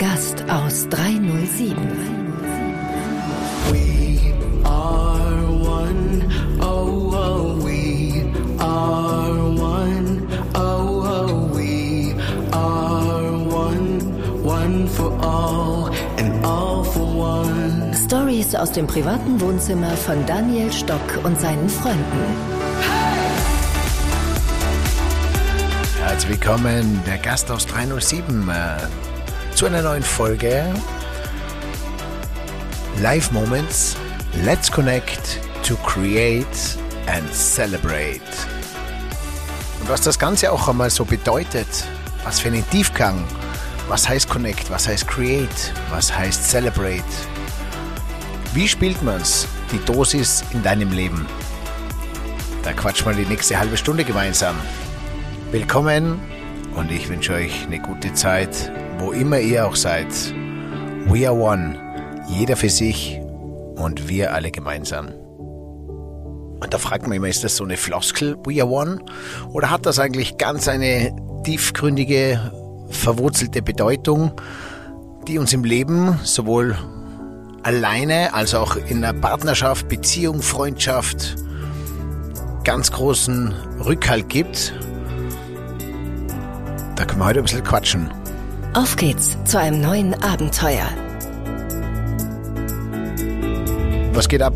Gast 0.00 0.42
aus 0.48 0.88
307. 0.88 1.76
We 3.70 4.32
are 4.64 5.42
one, 5.52 6.26
oh, 6.58 7.12
oh, 7.12 7.62
we 7.62 8.24
are 8.58 9.34
one, 9.60 10.26
oh, 10.54 11.04
oh, 11.04 11.54
we 11.54 12.14
are 12.50 13.30
one, 13.46 14.00
one 14.42 14.88
for 14.88 15.12
all 15.20 15.90
and 16.16 16.46
all 16.46 16.82
for 16.82 17.04
one. 17.04 17.92
Stories 17.92 18.54
aus 18.54 18.72
dem 18.72 18.86
privaten 18.86 19.38
Wohnzimmer 19.38 19.90
von 19.90 20.24
Daniel 20.24 20.72
Stock 20.72 21.20
und 21.24 21.38
seinen 21.38 21.68
Freunden. 21.68 22.24
Herzlich 26.02 26.30
willkommen, 26.30 27.02
der 27.06 27.18
Gast 27.18 27.50
aus 27.50 27.66
307, 27.66 28.48
äh, 28.48 29.09
zu 29.60 29.66
einer 29.66 29.82
neuen 29.82 30.02
Folge 30.02 30.72
Live 33.02 33.30
Moments. 33.30 33.94
Let's 34.42 34.72
connect 34.72 35.38
to 35.64 35.76
create 35.84 36.46
and 37.08 37.30
celebrate. 37.30 38.22
Und 39.82 39.90
was 39.90 40.00
das 40.00 40.18
Ganze 40.18 40.50
auch 40.50 40.66
einmal 40.66 40.88
so 40.88 41.04
bedeutet, 41.04 41.66
was 42.24 42.40
für 42.40 42.48
einen 42.48 42.64
Tiefgang, 42.70 43.22
was 43.86 44.08
heißt 44.08 44.30
connect, 44.30 44.70
was 44.70 44.88
heißt 44.88 45.06
create, 45.06 45.74
was 45.90 46.10
heißt 46.10 46.48
celebrate. 46.48 47.04
Wie 48.54 48.66
spielt 48.66 49.02
man's? 49.02 49.46
Die 49.72 49.84
Dosis 49.84 50.42
in 50.54 50.62
deinem 50.62 50.90
Leben. 50.90 51.26
Da 52.62 52.72
quatschen 52.72 53.08
wir 53.08 53.24
die 53.24 53.30
nächste 53.30 53.58
halbe 53.58 53.76
Stunde 53.76 54.04
gemeinsam. 54.04 54.56
Willkommen 55.50 56.18
und 56.76 56.90
ich 56.90 57.10
wünsche 57.10 57.34
euch 57.34 57.66
eine 57.66 57.78
gute 57.78 58.14
Zeit, 58.14 58.72
wo 59.00 59.12
immer 59.12 59.40
ihr 59.40 59.66
auch 59.66 59.76
seid. 59.76 60.08
We 61.06 61.26
are 61.26 61.34
one, 61.34 61.78
jeder 62.28 62.54
für 62.56 62.68
sich 62.68 63.18
und 63.76 64.08
wir 64.08 64.34
alle 64.34 64.50
gemeinsam. 64.50 65.08
Und 65.08 66.74
da 66.74 66.78
fragt 66.78 67.06
man 67.06 67.16
immer, 67.16 67.28
ist 67.28 67.42
das 67.42 67.56
so 67.56 67.64
eine 67.64 67.78
Floskel, 67.78 68.36
We 68.44 68.60
are 68.60 68.70
one? 68.70 69.00
Oder 69.52 69.70
hat 69.70 69.86
das 69.86 69.98
eigentlich 69.98 70.36
ganz 70.36 70.68
eine 70.68 71.16
tiefgründige, 71.44 72.52
verwurzelte 72.90 73.62
Bedeutung, 73.62 74.32
die 75.26 75.38
uns 75.38 75.54
im 75.54 75.64
Leben 75.64 76.18
sowohl 76.22 76.76
alleine 77.62 78.34
als 78.34 78.54
auch 78.54 78.76
in 78.76 79.02
einer 79.02 79.18
Partnerschaft, 79.18 79.88
Beziehung, 79.88 80.42
Freundschaft 80.42 81.36
ganz 82.64 82.92
großen 82.92 83.54
Rückhalt 83.82 84.28
gibt? 84.28 84.74
Da 86.96 87.06
können 87.06 87.20
wir 87.20 87.24
heute 87.24 87.38
ein 87.38 87.44
bisschen 87.44 87.64
quatschen. 87.64 88.19
Auf 88.72 88.94
geht's 88.94 89.36
zu 89.46 89.58
einem 89.58 89.80
neuen 89.80 90.14
Abenteuer. 90.14 90.86
Was 94.12 94.28
geht 94.28 94.42
ab? 94.42 94.54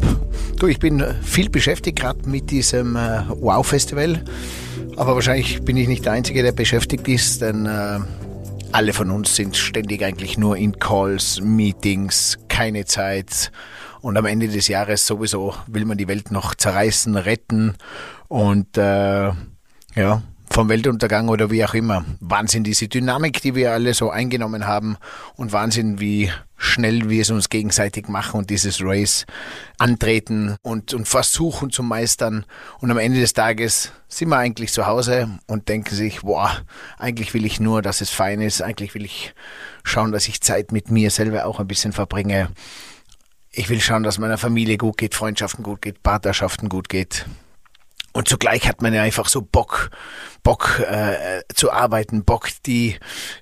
Du, 0.56 0.68
ich 0.68 0.78
bin 0.78 1.04
viel 1.22 1.50
beschäftigt 1.50 1.98
gerade 1.98 2.28
mit 2.28 2.52
diesem 2.52 2.94
äh, 2.94 3.22
Wow-Festival. 3.28 4.22
Aber 4.96 5.16
wahrscheinlich 5.16 5.64
bin 5.64 5.76
ich 5.76 5.88
nicht 5.88 6.04
der 6.04 6.12
Einzige, 6.12 6.44
der 6.44 6.52
beschäftigt 6.52 7.08
ist, 7.08 7.42
denn 7.42 7.66
äh, 7.66 7.98
alle 8.70 8.92
von 8.92 9.10
uns 9.10 9.34
sind 9.34 9.56
ständig 9.56 10.04
eigentlich 10.04 10.38
nur 10.38 10.56
in 10.56 10.78
Calls, 10.78 11.40
Meetings, 11.40 12.38
keine 12.46 12.84
Zeit. 12.84 13.50
Und 14.00 14.16
am 14.16 14.26
Ende 14.26 14.46
des 14.46 14.68
Jahres 14.68 15.08
sowieso 15.08 15.54
will 15.66 15.86
man 15.86 15.98
die 15.98 16.06
Welt 16.06 16.30
noch 16.30 16.54
zerreißen, 16.54 17.16
retten. 17.16 17.74
Und 18.28 18.78
äh, 18.78 19.32
ja, 19.96 20.22
vom 20.54 20.68
Weltuntergang 20.68 21.28
oder 21.30 21.50
wie 21.50 21.64
auch 21.64 21.74
immer. 21.74 22.04
Wahnsinn, 22.20 22.62
diese 22.62 22.86
Dynamik, 22.86 23.42
die 23.42 23.56
wir 23.56 23.72
alle 23.72 23.92
so 23.92 24.10
eingenommen 24.10 24.68
haben 24.68 24.96
und 25.34 25.50
Wahnsinn, 25.50 25.98
wie 25.98 26.30
schnell 26.56 27.10
wir 27.10 27.22
es 27.22 27.30
uns 27.30 27.48
gegenseitig 27.48 28.06
machen 28.06 28.38
und 28.38 28.50
dieses 28.50 28.80
Race 28.80 29.26
antreten 29.78 30.54
und, 30.62 30.94
und 30.94 31.08
versuchen 31.08 31.70
zu 31.70 31.82
meistern. 31.82 32.46
Und 32.78 32.92
am 32.92 32.98
Ende 32.98 33.18
des 33.18 33.32
Tages 33.32 33.90
sind 34.06 34.28
wir 34.28 34.36
eigentlich 34.36 34.72
zu 34.72 34.86
Hause 34.86 35.28
und 35.48 35.68
denken 35.68 35.96
sich, 35.96 36.20
boah, 36.20 36.52
eigentlich 36.98 37.34
will 37.34 37.44
ich 37.44 37.58
nur, 37.58 37.82
dass 37.82 38.00
es 38.00 38.10
fein 38.10 38.40
ist. 38.40 38.62
Eigentlich 38.62 38.94
will 38.94 39.04
ich 39.04 39.34
schauen, 39.82 40.12
dass 40.12 40.28
ich 40.28 40.40
Zeit 40.40 40.70
mit 40.70 40.88
mir 40.88 41.10
selber 41.10 41.46
auch 41.46 41.58
ein 41.58 41.66
bisschen 41.66 41.92
verbringe. 41.92 42.48
Ich 43.50 43.68
will 43.70 43.80
schauen, 43.80 44.04
dass 44.04 44.18
meiner 44.18 44.38
Familie 44.38 44.78
gut 44.78 44.98
geht, 44.98 45.16
Freundschaften 45.16 45.64
gut 45.64 45.82
geht, 45.82 46.04
Partnerschaften 46.04 46.68
gut 46.68 46.88
geht. 46.88 47.26
Und 48.14 48.28
zugleich 48.28 48.68
hat 48.68 48.80
man 48.80 48.94
ja 48.94 49.02
einfach 49.02 49.26
so 49.26 49.42
Bock, 49.42 49.90
Bock 50.44 50.78
äh, 50.88 51.42
zu 51.52 51.72
arbeiten, 51.72 52.24
Bock 52.24 52.48
die 52.64 52.96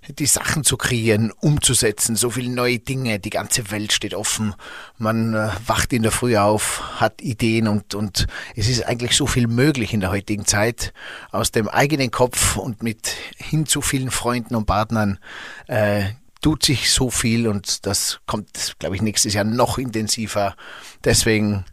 die 0.09 0.25
Sachen 0.25 0.65
zu 0.65 0.78
kreieren, 0.78 1.31
umzusetzen, 1.31 2.16
so 2.16 2.31
viele 2.31 2.50
neue 2.50 2.78
Dinge, 2.78 3.19
die 3.19 3.28
ganze 3.28 3.71
Welt 3.71 3.93
steht 3.93 4.15
offen. 4.15 4.55
Man 4.97 5.34
äh, 5.34 5.50
wacht 5.66 5.93
in 5.93 6.03
der 6.03 6.11
Früh 6.11 6.38
auf, 6.38 7.00
hat 7.00 7.21
Ideen 7.21 7.69
und 7.69 7.94
und 7.94 8.27
es 8.56 8.66
ist 8.66 8.87
eigentlich 8.87 9.15
so 9.15 9.27
viel 9.27 9.47
möglich 9.47 9.93
in 9.93 10.00
der 10.00 10.11
heutigen 10.11 10.47
Zeit 10.47 10.94
aus 11.32 11.50
dem 11.50 11.69
eigenen 11.69 12.11
Kopf 12.11 12.56
und 12.56 12.82
mit 12.82 13.15
hin 13.37 13.66
zu 13.66 13.82
vielen 13.82 14.11
Freunden 14.11 14.55
und 14.55 14.65
Partnern 14.65 15.19
äh, 15.66 16.05
tut 16.41 16.65
sich 16.65 16.91
so 16.91 17.11
viel 17.11 17.47
und 17.47 17.84
das 17.84 18.21
kommt, 18.27 18.77
glaube 18.78 18.97
ich, 18.97 19.03
nächstes 19.03 19.34
Jahr 19.34 19.44
noch 19.44 19.77
intensiver. 19.77 20.56
Deswegen 21.05 21.66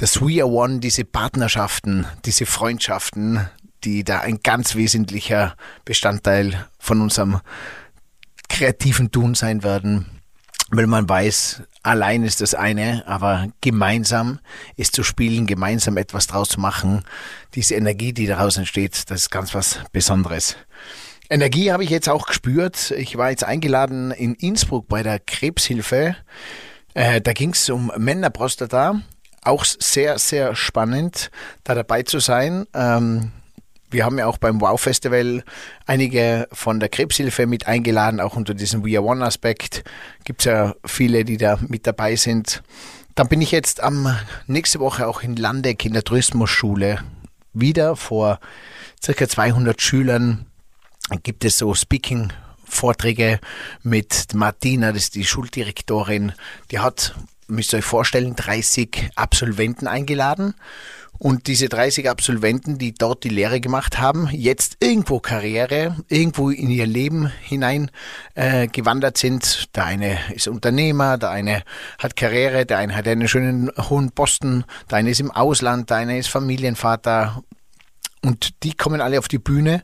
das 0.00 0.22
We 0.22 0.42
Are 0.42 0.50
One, 0.50 0.80
diese 0.80 1.04
Partnerschaften, 1.04 2.06
diese 2.24 2.46
Freundschaften, 2.46 3.46
die 3.84 4.02
da 4.02 4.20
ein 4.20 4.40
ganz 4.42 4.74
wesentlicher 4.74 5.56
Bestandteil 5.84 6.66
von 6.78 7.02
unserem 7.02 7.40
kreativen 8.48 9.10
Tun 9.10 9.34
sein 9.34 9.62
werden, 9.62 10.06
weil 10.70 10.86
man 10.86 11.06
weiß, 11.06 11.64
allein 11.82 12.24
ist 12.24 12.40
das 12.40 12.54
eine, 12.54 13.06
aber 13.06 13.48
gemeinsam 13.60 14.40
ist 14.74 14.96
zu 14.96 15.02
spielen, 15.02 15.46
gemeinsam 15.46 15.98
etwas 15.98 16.26
draus 16.26 16.48
zu 16.48 16.60
machen, 16.60 17.04
diese 17.54 17.74
Energie, 17.74 18.14
die 18.14 18.26
daraus 18.26 18.56
entsteht, 18.56 19.10
das 19.10 19.22
ist 19.22 19.30
ganz 19.30 19.52
was 19.52 19.80
Besonderes. 19.92 20.56
Energie 21.28 21.72
habe 21.72 21.84
ich 21.84 21.90
jetzt 21.90 22.08
auch 22.08 22.26
gespürt. 22.26 22.90
Ich 22.92 23.18
war 23.18 23.28
jetzt 23.28 23.44
eingeladen 23.44 24.12
in 24.12 24.34
Innsbruck 24.34 24.88
bei 24.88 25.02
der 25.02 25.18
Krebshilfe. 25.18 26.16
Äh, 26.94 27.20
da 27.20 27.34
ging 27.34 27.50
es 27.50 27.68
um 27.68 27.92
Männerprostata 27.98 29.02
auch 29.42 29.64
sehr, 29.64 30.18
sehr 30.18 30.54
spannend, 30.54 31.30
da 31.64 31.74
dabei 31.74 32.02
zu 32.02 32.18
sein. 32.18 32.66
Ähm, 32.74 33.32
wir 33.90 34.04
haben 34.04 34.18
ja 34.18 34.26
auch 34.26 34.38
beim 34.38 34.60
Wow-Festival 34.60 35.42
einige 35.86 36.46
von 36.52 36.78
der 36.78 36.88
Krebshilfe 36.88 37.46
mit 37.46 37.66
eingeladen, 37.66 38.20
auch 38.20 38.36
unter 38.36 38.54
diesem 38.54 38.84
We 38.84 38.96
Are 38.96 39.04
One-Aspekt. 39.04 39.82
Gibt 40.24 40.42
es 40.42 40.44
ja 40.44 40.74
viele, 40.84 41.24
die 41.24 41.36
da 41.36 41.58
mit 41.66 41.86
dabei 41.86 42.14
sind. 42.14 42.62
Dann 43.16 43.28
bin 43.28 43.42
ich 43.42 43.50
jetzt 43.50 43.82
am 43.82 44.16
nächste 44.46 44.78
Woche 44.78 45.08
auch 45.08 45.22
in 45.22 45.34
Landeck 45.34 45.84
in 45.84 45.92
der 45.92 46.04
Tourismusschule 46.04 46.98
wieder 47.52 47.96
vor 47.96 48.38
circa 49.02 49.28
200 49.28 49.80
Schülern. 49.82 50.46
Gibt 51.24 51.44
es 51.44 51.58
so 51.58 51.74
Speaking 51.74 52.32
Vorträge 52.64 53.40
mit 53.82 54.28
Martina, 54.32 54.92
das 54.92 55.02
ist 55.02 55.16
die 55.16 55.24
Schuldirektorin. 55.24 56.32
Die 56.70 56.78
hat 56.78 57.16
müsst 57.50 57.72
ihr 57.72 57.78
euch 57.78 57.84
vorstellen, 57.84 58.36
30 58.36 59.10
Absolventen 59.16 59.86
eingeladen. 59.86 60.54
Und 61.18 61.48
diese 61.48 61.68
30 61.68 62.08
Absolventen, 62.08 62.78
die 62.78 62.94
dort 62.94 63.24
die 63.24 63.28
Lehre 63.28 63.60
gemacht 63.60 63.98
haben, 63.98 64.30
jetzt 64.32 64.78
irgendwo 64.80 65.20
Karriere, 65.20 65.96
irgendwo 66.08 66.48
in 66.48 66.70
ihr 66.70 66.86
Leben 66.86 67.26
hinein 67.42 67.90
äh, 68.34 68.68
gewandert 68.68 69.18
sind. 69.18 69.68
Der 69.76 69.84
eine 69.84 70.18
ist 70.34 70.48
Unternehmer, 70.48 71.18
der 71.18 71.28
eine 71.28 71.62
hat 71.98 72.16
Karriere, 72.16 72.64
der 72.64 72.78
eine 72.78 72.96
hat 72.96 73.06
einen 73.06 73.28
schönen 73.28 73.70
hohen 73.90 74.12
Posten, 74.12 74.64
der 74.90 74.96
eine 74.96 75.10
ist 75.10 75.20
im 75.20 75.30
Ausland, 75.30 75.90
der 75.90 75.98
eine 75.98 76.18
ist 76.18 76.28
Familienvater. 76.28 77.42
Und 78.22 78.62
die 78.62 78.72
kommen 78.72 79.02
alle 79.02 79.18
auf 79.18 79.28
die 79.28 79.38
Bühne 79.38 79.82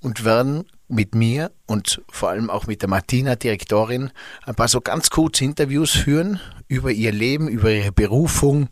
und 0.00 0.24
werden 0.24 0.64
mit 0.88 1.14
mir 1.14 1.52
und 1.66 2.02
vor 2.10 2.30
allem 2.30 2.50
auch 2.50 2.66
mit 2.66 2.82
der 2.82 2.88
Martina, 2.88 3.36
Direktorin, 3.36 4.10
ein 4.44 4.54
paar 4.54 4.68
so 4.68 4.80
ganz 4.80 5.10
kurze 5.10 5.44
Interviews 5.44 5.90
führen 5.90 6.40
über 6.66 6.90
ihr 6.90 7.12
Leben, 7.12 7.48
über 7.48 7.70
ihre 7.70 7.92
Berufung 7.92 8.68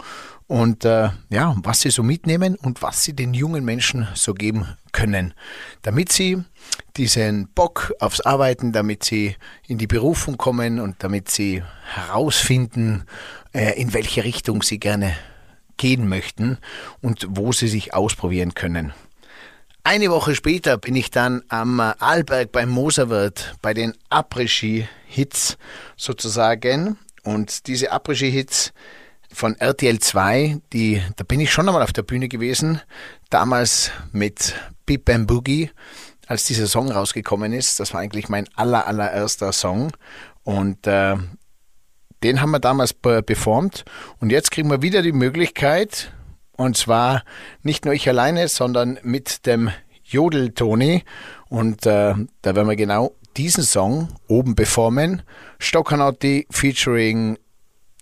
und 0.47 0.85
äh, 0.85 1.11
ja, 1.29 1.57
was 1.63 1.81
sie 1.81 1.91
so 1.91 2.03
mitnehmen 2.03 2.55
und 2.55 2.81
was 2.81 3.03
sie 3.03 3.15
den 3.15 3.35
jungen 3.35 3.65
Menschen 3.65 4.07
so 4.15 4.33
geben 4.33 4.67
können, 4.93 5.35
damit 5.83 6.13
sie 6.13 6.43
diesen 6.97 7.49
Bock 7.49 7.93
aufs 7.99 8.21
Arbeiten, 8.21 8.73
damit 8.73 9.05
sie 9.05 9.37
in 9.67 9.79
die 9.79 9.89
Berufung 9.89 10.37
kommen 10.37 10.81
und 10.81 11.03
damit 11.03 11.31
sie 11.31 11.63
herausfinden, 11.93 13.05
äh, 13.53 13.81
in 13.81 13.93
welche 13.93 14.25
Richtung 14.25 14.63
sie 14.63 14.79
gerne 14.79 15.17
gehen 15.77 16.09
möchten 16.09 16.59
und 17.03 17.27
wo 17.29 17.53
sie 17.53 17.69
sich 17.69 17.93
ausprobieren 17.93 18.55
können. 18.55 18.93
Eine 19.89 20.11
Woche 20.11 20.35
später 20.35 20.79
bin 20.79 20.97
ich 20.97 21.13
dann 21.13 21.45
am 21.47 21.79
Arlberg 21.79 22.51
beim 22.51 22.71
Moserwirt 22.71 23.55
bei 23.63 23.73
den 23.73 23.95
Après-Ski-Hits 24.11 25.59
sozusagen. 25.97 26.99
Und 27.23 27.69
diese 27.69 27.93
Après-Ski-Hits 27.93 28.73
von 29.33 29.55
RTL 29.55 30.01
2, 30.01 30.61
die, 30.73 31.01
da 31.15 31.23
bin 31.23 31.39
ich 31.39 31.53
schon 31.53 31.69
einmal 31.69 31.85
auf 31.85 31.93
der 31.93 32.03
Bühne 32.03 32.27
gewesen. 32.27 32.81
Damals 33.31 33.93
mit 34.11 34.57
Pip 34.87 35.09
and 35.09 35.29
Boogie 35.29 35.71
als 36.27 36.47
dieser 36.47 36.67
Song 36.67 36.91
rausgekommen 36.91 37.53
ist. 37.53 37.79
Das 37.79 37.95
war 37.95 38.01
eigentlich 38.01 38.29
mein 38.29 38.49
aller, 38.57 38.89
allererster 38.89 39.53
Song. 39.53 39.93
Und 40.43 40.89
äh, 40.89 41.15
den 42.25 42.41
haben 42.41 42.51
wir 42.51 42.59
damals 42.59 42.93
performt. 42.93 43.85
Und 44.19 44.33
jetzt 44.33 44.51
kriegen 44.51 44.69
wir 44.69 44.83
wieder 44.83 45.03
die 45.03 45.13
Möglichkeit, 45.13 46.11
und 46.57 46.77
zwar 46.77 47.23
nicht 47.63 47.85
nur 47.85 47.95
ich 47.95 48.09
alleine, 48.09 48.49
sondern 48.49 48.99
mit 49.03 49.47
dem 49.47 49.71
Jodel-Toni. 50.05 51.05
Und 51.49 51.87
äh, 51.87 52.15
da 52.43 52.55
werden 52.57 52.69
wir 52.69 52.77
genau 52.77 53.13
diesen 53.37 53.65
Song 53.65 54.09
oben 54.29 54.55
performen. 54.55 55.23
Stockanotti 55.59 56.47
featuring 56.51 57.39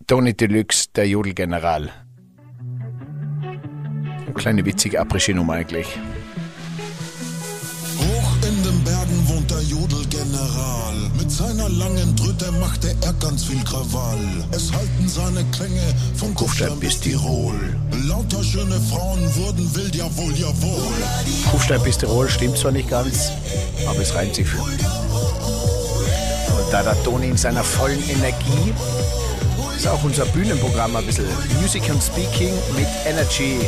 Tony 0.07 0.35
Deluxe, 0.35 0.89
der 0.95 1.09
Jodelgeneral. 1.09 1.91
Eine 3.43 4.35
kleine 4.35 4.65
witzige 4.65 5.01
Après-Ski-Nummer 5.01 5.55
eigentlich. 5.55 5.89
Jodelgeneral. 9.69 10.74
Seiner 11.37 11.69
langen 11.69 12.15
Tröte 12.15 12.53
machte 12.53 12.95
er 13.05 13.13
ganz 13.15 13.43
viel 13.47 13.61
Krawall. 13.65 14.21
Es 14.53 14.71
halten 14.71 15.09
seine 15.09 15.45
Klänge 15.51 15.83
von 16.15 16.33
Kufstein 16.33 16.79
bis 16.79 17.01
Tirol. 17.01 17.77
Lauter 18.05 18.45
schöne 18.45 18.81
Frauen 18.81 19.35
wurden 19.35 19.75
wild, 19.75 19.97
jawohl, 19.97 20.33
jawohl. 20.37 20.93
Kufstein 21.51 21.83
bis 21.83 21.99
Tirol 21.99 22.31
stimmt 22.31 22.57
zwar 22.57 22.71
nicht 22.71 22.89
ganz, 22.89 23.33
aber 23.85 23.99
es 23.99 24.15
reimt 24.15 24.37
sich. 24.37 24.47
Und 24.55 24.73
da 26.71 26.85
der 26.85 27.03
Toni 27.03 27.31
in 27.31 27.37
seiner 27.37 27.65
vollen 27.65 28.09
Energie 28.09 28.73
ist 29.77 29.89
auch 29.89 30.05
unser 30.05 30.27
Bühnenprogramm 30.27 30.95
ein 30.95 31.05
bisschen 31.05 31.27
Music 31.61 31.91
and 31.91 32.01
Speaking 32.01 32.55
mit 32.77 32.87
Energy. 33.07 33.59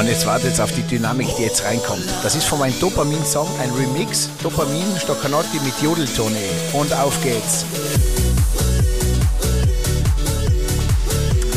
Und 0.00 0.06
jetzt 0.06 0.24
wartet 0.24 0.58
auf 0.62 0.72
die 0.72 0.80
Dynamik, 0.80 1.28
die 1.36 1.42
jetzt 1.42 1.62
reinkommt. 1.62 2.06
Das 2.22 2.34
ist 2.34 2.46
von 2.46 2.58
meinem 2.58 2.72
Dopamin-Song 2.80 3.46
ein 3.60 3.70
Remix. 3.72 4.30
Dopamin, 4.42 4.96
Stoccanotti 4.98 5.60
mit 5.62 5.74
Jodeltone. 5.82 6.38
Und 6.72 6.90
auf 6.94 7.22
geht's. 7.22 7.66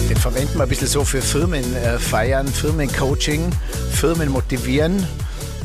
Den 0.09 0.17
verwenden 0.17 0.55
wir 0.55 0.63
ein 0.63 0.67
bisschen 0.67 0.89
so 0.89 1.05
für 1.05 1.21
Firmenfeiern, 1.21 2.45
Firmencoaching, 2.49 3.49
Firmen 3.93 4.27
motivieren. 4.27 5.07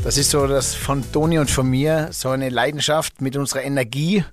Das 0.05 0.15
ist 0.15 0.29
so 0.29 0.47
das 0.47 0.73
von 0.73 1.03
Toni 1.11 1.37
und 1.37 1.51
von 1.51 1.69
mir, 1.69 2.07
so 2.11 2.29
eine 2.29 2.47
Leidenschaft 2.47 3.19
mit 3.19 3.35
unserer 3.35 3.63
Energie 3.63 4.23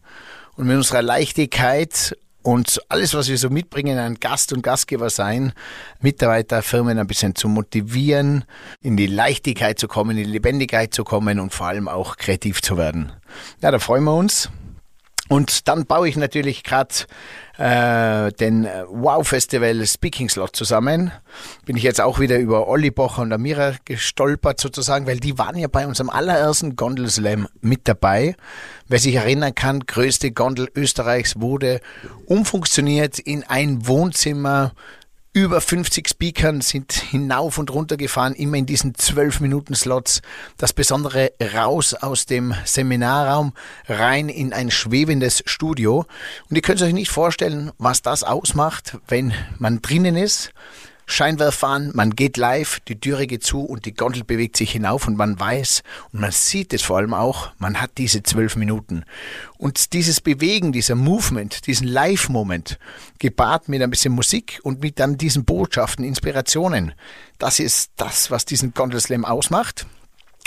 und 0.54 0.69
mit 0.69 0.76
unserer 0.76 1.02
Leichtigkeit 1.02 2.16
und 2.46 2.81
alles, 2.88 3.12
was 3.14 3.28
wir 3.28 3.38
so 3.38 3.50
mitbringen, 3.50 3.98
ein 3.98 4.20
Gast 4.20 4.52
und 4.52 4.62
Gastgeber 4.62 5.10
sein, 5.10 5.52
Mitarbeiter, 6.00 6.62
Firmen 6.62 6.96
ein 6.96 7.08
bisschen 7.08 7.34
zu 7.34 7.48
motivieren, 7.48 8.44
in 8.81 8.96
die 8.96 9.08
Leichtigkeit 9.08 9.81
zu 9.81 9.88
kommen, 9.88 10.16
in 10.16 10.25
die 10.25 10.31
Lebendigkeit 10.31 10.94
zu 10.94 11.02
kommen 11.02 11.40
und 11.40 11.52
vor 11.52 11.66
allem 11.66 11.88
auch 11.88 12.16
kreativ 12.16 12.62
zu 12.62 12.76
werden. 12.76 13.10
Ja, 13.62 13.72
da 13.72 13.81
freuen 13.81 14.04
wir 14.04 14.14
uns. 14.14 14.48
Und 15.28 15.69
dann 15.69 15.87
baue 15.87 16.08
ich 16.08 16.17
natürlich 16.17 16.62
gerade 16.62 16.94
äh, 17.58 18.32
den 18.32 18.64
äh, 18.64 18.84
Wow 18.88 19.26
Festival 19.26 19.84
Speaking 19.87 20.28
Slot 20.28 20.55
zusammen. 20.55 21.11
Bin 21.64 21.76
ich 21.76 21.82
jetzt 21.82 22.00
auch 22.00 22.20
wieder 22.20 22.38
über 22.38 22.69
Olli 22.69 22.90
Bocher 22.90 23.23
und 23.23 23.32
Amira 23.32 23.75
gestolpert 23.84 24.61
sozusagen, 24.61 25.06
weil 25.06 25.19
die 25.19 25.38
waren 25.38 25.56
ja 25.56 25.69
bei 25.69 25.87
unserem 25.87 26.11
allerersten 26.11 26.76
Gondel 26.76 27.08
Slam 27.08 27.49
mit 27.61 27.88
dabei. 27.88 28.37
Wer 28.88 28.99
sich 28.99 29.17
erinnern 29.17 29.55
kann, 29.55 29.81
größte 29.81 30.31
Gondel 30.31 30.69
Österreichs 30.75 31.40
wurde 31.40 31.81
umfunktioniert 32.26 33.19
in 33.19 33.43
ein 33.44 33.87
Wohnzimmer 33.87 34.72
über 35.37 35.61
50 35.61 36.09
Speakern 36.09 36.62
sind 36.62 36.94
hinauf 36.94 37.59
und 37.59 37.71
runter 37.71 37.99
gefahren, 37.99 38.33
immer 38.33 38.56
in 38.56 38.65
diesen 38.65 38.94
12 38.94 39.41
Minuten 39.41 39.75
Slots. 39.75 40.23
Das 40.56 40.73
Besondere 40.73 41.31
raus 41.55 41.93
aus 41.93 42.25
dem 42.25 42.55
Seminarraum, 42.65 43.53
rein 43.87 44.31
in 44.31 44.55
ein 44.55 44.71
schwebendes 44.71 45.43
Studio. 45.44 46.06
Und 46.49 46.56
ihr 46.56 46.62
könnt 46.62 46.81
euch 46.81 46.94
nicht 46.94 47.11
vorstellen, 47.11 47.71
was 47.77 48.00
das 48.00 48.25
ausmacht, 48.25 48.97
wenn 49.09 49.35
man 49.59 49.83
drinnen 49.83 50.17
ist 50.17 50.55
Scheinwerfer 51.08 51.69
an, 51.69 51.93
man 51.94 52.11
geht 52.11 52.37
live, 52.37 52.81
die 52.81 52.99
Türe 52.99 53.29
geht 53.29 53.44
zu 53.44 53.61
und 53.61 53.87
die 53.87 53.94
Gondel 53.94 54.25
bewegt 54.25 54.56
sich 54.56 54.73
hinauf 54.73 55.06
und 55.06 55.17
man 55.17 55.38
weiß 55.38 55.85
und 56.12 56.20
man 56.20 56.32
sieht 56.32 56.75
es 56.75 56.82
vor 56.82 56.97
allem 56.97 57.14
auch, 57.14 57.53
man 57.58 57.81
hat 57.81 57.93
diese 57.97 58.25
zwölf 58.25 58.56
Minuten. 58.56 59.05
Und 59.56 59.93
dieses 59.93 60.20
Bewegen, 60.20 60.73
dieser 60.73 60.97
Movement, 60.97 61.67
diesen 61.69 61.87
Live-Moment, 61.87 62.79
gepaart 63.20 63.69
mit 63.69 63.82
ein 63.82 63.91
bisschen 63.91 64.14
Musik 64.14 64.58
und 64.64 64.82
mit 64.82 64.99
dann 64.99 65.17
diesen 65.17 65.44
Botschaften, 65.44 66.05
Inspirationen, 66.05 66.93
das 67.38 67.61
ist 67.61 67.93
das, 67.97 68.32
was 68.32 68.44
diesen 68.44 68.75
Gondel 68.75 69.00
Slam 69.00 69.25
ausmacht. 69.25 69.87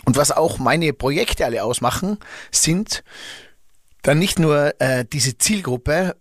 Und 0.05 0.17
was 0.17 0.31
auch 0.31 0.59
meine 0.59 0.93
Projekte 0.93 1.45
alle 1.45 1.63
ausmachen, 1.63 2.17
sind 2.51 3.03
dann 4.01 4.19
nicht 4.19 4.39
nur 4.39 4.73
äh, 4.79 5.05
diese 5.11 5.37
Zielgruppe, 5.37 6.15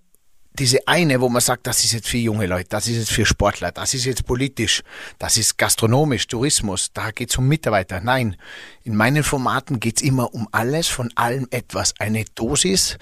diese 0.59 0.87
eine, 0.87 1.21
wo 1.21 1.29
man 1.29 1.41
sagt, 1.41 1.67
das 1.67 1.85
ist 1.85 1.93
jetzt 1.93 2.09
für 2.09 2.19
junge 2.19 2.47
Leute, 2.47 2.69
das 2.69 2.89
ist 2.89 2.97
jetzt 2.97 3.13
für 3.13 3.25
Sportler, 3.25 3.73
das 3.73 3.95
ist 3.95 4.05
jetzt 4.05 4.27
politisch, 4.27 4.83
das 5.19 5.37
ist 5.37 5.57
gastronomisch, 5.57 6.27
Tourismus, 6.27 6.91
da 6.93 7.11
geht 7.11 7.31
es 7.31 7.39
um 7.39 7.47
Mitarbeiter. 7.47 8.01
Nein, 8.01 8.37
in 8.83 8.97
meinen 8.97 9.23
Formaten 9.23 9.81
geht 9.81 9.99
es 9.99 10.03
immer 10.03 10.35
um 10.35 10.49
alles, 10.53 10.89
von 10.89 11.11
allem 11.15 11.47
etwas. 11.51 11.95
Eine 11.99 12.25
Dosis, 12.35 12.99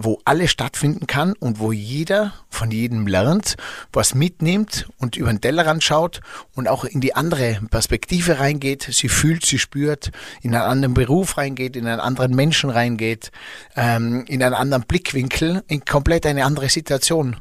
wo 0.00 0.20
alles 0.24 0.50
stattfinden 0.50 1.06
kann 1.06 1.34
und 1.34 1.58
wo 1.58 1.72
jeder 1.72 2.32
von 2.50 2.70
jedem 2.70 3.06
lernt, 3.06 3.56
was 3.92 4.14
mitnimmt 4.14 4.88
und 4.98 5.16
über 5.16 5.30
den 5.30 5.40
Tellerrand 5.40 5.82
schaut 5.82 6.20
und 6.54 6.68
auch 6.68 6.84
in 6.84 7.00
die 7.00 7.14
andere 7.14 7.60
Perspektive 7.70 8.38
reingeht. 8.38 8.88
Sie 8.90 9.08
fühlt, 9.08 9.44
sie 9.44 9.58
spürt, 9.58 10.10
in 10.42 10.54
einen 10.54 10.64
anderen 10.64 10.94
Beruf 10.94 11.36
reingeht, 11.36 11.76
in 11.76 11.86
einen 11.86 12.00
anderen 12.00 12.34
Menschen 12.34 12.70
reingeht, 12.70 13.30
ähm, 13.76 14.24
in 14.28 14.42
einen 14.42 14.54
anderen 14.54 14.84
Blickwinkel, 14.84 15.62
in 15.66 15.84
komplett 15.84 16.26
eine 16.26 16.44
andere 16.44 16.68
Situation. 16.68 17.36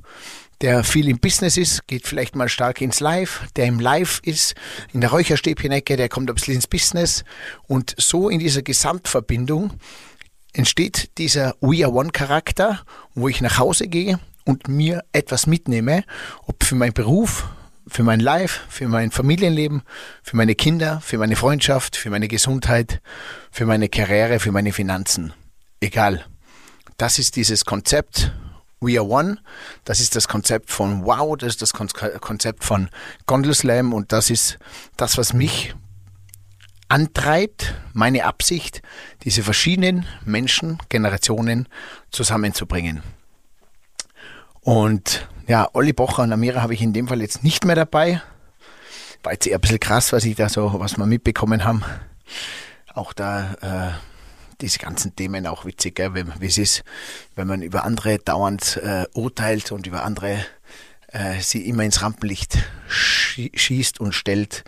Der 0.61 0.83
viel 0.83 1.07
im 1.07 1.19
Business 1.19 1.55
ist, 1.55 1.85
geht 1.85 2.07
vielleicht 2.07 2.35
mal 2.35 2.49
stark 2.49 2.81
ins 2.81 2.99
Live. 2.99 3.43
Der 3.57 3.65
im 3.65 3.79
Live 3.79 4.21
ist, 4.23 4.55
in 4.91 5.01
der 5.01 5.11
Räucherstäbchenecke, 5.11 5.97
der 5.97 6.09
kommt 6.09 6.31
ein 6.31 6.33
bisschen 6.33 6.55
ins 6.55 6.65
Business. 6.65 7.23
Und 7.67 7.93
so 7.97 8.27
in 8.27 8.39
dieser 8.39 8.63
Gesamtverbindung 8.63 9.73
entsteht 10.57 11.17
dieser 11.17 11.55
We 11.61 11.85
Are 11.85 11.93
One 11.93 12.09
Charakter, 12.11 12.81
wo 13.13 13.27
ich 13.27 13.41
nach 13.41 13.57
Hause 13.59 13.87
gehe 13.87 14.19
und 14.43 14.67
mir 14.67 15.03
etwas 15.11 15.45
mitnehme, 15.45 16.03
ob 16.45 16.63
für 16.63 16.75
meinen 16.75 16.93
Beruf, 16.93 17.47
für 17.87 18.03
mein 18.03 18.19
Life, 18.19 18.61
für 18.69 18.87
mein 18.87 19.11
Familienleben, 19.11 19.83
für 20.23 20.35
meine 20.35 20.55
Kinder, 20.55 20.99
für 21.01 21.17
meine 21.17 21.35
Freundschaft, 21.35 21.95
für 21.95 22.09
meine 22.09 22.27
Gesundheit, 22.27 23.01
für 23.51 23.65
meine 23.65 23.87
Karriere, 23.87 24.39
für 24.39 24.51
meine 24.51 24.73
Finanzen. 24.73 25.33
Egal. 25.79 26.25
Das 26.97 27.19
ist 27.19 27.35
dieses 27.35 27.63
Konzept 27.63 28.31
We 28.81 28.99
Are 28.99 29.07
One. 29.07 29.37
Das 29.85 29.99
ist 29.99 30.15
das 30.15 30.27
Konzept 30.27 30.71
von 30.71 31.05
Wow, 31.05 31.37
das 31.37 31.49
ist 31.49 31.61
das 31.61 31.73
Konzept 31.73 32.63
von 32.63 32.89
Gondel 33.25 33.53
Slam 33.53 33.93
und 33.93 34.11
das 34.11 34.29
ist 34.29 34.57
das, 34.97 35.17
was 35.17 35.33
mich 35.33 35.75
antreibt, 36.89 37.75
meine 37.93 38.25
Absicht, 38.25 38.81
diese 39.23 39.43
verschiedenen 39.43 40.05
Menschen, 40.25 40.77
Generationen 40.89 41.67
zusammenzubringen. 42.11 43.03
Und 44.61 45.27
ja, 45.47 45.69
Olli 45.73 45.93
Bocher 45.93 46.23
und 46.23 46.33
Amira 46.33 46.61
habe 46.61 46.73
ich 46.73 46.81
in 46.81 46.93
dem 46.93 47.07
Fall 47.07 47.21
jetzt 47.21 47.43
nicht 47.43 47.65
mehr 47.65 47.75
dabei. 47.75 48.21
War 49.23 49.33
jetzt 49.33 49.47
eher 49.47 49.57
ein 49.57 49.61
bisschen 49.61 49.79
krass, 49.79 50.11
was 50.11 50.25
ich 50.25 50.35
da 50.35 50.49
so, 50.49 50.79
was 50.79 50.97
wir 50.97 51.05
mitbekommen 51.05 51.63
haben. 51.63 51.83
Auch 52.93 53.13
da 53.13 53.53
äh, 53.61 53.91
diese 54.61 54.79
ganzen 54.79 55.15
Themen 55.15 55.47
auch 55.47 55.65
witzig, 55.65 55.95
gell? 55.95 56.13
wie 56.13 56.45
es 56.45 56.57
ist, 56.57 56.83
wenn 57.35 57.47
man 57.47 57.61
über 57.61 57.85
andere 57.85 58.19
dauernd 58.19 58.77
äh, 58.77 59.05
urteilt 59.13 59.71
und 59.71 59.87
über 59.87 60.03
andere 60.03 60.43
äh, 61.17 61.41
sie 61.41 61.67
immer 61.67 61.83
ins 61.83 62.01
Rampenlicht 62.01 62.57
schießt 62.87 63.99
und 63.99 64.13
stellt. 64.13 64.63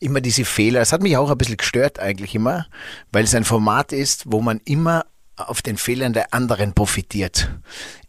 Immer 0.00 0.20
diese 0.20 0.44
Fehler. 0.44 0.80
Das 0.80 0.92
hat 0.92 1.02
mich 1.02 1.16
auch 1.16 1.30
ein 1.30 1.38
bisschen 1.38 1.56
gestört 1.56 1.98
eigentlich 1.98 2.34
immer, 2.34 2.66
weil 3.12 3.24
es 3.24 3.34
ein 3.34 3.44
Format 3.44 3.92
ist, 3.92 4.24
wo 4.26 4.40
man 4.40 4.60
immer 4.64 5.06
auf 5.36 5.62
den 5.62 5.76
Fehlern 5.76 6.12
der 6.12 6.34
anderen 6.34 6.74
profitiert. 6.74 7.50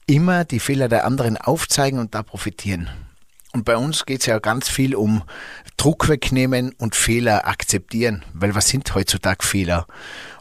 Immer 0.07 0.45
die 0.45 0.59
Fehler 0.59 0.89
der 0.89 1.05
anderen 1.05 1.37
aufzeigen 1.37 1.99
und 1.99 2.15
da 2.15 2.23
profitieren. 2.23 2.89
Und 3.55 3.63
bei 3.63 3.77
uns 3.77 4.05
geht 4.05 4.19
es 4.19 4.25
ja 4.25 4.39
ganz 4.39 4.67
viel 4.67 4.95
um 4.95 5.23
Druck 5.77 6.09
wegnehmen 6.09 6.73
und 6.77 6.93
Fehler 6.93 7.47
akzeptieren, 7.47 8.25
weil 8.33 8.53
was 8.53 8.67
sind 8.67 8.93
heutzutage 8.93 9.45
Fehler? 9.45 9.87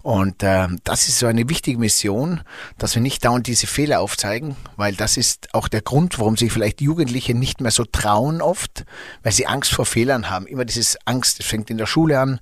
Und 0.02 0.42
äh, 0.42 0.66
das 0.82 1.06
ist 1.06 1.20
so 1.20 1.28
eine 1.28 1.48
wichtige 1.48 1.78
Mission, 1.78 2.40
dass 2.76 2.96
wir 2.96 3.02
nicht 3.02 3.24
dauernd 3.24 3.46
diese 3.46 3.68
Fehler 3.68 4.00
aufzeigen, 4.00 4.56
weil 4.74 4.96
das 4.96 5.16
ist 5.16 5.54
auch 5.54 5.68
der 5.68 5.82
Grund, 5.82 6.18
warum 6.18 6.36
sich 6.36 6.52
vielleicht 6.52 6.80
Jugendliche 6.80 7.34
nicht 7.34 7.60
mehr 7.60 7.70
so 7.70 7.84
trauen 7.84 8.42
oft, 8.42 8.84
weil 9.22 9.30
sie 9.30 9.46
Angst 9.46 9.72
vor 9.72 9.86
Fehlern 9.86 10.28
haben. 10.28 10.48
Immer 10.48 10.64
dieses 10.64 10.98
Angst, 11.04 11.38
es 11.38 11.46
fängt 11.46 11.70
in 11.70 11.78
der 11.78 11.86
Schule 11.86 12.18
an, 12.18 12.40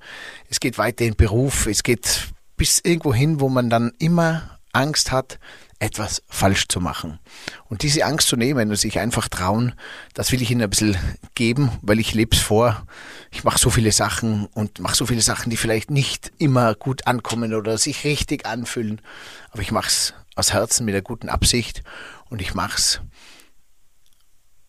es 0.48 0.58
geht 0.58 0.78
weiter 0.78 1.04
in 1.04 1.16
Beruf, 1.16 1.66
es 1.66 1.82
geht 1.82 2.28
bis 2.56 2.80
irgendwo 2.82 3.12
hin, 3.12 3.40
wo 3.40 3.50
man 3.50 3.68
dann 3.68 3.92
immer 3.98 4.58
Angst 4.72 5.12
hat, 5.12 5.38
etwas 5.82 6.22
falsch 6.28 6.68
zu 6.68 6.80
machen. 6.80 7.18
Und 7.68 7.82
diese 7.82 8.04
Angst 8.04 8.28
zu 8.28 8.36
nehmen 8.36 8.70
und 8.70 8.76
sich 8.76 9.00
einfach 9.00 9.28
trauen, 9.28 9.74
das 10.14 10.30
will 10.30 10.40
ich 10.40 10.52
ihnen 10.52 10.62
ein 10.62 10.70
bisschen 10.70 10.96
geben, 11.34 11.72
weil 11.82 11.98
ich 11.98 12.14
lebe 12.14 12.36
es 12.36 12.40
vor. 12.40 12.86
Ich 13.32 13.42
mache 13.42 13.58
so 13.58 13.68
viele 13.68 13.90
Sachen 13.90 14.46
und 14.46 14.78
mache 14.78 14.94
so 14.94 15.06
viele 15.06 15.22
Sachen, 15.22 15.50
die 15.50 15.56
vielleicht 15.56 15.90
nicht 15.90 16.30
immer 16.38 16.76
gut 16.76 17.08
ankommen 17.08 17.52
oder 17.52 17.78
sich 17.78 18.04
richtig 18.04 18.46
anfühlen. 18.46 19.00
Aber 19.50 19.62
ich 19.62 19.72
mache 19.72 19.88
es 19.88 20.14
aus 20.36 20.52
Herzen 20.52 20.86
mit 20.86 20.94
einer 20.94 21.02
guten 21.02 21.28
Absicht 21.28 21.82
und 22.30 22.40
ich 22.40 22.54
mache 22.54 22.78
es, 22.78 23.00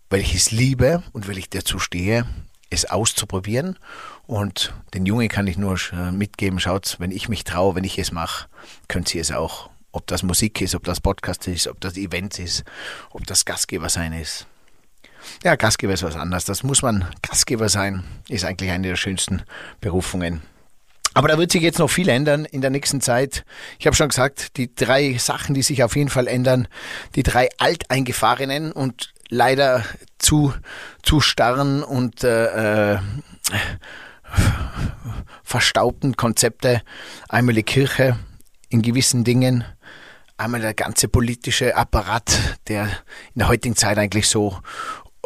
weil 0.10 0.22
ich 0.22 0.34
es 0.34 0.50
liebe 0.50 1.04
und 1.12 1.28
weil 1.28 1.38
ich 1.38 1.50
dazu 1.52 1.78
stehe, 1.78 2.26
es 2.72 2.86
auszuprobieren. 2.86 3.78
Und 4.26 4.74
den 4.96 5.06
Jungen 5.06 5.30
kann 5.30 5.46
ich 5.46 5.58
nur 5.58 5.78
mitgeben, 6.12 6.60
schaut, 6.60 6.96
wenn 6.98 7.12
ich 7.12 7.30
mich 7.30 7.44
traue, 7.44 7.76
wenn 7.76 7.84
ich 7.84 8.00
es 8.00 8.12
mache, 8.12 8.48
könnt 8.88 9.14
ihr 9.14 9.22
es 9.22 9.32
auch. 9.32 9.70
Ob 9.94 10.06
das 10.08 10.24
Musik 10.24 10.60
ist, 10.60 10.76
ob 10.76 10.84
das 10.84 11.00
Podcast 11.00 11.48
ist, 11.48 11.68
ob 11.68 11.80
das 11.80 11.96
Event 11.96 12.38
ist, 12.40 12.66
ob 13.12 13.26
das 13.26 13.46
Gastgeber 13.46 13.88
sein 13.88 14.12
ist. 14.12 14.48
Ja, 15.44 15.56
Gastgeber 15.56 15.94
ist 15.94 16.04
was 16.04 16.18
anderes. 16.18 16.44
Das 16.46 16.64
muss 16.64 16.82
man 16.82 17.08
Gastgeber 17.22 17.70
sein, 17.70 18.04
ist 18.28 18.44
eigentlich 18.44 18.72
eine 18.72 18.90
der 18.90 18.96
schönsten 18.98 19.44
Berufungen. 19.80 20.42
Aber 21.14 21.28
da 21.28 21.38
wird 21.38 21.52
sich 21.52 21.62
jetzt 21.62 21.80
noch 21.80 21.90
viel 21.90 22.10
ändern 22.10 22.46
in 22.46 22.62
der 22.62 22.72
nächsten 22.72 23.00
Zeit. 23.00 23.46
Ich 23.78 23.86
habe 23.86 23.96
schon 23.96 24.10
gesagt, 24.10 24.58
die 24.58 24.74
drei 24.74 25.16
Sachen, 25.20 25.54
die 25.54 25.62
sich 25.62 25.84
auf 25.84 25.96
jeden 25.96 26.10
Fall 26.10 26.28
ändern, 26.28 26.68
die 27.16 27.24
drei 27.24 27.50
alteingefahrenen 27.60 28.72
und 28.72 29.14
leider 29.30 29.86
zu, 30.18 30.54
zu 31.04 31.22
starren 31.22 31.84
und 31.84 32.24
äh, 32.24 32.96
äh, 32.96 33.00
verstaubten 35.44 36.18
Konzepte. 36.18 36.82
Einmal 37.30 37.54
die 37.54 37.64
Kirche 37.64 38.18
in 38.70 38.82
gewissen 38.82 39.24
Dingen, 39.24 39.64
einmal 40.44 40.62
der 40.62 40.74
ganze 40.74 41.08
politische 41.08 41.76
Apparat, 41.76 42.60
der 42.68 42.84
in 42.86 43.40
der 43.40 43.48
heutigen 43.48 43.76
Zeit 43.76 43.98
eigentlich 43.98 44.28
so 44.28 44.60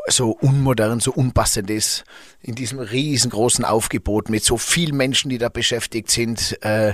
so 0.09 0.31
unmodern, 0.31 1.01
so 1.01 1.12
unpassend 1.12 1.69
ist, 1.69 2.05
in 2.41 2.56
diesem 2.56 2.79
riesengroßen 2.79 3.65
Aufgebot 3.65 4.29
mit 4.29 4.44
so 4.44 4.58
vielen 4.58 4.96
Menschen, 4.96 5.29
die 5.29 5.39
da 5.39 5.50
beschäftigt 5.50 6.12
sind, 6.12 6.58
äh, 6.63 6.94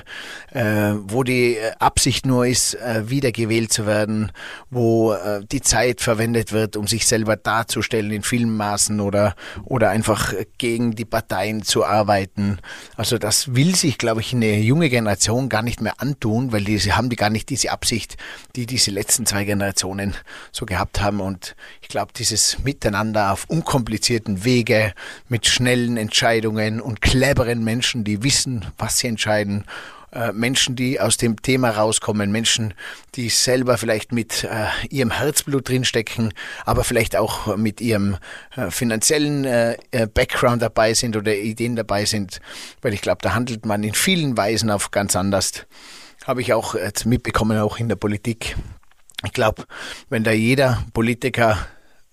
äh, 0.51 0.95
wo 1.03 1.23
die 1.23 1.57
Absicht 1.79 2.25
nur 2.25 2.47
ist, 2.47 2.75
äh, 2.75 3.09
wiedergewählt 3.09 3.71
zu 3.71 3.85
werden, 3.85 4.31
wo 4.69 5.13
äh, 5.13 5.41
die 5.51 5.61
Zeit 5.61 6.01
verwendet 6.01 6.53
wird, 6.53 6.77
um 6.77 6.87
sich 6.87 7.05
selber 7.07 7.35
darzustellen 7.35 8.11
in 8.11 8.23
Filmmaßen 8.23 8.99
oder, 9.01 9.35
oder 9.65 9.89
einfach 9.89 10.33
gegen 10.57 10.95
die 10.95 11.05
Parteien 11.05 11.61
zu 11.63 11.83
arbeiten. 11.85 12.59
Also 12.95 13.17
das 13.17 13.53
will 13.53 13.75
sich, 13.75 13.97
glaube 13.97 14.21
ich, 14.21 14.33
eine 14.33 14.57
junge 14.59 14.89
Generation 14.89 15.49
gar 15.49 15.61
nicht 15.61 15.81
mehr 15.81 16.01
antun, 16.01 16.51
weil 16.53 16.63
die, 16.63 16.79
haben 16.79 17.09
die 17.09 17.17
gar 17.17 17.29
nicht 17.29 17.49
diese 17.49 17.71
Absicht, 17.71 18.15
die 18.55 18.65
diese 18.65 18.91
letzten 18.91 19.25
zwei 19.25 19.43
Generationen 19.43 20.15
so 20.51 20.65
gehabt 20.65 21.01
haben. 21.01 21.19
Und 21.19 21.55
ich 21.81 21.89
glaube, 21.89 22.13
dieses 22.17 22.59
Miteinander 22.63 23.33
auf 23.33 23.45
unkomplizierten 23.49 24.45
Wege 24.45 24.93
mit 25.33 25.47
schnellen 25.47 25.97
Entscheidungen 25.97 26.79
und 26.79 27.01
cleveren 27.01 27.63
Menschen, 27.63 28.03
die 28.03 28.21
wissen, 28.21 28.67
was 28.77 28.99
sie 28.99 29.07
entscheiden. 29.07 29.63
Äh, 30.11 30.31
Menschen, 30.31 30.75
die 30.75 30.99
aus 30.99 31.17
dem 31.17 31.41
Thema 31.41 31.71
rauskommen, 31.71 32.31
Menschen, 32.31 32.75
die 33.15 33.29
selber 33.29 33.79
vielleicht 33.79 34.11
mit 34.11 34.43
äh, 34.43 34.67
ihrem 34.91 35.09
Herzblut 35.09 35.67
drinstecken, 35.67 36.35
aber 36.65 36.83
vielleicht 36.83 37.15
auch 37.15 37.57
mit 37.57 37.81
ihrem 37.81 38.17
äh, 38.55 38.69
finanziellen 38.69 39.43
äh, 39.45 39.75
äh, 39.89 40.05
Background 40.05 40.61
dabei 40.61 40.93
sind 40.93 41.17
oder 41.17 41.35
Ideen 41.35 41.75
dabei 41.75 42.05
sind, 42.05 42.39
weil 42.83 42.93
ich 42.93 43.01
glaube, 43.01 43.23
da 43.23 43.33
handelt 43.33 43.65
man 43.65 43.81
in 43.81 43.95
vielen 43.95 44.37
Weisen 44.37 44.69
auf 44.69 44.91
ganz 44.91 45.15
anders. 45.15 45.65
Habe 46.27 46.41
ich 46.41 46.53
auch 46.53 46.75
mitbekommen, 47.05 47.57
auch 47.57 47.79
in 47.79 47.89
der 47.89 47.95
Politik. 47.95 48.55
Ich 49.25 49.33
glaube, 49.33 49.63
wenn 50.09 50.23
da 50.23 50.31
jeder 50.31 50.85
Politiker 50.93 51.57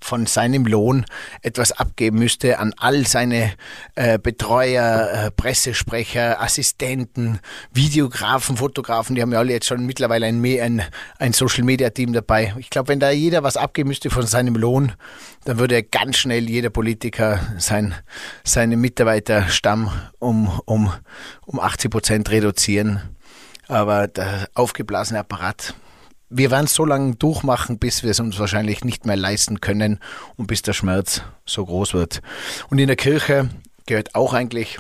von 0.05 0.27
seinem 0.27 0.67
Lohn 0.67 1.05
etwas 1.43 1.73
abgeben 1.73 2.19
müsste 2.19 2.59
an 2.59 2.75
all 2.79 3.07
seine 3.07 3.53
äh, 3.95 4.19
Betreuer, 4.19 5.11
äh, 5.13 5.31
Pressesprecher, 5.31 6.41
Assistenten, 6.41 7.41
Videografen, 7.73 8.57
Fotografen, 8.57 9.15
die 9.15 9.23
haben 9.23 9.33
ja 9.33 9.39
alle 9.39 9.53
jetzt 9.53 9.67
schon 9.67 9.87
mittlerweile 9.87 10.27
ein, 10.27 10.45
ein, 10.45 10.83
ein 11.19 11.33
Social-Media-Team 11.33 12.13
dabei. 12.13 12.55
Ich 12.59 12.71
glaube, 12.71 12.89
wenn 12.89 13.01
da 13.01 13.11
jeder 13.11 13.43
was 13.43 13.57
abgeben 13.57 13.89
müsste 13.89 14.11
von 14.11 14.27
seinem 14.27 14.57
Lohn, 14.57 14.93
dann 15.45 15.59
würde 15.59 15.83
ganz 15.83 16.19
schnell 16.19 16.49
jeder 16.49 16.71
Politiker 16.71 17.41
sein, 17.59 17.95
seine 18.45 18.77
Mitarbeiterstamm 18.77 19.91
um, 20.19 20.61
um, 20.65 20.93
um 21.47 21.61
80 21.61 21.91
Prozent 21.91 22.31
reduzieren. 22.31 23.01
Aber 23.69 24.09
der 24.09 24.49
aufgeblasene 24.55 25.21
Apparat 25.21 25.75
wir 26.31 26.51
werden 26.51 26.67
es 26.67 26.75
so 26.75 26.85
lange 26.85 27.17
durchmachen, 27.17 27.79
bis 27.79 28.03
wir 28.03 28.13
es 28.13 28.21
uns 28.21 28.39
wahrscheinlich 28.39 28.85
nicht 28.85 29.05
mehr 29.05 29.17
leisten 29.17 29.61
können 29.61 29.99
und 30.37 30.47
bis 30.47 30.63
der 30.63 30.73
Schmerz 30.73 31.23
so 31.45 31.67
groß 31.67 31.93
wird. 31.95 32.23
Und 32.71 32.79
in 32.79 32.87
der 32.87 32.97
Kirche 32.97 33.51
gehört 33.87 34.15
auch 34.15 34.33
eigentlich 34.33 34.79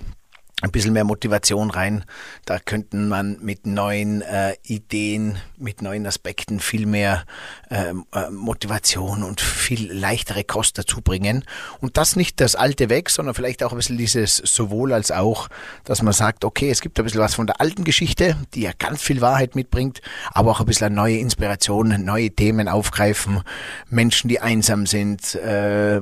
ein 0.62 0.70
bisschen 0.70 0.92
mehr 0.92 1.04
Motivation 1.04 1.70
rein. 1.70 2.04
Da 2.44 2.58
könnten 2.58 3.08
man 3.08 3.38
mit 3.40 3.66
neuen 3.66 4.22
äh, 4.22 4.54
Ideen, 4.62 5.38
mit 5.56 5.82
neuen 5.82 6.06
Aspekten 6.06 6.60
viel 6.60 6.86
mehr 6.86 7.24
ähm, 7.70 8.04
äh, 8.14 8.30
Motivation 8.30 9.22
und 9.22 9.40
viel 9.40 9.90
leichtere 9.92 10.44
Kost 10.44 10.78
dazu 10.78 11.00
bringen. 11.00 11.44
Und 11.80 11.96
das 11.96 12.16
nicht 12.16 12.40
das 12.40 12.54
Alte 12.56 12.90
weg, 12.90 13.10
sondern 13.10 13.34
vielleicht 13.34 13.62
auch 13.62 13.72
ein 13.72 13.76
bisschen 13.76 13.98
dieses 13.98 14.36
sowohl 14.36 14.92
als 14.92 15.10
auch, 15.10 15.48
dass 15.84 16.02
man 16.02 16.12
sagt, 16.12 16.44
okay, 16.44 16.70
es 16.70 16.80
gibt 16.80 16.98
ein 16.98 17.04
bisschen 17.04 17.20
was 17.20 17.34
von 17.34 17.46
der 17.46 17.60
alten 17.60 17.84
Geschichte, 17.84 18.36
die 18.54 18.62
ja 18.62 18.72
ganz 18.78 19.02
viel 19.02 19.20
Wahrheit 19.20 19.54
mitbringt, 19.54 20.00
aber 20.32 20.50
auch 20.50 20.60
ein 20.60 20.66
bisschen 20.66 20.94
neue 20.94 21.18
Inspirationen, 21.18 22.04
neue 22.04 22.30
Themen 22.30 22.68
aufgreifen, 22.68 23.42
Menschen, 23.88 24.28
die 24.28 24.40
einsam 24.40 24.86
sind, 24.86 25.34
äh, 25.36 26.00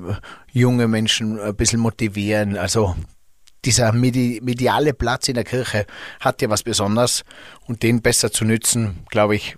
junge 0.52 0.88
Menschen 0.88 1.38
ein 1.38 1.54
bisschen 1.54 1.80
motivieren. 1.80 2.56
Also 2.56 2.96
dieser 3.64 3.92
mediale 3.92 4.94
Platz 4.94 5.28
in 5.28 5.34
der 5.34 5.44
Kirche 5.44 5.86
hat 6.20 6.42
ja 6.42 6.48
was 6.48 6.62
Besonderes 6.62 7.24
und 7.66 7.82
den 7.82 8.02
besser 8.02 8.30
zu 8.30 8.44
nützen, 8.44 9.04
glaube 9.10 9.36
ich, 9.36 9.56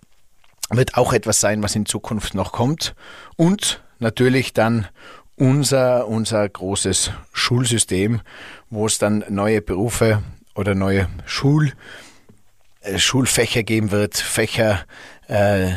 wird 0.71 0.97
auch 0.97 1.13
etwas 1.13 1.41
sein, 1.41 1.63
was 1.63 1.75
in 1.75 1.87
Zukunft 1.87 2.35
noch 2.35 2.53
kommt. 2.53 2.95
Und 3.37 3.83
natürlich 3.99 4.53
dann 4.53 4.87
unser, 5.37 6.07
unser 6.07 6.49
großes 6.49 7.11
Schulsystem, 7.33 8.21
wo 8.69 8.87
es 8.87 8.99
dann 8.99 9.25
neue 9.29 9.63
Berufe 9.63 10.23
oder 10.55 10.75
neue 10.75 11.09
Schul, 11.27 11.73
äh, 12.81 12.99
Schulfächer 12.99 13.63
geben 13.63 13.91
wird, 13.91 14.17
Fächer, 14.17 14.85
äh, 15.29 15.73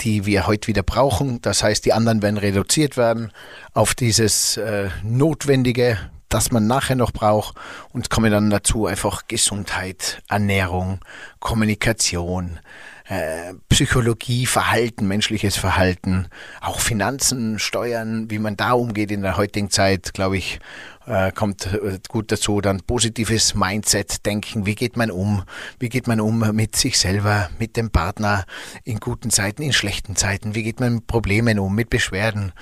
die 0.00 0.26
wir 0.26 0.46
heute 0.46 0.68
wieder 0.68 0.82
brauchen. 0.82 1.40
Das 1.42 1.62
heißt, 1.62 1.84
die 1.84 1.92
anderen 1.92 2.22
werden 2.22 2.38
reduziert 2.38 2.96
werden 2.96 3.30
auf 3.72 3.94
dieses 3.94 4.56
äh, 4.56 4.88
notwendige 5.02 5.98
das 6.34 6.50
man 6.50 6.66
nachher 6.66 6.96
noch 6.96 7.12
braucht. 7.12 7.56
Und 7.92 8.10
kommen 8.10 8.30
dann 8.30 8.50
dazu 8.50 8.86
einfach 8.86 9.28
Gesundheit, 9.28 10.22
Ernährung, 10.28 11.00
Kommunikation, 11.38 12.58
äh, 13.06 13.52
Psychologie, 13.68 14.46
Verhalten, 14.46 15.06
menschliches 15.06 15.56
Verhalten, 15.56 16.28
auch 16.62 16.80
Finanzen, 16.80 17.58
Steuern, 17.58 18.30
wie 18.30 18.38
man 18.38 18.56
da 18.56 18.72
umgeht 18.72 19.10
in 19.10 19.20
der 19.20 19.36
heutigen 19.36 19.68
Zeit, 19.68 20.14
glaube 20.14 20.38
ich, 20.38 20.58
äh, 21.06 21.30
kommt 21.32 21.66
äh, 21.66 21.98
gut 22.08 22.32
dazu. 22.32 22.62
Dann 22.62 22.80
positives 22.80 23.54
Mindset, 23.54 24.24
denken, 24.24 24.64
wie 24.64 24.74
geht 24.74 24.96
man 24.96 25.10
um, 25.10 25.42
wie 25.78 25.90
geht 25.90 26.06
man 26.06 26.18
um 26.18 26.50
mit 26.52 26.76
sich 26.76 26.98
selber, 26.98 27.50
mit 27.58 27.76
dem 27.76 27.90
Partner 27.90 28.46
in 28.84 29.00
guten 29.00 29.28
Zeiten, 29.28 29.60
in 29.60 29.74
schlechten 29.74 30.16
Zeiten, 30.16 30.54
wie 30.54 30.62
geht 30.62 30.80
man 30.80 30.94
mit 30.94 31.06
Problemen 31.06 31.58
um, 31.58 31.74
mit 31.74 31.90
Beschwerden, 31.90 32.52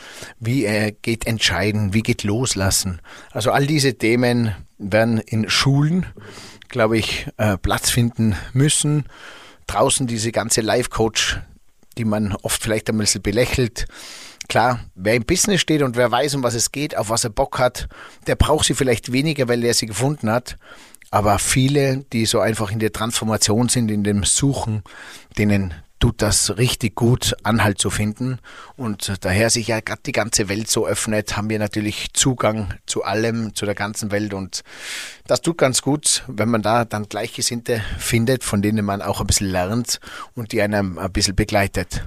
wie 0.41 0.67
geht 1.03 1.25
entscheiden, 1.25 1.95
wie 1.95 2.03
geht 2.03 2.25
loslassen. 2.25 3.01
Also 3.31 3.53
all 3.53 3.69
diese 3.69 3.95
Themen 3.95 4.57
werden 4.79 5.19
in 5.19 5.49
Schulen, 5.49 6.07
glaube 6.69 6.99
ich, 6.99 7.29
Platz 7.63 7.91
finden 7.91 8.35
müssen. 8.53 9.05
Draußen 9.67 10.07
diese 10.07 10.33
ganze 10.33 10.61
Life-Coach, 10.61 11.41
die 11.99 12.05
man 12.05 12.35
oft 12.43 12.63
vielleicht 12.63 12.89
ein 12.91 12.99
bisschen 12.99 13.23
belächelt, 13.23 13.87
Klar, 14.49 14.81
wer 14.95 15.15
im 15.15 15.25
Business 15.25 15.61
steht 15.61 15.83
und 15.83 15.97
wer 15.97 16.11
weiß, 16.11 16.35
um 16.35 16.43
was 16.43 16.55
es 16.55 16.73
geht, 16.73 16.97
auf 16.97 17.09
was 17.09 17.25
er 17.25 17.31
Bock 17.31 17.59
hat, 17.59 17.89
der 18.27 18.37
braucht 18.37 18.67
sie 18.67 18.75
vielleicht 18.75 19.13
weniger, 19.13 19.49
weil 19.49 19.65
er 19.65 19.75
sie 19.75 19.87
gefunden 19.87 20.31
hat. 20.31 20.59
Aber 21.11 21.39
viele, 21.39 22.05
die 22.13 22.27
so 22.27 22.41
einfach 22.41 22.71
in 22.71 22.79
der 22.79 22.93
Transformation 22.93 23.69
sind, 23.69 23.91
in 23.91 24.05
dem 24.05 24.25
Suchen, 24.25 24.83
denen 25.39 25.75
tut 26.03 26.21
das 26.21 26.59
richtig 26.59 26.97
gut, 26.97 27.37
Anhalt 27.45 27.79
zu 27.79 27.89
finden. 27.89 28.41
Und 28.75 29.25
daher 29.25 29.51
sich 29.51 29.69
ja 29.69 29.79
gerade 29.79 30.03
die 30.05 30.11
ganze 30.11 30.49
Welt 30.49 30.69
so 30.69 30.85
öffnet, 30.85 31.37
haben 31.37 31.49
wir 31.49 31.61
natürlich 31.61 32.13
Zugang 32.13 32.75
zu 32.87 33.05
allem, 33.05 33.55
zu 33.55 33.67
der 33.67 33.77
ganzen 33.77 34.11
Welt. 34.11 34.35
Und 34.35 34.65
das 35.29 35.43
tut 35.43 35.59
ganz 35.59 35.81
gut, 35.81 36.25
wenn 36.27 36.49
man 36.49 36.61
da 36.61 36.85
dann 36.85 37.09
Gleichgesinnte 37.09 37.85
findet, 37.99 38.43
von 38.43 38.63
denen 38.63 38.85
man 38.85 39.01
auch 39.01 39.21
ein 39.21 39.29
bisschen 39.29 39.47
lernt 39.47 40.01
und 40.35 40.51
die 40.51 40.61
einem 40.61 40.99
ein 40.99 41.13
bisschen 41.13 41.37
begleitet. 41.37 42.05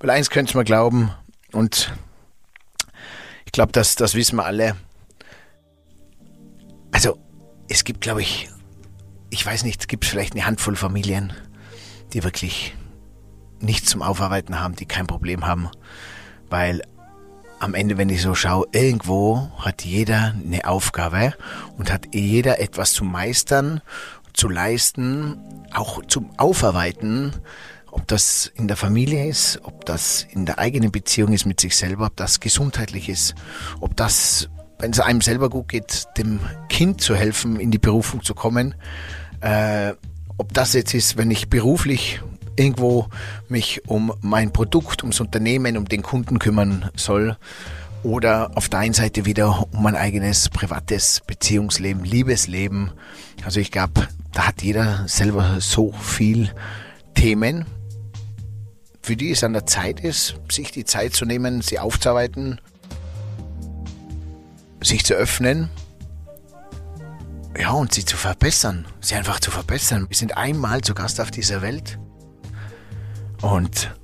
Weil 0.00 0.10
eins 0.10 0.30
könnte 0.30 0.56
man 0.56 0.64
glauben, 0.64 1.12
und 1.52 1.94
ich 3.44 3.52
glaube, 3.52 3.70
das, 3.70 3.94
das 3.94 4.16
wissen 4.16 4.34
wir 4.34 4.44
alle. 4.44 4.74
Also, 6.90 7.16
es 7.68 7.84
gibt, 7.84 8.00
glaube 8.00 8.22
ich, 8.22 8.48
ich 9.30 9.46
weiß 9.46 9.62
nicht, 9.62 9.82
es 9.82 9.86
gibt 9.86 10.04
vielleicht 10.04 10.32
eine 10.32 10.46
Handvoll 10.46 10.74
Familien, 10.74 11.32
die 12.12 12.24
wirklich 12.24 12.74
nichts 13.60 13.90
zum 13.90 14.02
Aufarbeiten 14.02 14.60
haben, 14.60 14.76
die 14.76 14.86
kein 14.86 15.06
Problem 15.06 15.46
haben. 15.46 15.68
Weil 16.50 16.82
am 17.58 17.74
Ende, 17.74 17.96
wenn 17.96 18.08
ich 18.08 18.22
so 18.22 18.34
schaue, 18.34 18.66
irgendwo 18.72 19.50
hat 19.58 19.84
jeder 19.84 20.34
eine 20.34 20.66
Aufgabe 20.66 21.34
und 21.78 21.92
hat 21.92 22.14
jeder 22.14 22.60
etwas 22.60 22.92
zu 22.92 23.04
meistern, 23.04 23.80
zu 24.32 24.48
leisten, 24.48 25.38
auch 25.72 26.04
zum 26.06 26.30
Aufarbeiten, 26.36 27.32
ob 27.90 28.06
das 28.06 28.52
in 28.54 28.68
der 28.68 28.76
Familie 28.76 29.26
ist, 29.26 29.60
ob 29.62 29.86
das 29.86 30.26
in 30.30 30.44
der 30.44 30.58
eigenen 30.58 30.92
Beziehung 30.92 31.32
ist 31.32 31.46
mit 31.46 31.60
sich 31.60 31.74
selber, 31.74 32.06
ob 32.06 32.16
das 32.16 32.40
gesundheitlich 32.40 33.08
ist, 33.08 33.34
ob 33.80 33.96
das, 33.96 34.50
wenn 34.78 34.90
es 34.90 35.00
einem 35.00 35.22
selber 35.22 35.48
gut 35.48 35.68
geht, 35.68 36.06
dem 36.18 36.40
Kind 36.68 37.00
zu 37.00 37.16
helfen, 37.16 37.58
in 37.58 37.70
die 37.70 37.78
Berufung 37.78 38.22
zu 38.22 38.34
kommen, 38.34 38.74
äh, 39.40 39.94
ob 40.36 40.52
das 40.52 40.74
jetzt 40.74 40.92
ist, 40.92 41.16
wenn 41.16 41.30
ich 41.30 41.48
beruflich 41.48 42.20
irgendwo 42.56 43.08
mich 43.48 43.86
um 43.86 44.12
mein 44.20 44.52
Produkt, 44.52 45.02
ums 45.02 45.20
Unternehmen, 45.20 45.76
um 45.76 45.86
den 45.86 46.02
Kunden 46.02 46.38
kümmern 46.38 46.90
soll 46.96 47.36
oder 48.02 48.50
auf 48.54 48.68
der 48.68 48.80
einen 48.80 48.94
Seite 48.94 49.24
wieder 49.24 49.66
um 49.72 49.82
mein 49.82 49.96
eigenes 49.96 50.48
privates 50.48 51.22
Beziehungsleben, 51.26 52.04
Liebesleben. 52.04 52.92
Also 53.44 53.60
ich 53.60 53.70
glaube, 53.70 54.08
da 54.32 54.48
hat 54.48 54.62
jeder 54.62 55.08
selber 55.08 55.60
so 55.60 55.92
viel 55.92 56.52
Themen, 57.14 57.64
für 59.02 59.16
die 59.16 59.30
es 59.30 59.44
an 59.44 59.52
der 59.52 59.66
Zeit 59.66 60.00
ist, 60.00 60.36
sich 60.50 60.70
die 60.70 60.84
Zeit 60.84 61.14
zu 61.14 61.24
nehmen, 61.24 61.62
sie 61.62 61.78
aufzuarbeiten, 61.78 62.60
sich 64.82 65.04
zu 65.04 65.14
öffnen 65.14 65.70
ja, 67.58 67.72
und 67.72 67.92
sie 67.92 68.04
zu 68.04 68.16
verbessern, 68.16 68.86
sie 69.00 69.14
einfach 69.14 69.40
zu 69.40 69.50
verbessern. 69.50 70.06
Wir 70.08 70.16
sind 70.16 70.36
einmal 70.36 70.82
zu 70.82 70.94
Gast 70.94 71.20
auf 71.20 71.30
dieser 71.30 71.62
Welt 71.62 71.98
und 73.42 73.94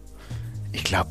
ich 0.73 0.85
glaube, 0.85 1.11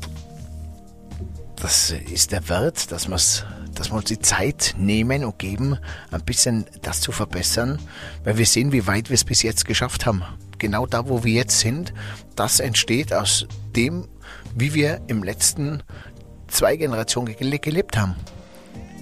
das 1.56 1.90
ist 1.90 2.32
der 2.32 2.48
Wert, 2.48 2.90
dass, 2.90 3.06
dass 3.06 3.90
wir 3.90 3.94
uns 3.94 4.06
die 4.06 4.18
Zeit 4.18 4.74
nehmen 4.76 5.24
und 5.24 5.38
geben, 5.38 5.78
ein 6.10 6.22
bisschen 6.22 6.66
das 6.82 7.00
zu 7.00 7.12
verbessern, 7.12 7.78
weil 8.24 8.36
wir 8.36 8.46
sehen, 8.46 8.72
wie 8.72 8.86
weit 8.86 9.10
wir 9.10 9.14
es 9.14 9.24
bis 9.24 9.42
jetzt 9.42 9.64
geschafft 9.64 10.06
haben. 10.06 10.22
Genau 10.58 10.86
da, 10.86 11.08
wo 11.08 11.22
wir 11.24 11.32
jetzt 11.32 11.60
sind, 11.60 11.92
das 12.36 12.60
entsteht 12.60 13.12
aus 13.12 13.46
dem, 13.76 14.08
wie 14.56 14.74
wir 14.74 15.00
im 15.06 15.22
letzten 15.22 15.82
zwei 16.48 16.76
Generationen 16.76 17.34
gelebt 17.36 17.96
haben. 17.96 18.16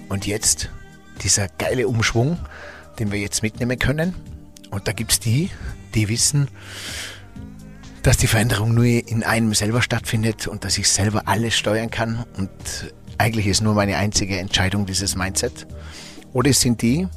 Und 0.09 0.27
jetzt 0.27 0.69
dieser 1.23 1.47
geile 1.47 1.87
Umschwung, 1.87 2.37
den 2.99 3.11
wir 3.11 3.19
jetzt 3.19 3.43
mitnehmen 3.43 3.79
können. 3.79 4.15
Und 4.69 4.87
da 4.87 4.91
gibt 4.91 5.11
es 5.11 5.19
die, 5.19 5.49
die 5.93 6.09
wissen, 6.09 6.47
dass 8.03 8.17
die 8.17 8.27
Veränderung 8.27 8.73
nur 8.73 8.85
in 8.85 9.23
einem 9.23 9.53
selber 9.53 9.81
stattfindet 9.81 10.47
und 10.47 10.63
dass 10.65 10.77
ich 10.77 10.89
selber 10.89 11.27
alles 11.27 11.55
steuern 11.55 11.91
kann 11.91 12.25
und 12.37 12.49
eigentlich 13.17 13.45
ist 13.45 13.61
nur 13.61 13.75
meine 13.75 13.97
einzige 13.97 14.39
Entscheidung 14.39 14.85
dieses 14.87 15.15
Mindset. 15.15 15.67
Oder 16.33 16.49
es 16.49 16.61
sind 16.61 16.81
die, 16.81 17.07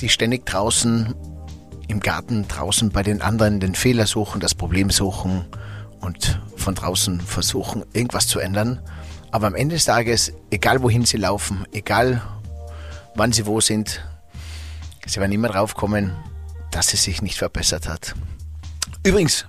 die 0.00 0.08
ständig 0.08 0.46
draußen 0.46 1.14
im 1.88 2.00
Garten, 2.00 2.46
draußen 2.46 2.90
bei 2.90 3.02
den 3.02 3.22
anderen 3.22 3.58
den 3.58 3.74
Fehler 3.74 4.06
suchen, 4.06 4.40
das 4.40 4.54
Problem 4.54 4.90
suchen 4.90 5.44
und 6.00 6.40
von 6.56 6.76
draußen 6.76 7.20
versuchen, 7.20 7.84
irgendwas 7.92 8.28
zu 8.28 8.38
ändern. 8.38 8.80
Aber 9.32 9.48
am 9.48 9.56
Ende 9.56 9.74
des 9.74 9.86
Tages, 9.86 10.32
egal 10.50 10.82
wohin 10.82 11.04
sie 11.04 11.16
laufen, 11.16 11.66
egal 11.72 12.22
wann 13.16 13.32
sie 13.32 13.46
wo 13.46 13.60
sind, 13.60 14.04
sie 15.04 15.20
werden 15.20 15.32
immer 15.32 15.48
drauf 15.48 15.74
kommen, 15.74 16.12
dass 16.70 16.94
es 16.94 17.02
sich 17.02 17.20
nicht 17.20 17.38
verbessert 17.38 17.88
hat. 17.88 18.14
Übrigens, 19.04 19.46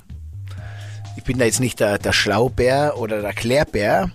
ich 1.16 1.24
bin 1.24 1.38
da 1.38 1.46
jetzt 1.46 1.60
nicht 1.60 1.80
der, 1.80 1.98
der 1.98 2.14
Schlaubär 2.14 2.96
oder 2.98 3.22
der 3.22 3.34
Klärbär, 3.34 4.12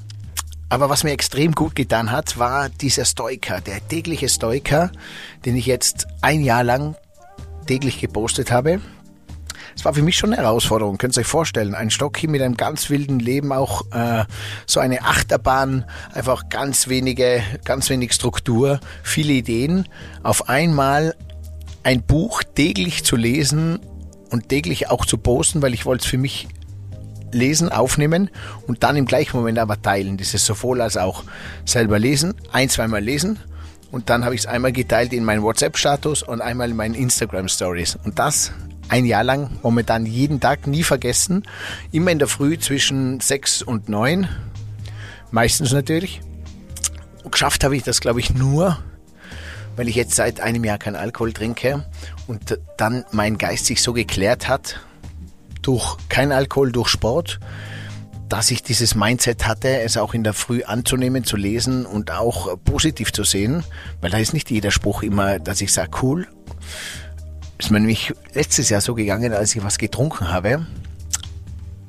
aber 0.71 0.91
was 0.91 1.03
mir 1.03 1.13
extrem 1.13 1.53
gut 1.53 1.75
getan 1.75 2.13
hat, 2.13 2.39
war 2.39 2.69
dieser 2.69 3.05
Stoiker, 3.07 3.61
der 3.61 3.87
tägliche 3.89 4.29
Stoiker, 4.29 4.91
den 5.45 5.57
ich 5.57 5.67
jetzt 5.67 6.07
ein 6.21 6.43
Jahr 6.43 6.63
lang 6.63 6.95
täglich 7.67 8.01
gepostet 8.01 8.51
habe. 8.51 8.81
Es 9.75 9.85
war 9.85 9.95
für 9.95 10.03
mich 10.03 10.17
schon 10.19 10.33
eine 10.33 10.43
Herausforderung, 10.43 10.99
könnt 10.99 11.17
ihr 11.17 11.21
euch 11.21 11.27
vorstellen. 11.27 11.75
Ein 11.75 11.91
Stocki 11.91 12.27
mit 12.27 12.43
einem 12.43 12.57
ganz 12.57 12.91
wilden 12.91 13.21
Leben, 13.21 13.53
auch 13.53 13.83
äh, 13.93 14.25
so 14.67 14.81
eine 14.81 15.03
Achterbahn, 15.03 15.85
einfach 16.13 16.49
ganz 16.49 16.89
wenige, 16.89 17.43
ganz 17.65 17.89
wenig 17.89 18.13
Struktur, 18.13 18.81
viele 19.03 19.35
Ideen. 19.35 19.89
Auf 20.23 20.49
einmal 20.49 21.15
ein 21.85 22.03
Buch 22.03 22.43
täglich 22.43 23.05
zu 23.05 23.17
lesen 23.17 23.79
und 24.31 24.49
täglich 24.49 24.91
auch 24.91 25.07
zu 25.07 25.17
posten, 25.17 25.63
weil 25.63 25.75
ich 25.75 25.87
wollte 25.87 26.05
es 26.05 26.11
für 26.11 26.19
mich 26.19 26.49
lesen, 27.33 27.71
aufnehmen 27.71 28.31
und 28.67 28.83
dann 28.83 28.97
im 28.97 29.07
gleichen 29.07 29.37
Moment 29.37 29.59
aber 29.59 29.81
teilen. 29.81 30.17
Das 30.17 30.35
ist 30.35 30.47
sowohl 30.47 30.81
als 30.81 30.97
auch 30.97 31.25
selber 31.65 31.99
lesen, 31.99 32.35
ein, 32.53 32.69
zweimal 32.69 33.03
lesen 33.03 33.39
und 33.91 34.11
dann 34.11 34.25
habe 34.25 34.35
ich 34.35 34.43
es 34.43 34.47
einmal 34.47 34.73
geteilt 34.73 35.13
in 35.13 35.25
meinen 35.25 35.43
WhatsApp-Status 35.43 36.23
und 36.23 36.41
einmal 36.41 36.71
in 36.71 36.77
meinen 36.77 36.95
Instagram-Stories. 36.95 37.99
Und 38.05 38.19
das 38.19 38.53
ein 38.89 39.05
Jahr 39.05 39.25
lang, 39.25 39.51
momentan 39.63 40.07
jeden 40.07 40.41
Tag, 40.41 40.67
nie 40.67 40.83
vergessen. 40.83 41.45
Immer 41.93 42.11
in 42.11 42.19
der 42.19 42.29
Früh 42.29 42.59
zwischen 42.59 43.21
sechs 43.21 43.63
und 43.63 43.89
neun, 43.89 44.29
meistens 45.31 45.73
natürlich. 45.73 46.21
Und 47.25 47.33
geschafft 47.33 47.65
habe 47.65 47.77
ich 47.77 47.83
das, 47.83 48.01
glaube 48.01 48.21
ich, 48.21 48.35
nur, 48.35 48.79
weil 49.77 49.89
ich 49.89 49.95
jetzt 49.95 50.15
seit 50.15 50.41
einem 50.41 50.65
Jahr 50.65 50.79
keinen 50.79 50.97
Alkohol 50.97 51.33
trinke 51.33 51.85
und 52.27 52.59
dann 52.77 53.05
mein 53.13 53.39
Geist 53.39 53.67
sich 53.67 53.83
so 53.83 53.93
geklärt 53.93 54.49
hat 54.49 54.81
durch 55.63 55.97
kein 56.09 56.33
Alkohol, 56.33 56.73
durch 56.73 56.89
Sport, 56.89 57.41
dass 58.29 58.51
ich 58.51 58.63
dieses 58.63 58.95
Mindset 58.95 59.47
hatte, 59.47 59.81
es 59.81 59.97
auch 59.97 60.15
in 60.15 60.23
der 60.23 60.35
Früh 60.35 60.63
anzunehmen, 60.63 61.25
zu 61.25 61.37
lesen 61.37 61.87
und 61.87 62.11
auch 62.11 62.59
positiv 62.65 63.13
zu 63.13 63.25
sehen, 63.25 63.65
weil 64.01 64.11
da 64.11 64.19
ist 64.19 64.35
nicht 64.35 64.51
jeder 64.51 64.71
Spruch 64.71 65.03
immer, 65.03 65.39
dass 65.39 65.61
ich 65.61 65.73
sage, 65.73 65.91
cool. 66.03 66.27
Ist 67.59 67.71
mir 67.71 67.81
nämlich 67.81 68.13
letztes 68.35 68.69
Jahr 68.69 68.81
so 68.81 68.95
gegangen, 68.95 69.33
als 69.33 69.57
ich 69.57 69.65
was 69.65 69.79
getrunken 69.79 70.31
habe. 70.31 70.67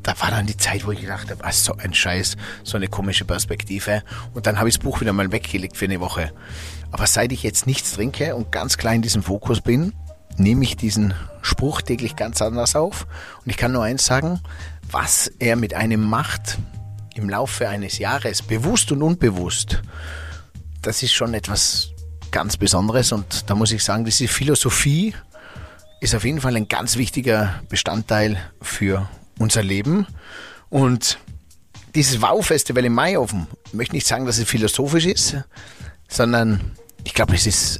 Da 0.01 0.19
war 0.19 0.31
dann 0.31 0.47
die 0.47 0.57
Zeit, 0.57 0.87
wo 0.87 0.91
ich 0.91 1.01
gedacht 1.01 1.29
habe, 1.29 1.43
was 1.43 1.63
so 1.63 1.75
ein 1.75 1.93
Scheiß, 1.93 2.37
so 2.63 2.77
eine 2.77 2.87
komische 2.87 3.25
Perspektive. 3.25 4.01
Und 4.33 4.47
dann 4.47 4.57
habe 4.57 4.69
ich 4.69 4.75
das 4.75 4.83
Buch 4.83 5.01
wieder 5.01 5.13
mal 5.13 5.31
weggelegt 5.31 5.77
für 5.77 5.85
eine 5.85 5.99
Woche. 5.99 6.31
Aber 6.91 7.05
seit 7.05 7.31
ich 7.31 7.43
jetzt 7.43 7.67
nichts 7.67 7.91
trinke 7.91 8.35
und 8.35 8.51
ganz 8.51 8.77
klar 8.77 8.95
in 8.95 9.03
diesem 9.03 9.21
Fokus 9.21 9.61
bin, 9.61 9.93
nehme 10.37 10.63
ich 10.63 10.75
diesen 10.77 11.13
Spruch 11.49 11.81
täglich 11.81 12.15
ganz 12.15 12.41
anders 12.41 12.75
auf. 12.75 13.07
Und 13.43 13.49
ich 13.49 13.57
kann 13.57 13.71
nur 13.71 13.83
eins 13.83 14.05
sagen, 14.05 14.39
was 14.91 15.31
er 15.39 15.55
mit 15.55 15.73
einem 15.73 16.01
macht 16.01 16.57
im 17.15 17.29
Laufe 17.29 17.67
eines 17.67 17.97
Jahres, 17.97 18.41
bewusst 18.41 18.91
und 18.91 19.03
unbewusst, 19.03 19.81
das 20.81 21.03
ist 21.03 21.13
schon 21.13 21.33
etwas 21.33 21.89
ganz 22.31 22.57
Besonderes. 22.57 23.11
Und 23.11 23.49
da 23.49 23.55
muss 23.55 23.71
ich 23.71 23.83
sagen, 23.83 24.05
diese 24.05 24.27
Philosophie 24.27 25.13
ist 25.99 26.15
auf 26.15 26.23
jeden 26.23 26.41
Fall 26.41 26.55
ein 26.55 26.67
ganz 26.67 26.95
wichtiger 26.95 27.61
Bestandteil 27.67 28.37
für 28.61 29.09
unser 29.37 29.63
Leben. 29.63 30.07
Und 30.69 31.19
dieses 31.95 32.21
Wow-Festival 32.21 32.85
im 32.85 32.93
Maiofen, 32.93 33.47
ich 33.65 33.73
möchte 33.73 33.95
nicht 33.95 34.07
sagen, 34.07 34.25
dass 34.25 34.37
es 34.37 34.47
philosophisch 34.47 35.05
ist, 35.05 35.37
sondern 36.07 36.71
ich 37.03 37.13
glaube, 37.13 37.35
es 37.35 37.47
ist 37.47 37.79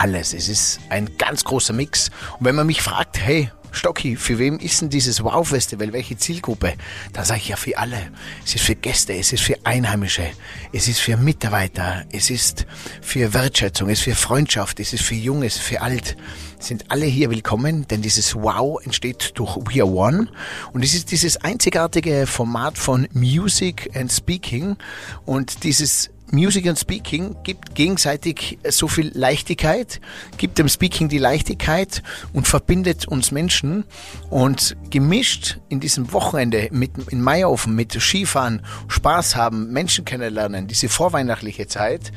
alles. 0.00 0.32
Es 0.32 0.48
ist 0.48 0.80
ein 0.88 1.16
ganz 1.18 1.44
großer 1.44 1.74
Mix. 1.74 2.10
Und 2.38 2.46
wenn 2.46 2.54
man 2.54 2.66
mich 2.66 2.80
fragt, 2.82 3.20
hey, 3.20 3.50
Stocki, 3.72 4.16
für 4.16 4.38
wem 4.38 4.58
ist 4.58 4.80
denn 4.80 4.90
dieses 4.90 5.22
Wow-Festival? 5.22 5.92
Welche 5.92 6.16
Zielgruppe? 6.16 6.74
Da 7.12 7.24
sage 7.24 7.40
ich 7.40 7.48
ja 7.48 7.56
für 7.56 7.76
alle. 7.78 8.10
Es 8.44 8.54
ist 8.54 8.64
für 8.64 8.74
Gäste, 8.74 9.12
es 9.14 9.32
ist 9.32 9.42
für 9.42 9.54
Einheimische, 9.64 10.24
es 10.72 10.88
ist 10.88 10.98
für 10.98 11.16
Mitarbeiter, 11.16 12.04
es 12.10 12.30
ist 12.30 12.66
für 13.00 13.32
Wertschätzung, 13.32 13.88
es 13.88 13.98
ist 14.00 14.04
für 14.04 14.14
Freundschaft, 14.16 14.80
es 14.80 14.92
ist 14.92 15.04
für 15.04 15.14
Jung, 15.14 15.42
es 15.42 15.56
ist 15.56 15.62
für 15.62 15.82
Alt. 15.82 16.16
Sind 16.58 16.90
alle 16.90 17.06
hier 17.06 17.30
willkommen, 17.30 17.86
denn 17.88 18.02
dieses 18.02 18.34
Wow 18.34 18.84
entsteht 18.84 19.32
durch 19.34 19.56
We 19.56 19.82
Are 19.82 19.90
One. 19.90 20.28
Und 20.72 20.84
es 20.84 20.94
ist 20.94 21.12
dieses 21.12 21.36
einzigartige 21.36 22.26
Format 22.26 22.76
von 22.76 23.06
Music 23.12 23.90
and 23.94 24.10
Speaking. 24.10 24.76
Und 25.24 25.62
dieses 25.62 26.10
Music 26.32 26.66
and 26.66 26.78
Speaking 26.78 27.36
gibt 27.42 27.74
gegenseitig 27.74 28.58
so 28.68 28.88
viel 28.88 29.10
Leichtigkeit, 29.14 30.00
gibt 30.36 30.58
dem 30.58 30.68
Speaking 30.68 31.08
die 31.08 31.18
Leichtigkeit 31.18 32.02
und 32.32 32.46
verbindet 32.46 33.08
uns 33.08 33.30
Menschen. 33.30 33.84
Und 34.28 34.76
gemischt 34.90 35.58
in 35.68 35.80
diesem 35.80 36.12
Wochenende 36.12 36.68
mit 36.70 36.92
in 37.08 37.20
Maiofen 37.20 37.74
mit 37.74 37.92
Skifahren, 38.00 38.62
Spaß 38.88 39.36
haben, 39.36 39.72
Menschen 39.72 40.04
kennenlernen, 40.04 40.66
diese 40.66 40.88
vorweihnachtliche 40.88 41.66
Zeit, 41.66 42.12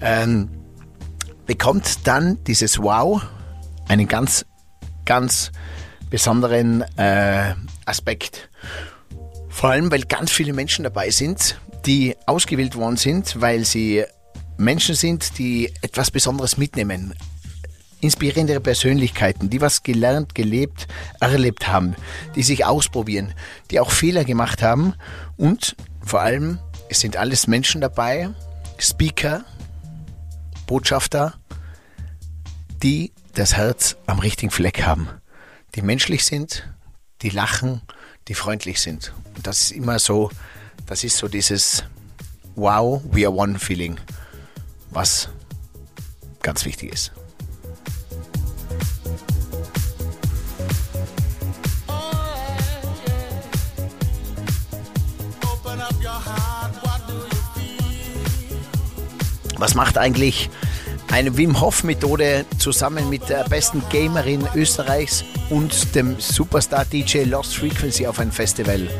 ähm, 0.00 0.50
bekommt 1.46 2.06
dann 2.06 2.42
dieses 2.44 2.78
Wow 2.78 3.22
einen 3.88 4.08
ganz, 4.08 4.46
ganz 5.04 5.52
besonderen 6.10 6.82
äh, 6.96 7.54
Aspekt. 7.86 8.48
Vor 9.54 9.70
allem, 9.70 9.90
weil 9.92 10.02
ganz 10.02 10.32
viele 10.32 10.52
Menschen 10.52 10.82
dabei 10.82 11.10
sind, 11.10 11.60
die 11.86 12.16
ausgewählt 12.26 12.74
worden 12.74 12.96
sind, 12.96 13.40
weil 13.40 13.64
sie 13.64 14.04
Menschen 14.56 14.96
sind, 14.96 15.38
die 15.38 15.72
etwas 15.80 16.10
Besonderes 16.10 16.58
mitnehmen. 16.58 17.14
inspirierende 18.00 18.60
Persönlichkeiten, 18.60 19.48
die 19.48 19.60
was 19.60 19.84
gelernt, 19.84 20.34
gelebt, 20.34 20.88
erlebt 21.20 21.68
haben, 21.68 21.94
die 22.34 22.42
sich 22.42 22.66
ausprobieren, 22.66 23.32
die 23.70 23.78
auch 23.78 23.92
Fehler 23.92 24.24
gemacht 24.24 24.60
haben 24.60 24.94
und 25.38 25.76
vor 26.04 26.20
allem, 26.20 26.58
es 26.90 27.00
sind 27.00 27.16
alles 27.16 27.46
Menschen 27.46 27.80
dabei, 27.80 28.30
Speaker, 28.76 29.44
Botschafter, 30.66 31.34
die 32.82 33.12
das 33.34 33.56
Herz 33.56 33.96
am 34.06 34.18
richtigen 34.18 34.50
Fleck 34.50 34.82
haben, 34.82 35.08
die 35.76 35.80
menschlich 35.80 36.24
sind, 36.24 36.68
die 37.22 37.30
lachen, 37.30 37.80
die 38.28 38.34
freundlich 38.34 38.80
sind. 38.80 39.12
Und 39.36 39.46
das 39.46 39.60
ist 39.60 39.70
immer 39.72 39.98
so, 39.98 40.30
das 40.86 41.04
ist 41.04 41.16
so 41.16 41.28
dieses 41.28 41.84
Wow, 42.56 43.02
we 43.10 43.26
are 43.26 43.34
one 43.34 43.58
Feeling, 43.58 43.98
was 44.90 45.28
ganz 46.42 46.64
wichtig 46.64 46.92
ist. 46.92 47.12
Was 59.56 59.74
macht 59.74 59.96
eigentlich 59.96 60.50
eine 61.14 61.36
Wim 61.36 61.60
Hof 61.60 61.84
Methode 61.84 62.44
zusammen 62.58 63.08
mit 63.08 63.28
der 63.28 63.44
besten 63.44 63.80
Gamerin 63.88 64.48
Österreichs 64.56 65.24
und 65.48 65.94
dem 65.94 66.18
Superstar 66.18 66.84
DJ 66.86 67.22
Lost 67.22 67.56
Frequency 67.56 68.04
auf 68.08 68.18
ein 68.18 68.32
Festival? 68.32 68.90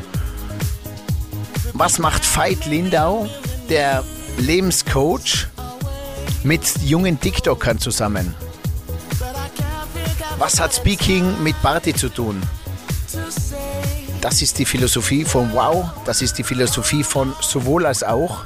Was 1.73 1.99
macht 1.99 2.23
Veit 2.23 2.67
Lindau, 2.67 3.27
der 3.69 4.01
Lebenscoach, 4.37 5.47
mit 6.45 6.61
jungen 6.85 7.19
TikTokern 7.19 7.79
zusammen? 7.79 8.33
Was 10.37 10.61
hat 10.61 10.73
Speaking 10.73 11.43
mit 11.43 11.61
Party 11.61 11.93
zu 11.93 12.07
tun? 12.07 12.41
Das 14.21 14.41
ist 14.41 14.57
die 14.57 14.65
Philosophie 14.65 15.25
von 15.25 15.51
Wow, 15.53 15.89
das 16.05 16.21
ist 16.21 16.37
die 16.37 16.45
Philosophie 16.45 17.03
von 17.03 17.35
sowohl 17.41 17.85
als 17.85 18.03
auch. 18.03 18.45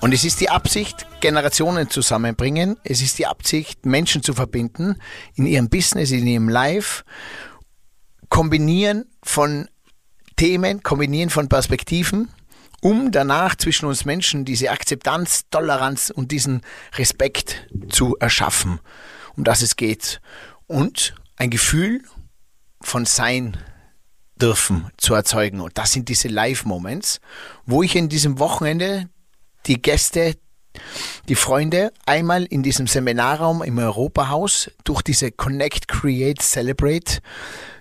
Und 0.00 0.14
es 0.14 0.24
ist 0.24 0.40
die 0.40 0.48
Absicht, 0.48 1.06
Generationen 1.20 1.90
zusammenbringen. 1.90 2.76
Es 2.84 3.02
ist 3.02 3.18
die 3.18 3.26
Absicht, 3.26 3.84
Menschen 3.84 4.22
zu 4.22 4.32
verbinden 4.32 4.96
in 5.34 5.46
ihrem 5.46 5.68
Business, 5.68 6.12
in 6.12 6.26
ihrem 6.26 6.48
Life. 6.48 7.02
Kombinieren 8.28 9.06
von 9.24 9.68
Themen, 10.36 10.84
kombinieren 10.84 11.30
von 11.30 11.48
Perspektiven, 11.48 12.28
um 12.80 13.10
danach 13.10 13.56
zwischen 13.56 13.86
uns 13.86 14.04
Menschen 14.04 14.44
diese 14.44 14.70
Akzeptanz, 14.70 15.46
Toleranz 15.50 16.10
und 16.10 16.30
diesen 16.30 16.62
Respekt 16.94 17.66
zu 17.88 18.16
erschaffen, 18.20 18.78
um 19.36 19.42
das 19.42 19.62
es 19.62 19.74
geht. 19.74 20.20
Und 20.68 21.16
ein 21.36 21.50
Gefühl 21.50 22.02
von 22.80 23.04
Sein 23.04 23.56
dürfen 24.36 24.88
zu 24.96 25.14
erzeugen. 25.14 25.60
Und 25.60 25.76
das 25.76 25.92
sind 25.92 26.08
diese 26.08 26.28
Live-Moments, 26.28 27.20
wo 27.66 27.82
ich 27.82 27.96
in 27.96 28.08
diesem 28.08 28.38
Wochenende 28.38 29.08
die 29.68 29.80
Gäste, 29.80 30.34
die 31.28 31.34
Freunde 31.34 31.92
einmal 32.06 32.44
in 32.44 32.62
diesem 32.62 32.86
Seminarraum 32.86 33.62
im 33.62 33.78
Europahaus 33.78 34.70
durch 34.84 35.02
diese 35.02 35.30
Connect, 35.30 35.88
Create, 35.88 36.40
Celebrate 36.40 37.20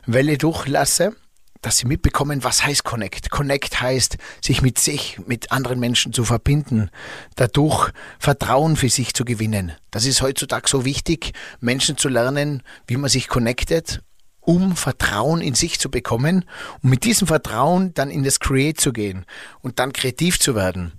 Welle 0.05 0.37
durchlasse, 0.37 1.15
dass 1.61 1.77
sie 1.77 1.87
mitbekommen, 1.87 2.43
was 2.43 2.65
heißt 2.65 2.83
Connect. 2.83 3.29
Connect 3.29 3.81
heißt, 3.81 4.17
sich 4.43 4.61
mit 4.61 4.79
sich, 4.79 5.19
mit 5.25 5.51
anderen 5.51 5.79
Menschen 5.79 6.13
zu 6.13 6.23
verbinden, 6.23 6.89
dadurch 7.35 7.91
Vertrauen 8.19 8.75
für 8.75 8.89
sich 8.89 9.13
zu 9.13 9.25
gewinnen. 9.25 9.73
Das 9.91 10.05
ist 10.05 10.21
heutzutage 10.21 10.69
so 10.69 10.85
wichtig, 10.85 11.33
Menschen 11.59 11.97
zu 11.97 12.09
lernen, 12.09 12.63
wie 12.87 12.97
man 12.97 13.09
sich 13.09 13.27
connectet 13.27 14.01
um 14.39 14.77
Vertrauen 14.77 15.41
in 15.41 15.55
sich 15.55 15.77
zu 15.77 15.91
bekommen 15.91 16.45
und 16.81 16.89
mit 16.89 17.03
diesem 17.03 17.27
Vertrauen 17.27 17.93
dann 17.93 18.09
in 18.09 18.23
das 18.23 18.39
Create 18.39 18.79
zu 18.79 18.93
gehen 18.93 19.25
und 19.59 19.77
dann 19.79 19.91
kreativ 19.91 20.39
zu 20.39 20.55
werden 20.55 20.93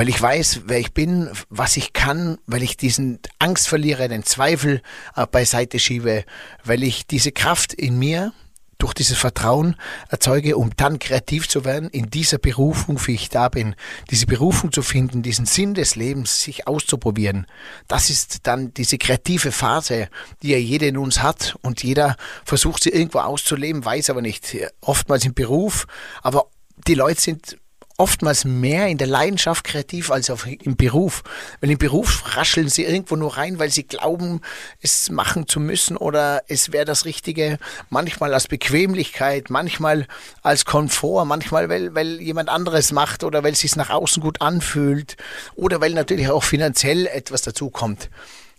weil 0.00 0.08
ich 0.08 0.22
weiß, 0.22 0.62
wer 0.64 0.78
ich 0.78 0.94
bin, 0.94 1.28
was 1.50 1.76
ich 1.76 1.92
kann, 1.92 2.38
weil 2.46 2.62
ich 2.62 2.78
diesen 2.78 3.18
Angst 3.38 3.68
verliere, 3.68 4.08
den 4.08 4.22
Zweifel 4.22 4.80
äh, 5.14 5.26
beiseite 5.26 5.78
schiebe, 5.78 6.24
weil 6.64 6.84
ich 6.84 7.06
diese 7.06 7.32
Kraft 7.32 7.74
in 7.74 7.98
mir 7.98 8.32
durch 8.78 8.94
dieses 8.94 9.18
Vertrauen 9.18 9.76
erzeuge, 10.08 10.56
um 10.56 10.70
dann 10.74 11.00
kreativ 11.00 11.50
zu 11.50 11.66
werden 11.66 11.90
in 11.90 12.08
dieser 12.08 12.38
Berufung, 12.38 12.98
wie 13.06 13.12
ich 13.12 13.28
da 13.28 13.50
bin, 13.50 13.74
diese 14.10 14.24
Berufung 14.24 14.72
zu 14.72 14.80
finden, 14.80 15.20
diesen 15.20 15.44
Sinn 15.44 15.74
des 15.74 15.96
Lebens, 15.96 16.40
sich 16.40 16.66
auszuprobieren. 16.66 17.46
Das 17.86 18.08
ist 18.08 18.46
dann 18.46 18.72
diese 18.72 18.96
kreative 18.96 19.52
Phase, 19.52 20.08
die 20.42 20.48
ja 20.48 20.56
jeder 20.56 20.88
in 20.88 20.96
uns 20.96 21.20
hat 21.20 21.58
und 21.60 21.82
jeder 21.82 22.16
versucht 22.46 22.84
sie 22.84 22.88
irgendwo 22.88 23.18
auszuleben, 23.18 23.84
weiß 23.84 24.08
aber 24.08 24.22
nicht. 24.22 24.56
Oftmals 24.80 25.26
im 25.26 25.34
Beruf, 25.34 25.86
aber 26.22 26.46
die 26.86 26.94
Leute 26.94 27.20
sind 27.20 27.58
oftmals 28.00 28.46
mehr 28.46 28.88
in 28.88 28.96
der 28.96 29.06
Leidenschaft 29.06 29.62
kreativ 29.62 30.10
als 30.10 30.30
auf, 30.30 30.46
im 30.46 30.76
Beruf. 30.76 31.22
Weil 31.60 31.70
im 31.70 31.78
Beruf 31.78 32.34
rascheln 32.34 32.68
sie 32.68 32.84
irgendwo 32.84 33.14
nur 33.14 33.36
rein, 33.36 33.58
weil 33.58 33.70
sie 33.70 33.84
glauben, 33.84 34.40
es 34.80 35.10
machen 35.10 35.46
zu 35.46 35.60
müssen 35.60 35.98
oder 35.98 36.42
es 36.48 36.72
wäre 36.72 36.86
das 36.86 37.04
Richtige. 37.04 37.58
Manchmal 37.90 38.32
als 38.32 38.48
Bequemlichkeit, 38.48 39.50
manchmal 39.50 40.06
als 40.42 40.64
Komfort, 40.64 41.26
manchmal 41.26 41.68
weil, 41.68 41.94
weil 41.94 42.20
jemand 42.22 42.48
anderes 42.48 42.90
macht 42.90 43.22
oder 43.22 43.44
weil 43.44 43.52
es 43.52 43.60
sich 43.60 43.76
nach 43.76 43.90
außen 43.90 44.22
gut 44.22 44.40
anfühlt 44.40 45.18
oder 45.54 45.82
weil 45.82 45.92
natürlich 45.92 46.30
auch 46.30 46.42
finanziell 46.42 47.06
etwas 47.06 47.42
dazu 47.42 47.68
kommt. 47.68 48.08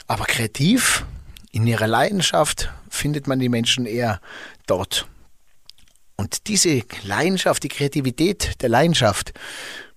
Aber 0.05 0.25
kreativ, 0.25 1.03
in 1.51 1.65
ihrer 1.65 1.87
Leidenschaft, 1.87 2.69
findet 2.89 3.27
man 3.27 3.39
die 3.39 3.49
Menschen 3.49 3.87
eher 3.87 4.21
dort. 4.67 5.07
Und 6.21 6.45
diese 6.45 6.83
Leidenschaft, 7.01 7.63
die 7.63 7.67
Kreativität 7.67 8.61
der 8.61 8.69
Leidenschaft 8.69 9.33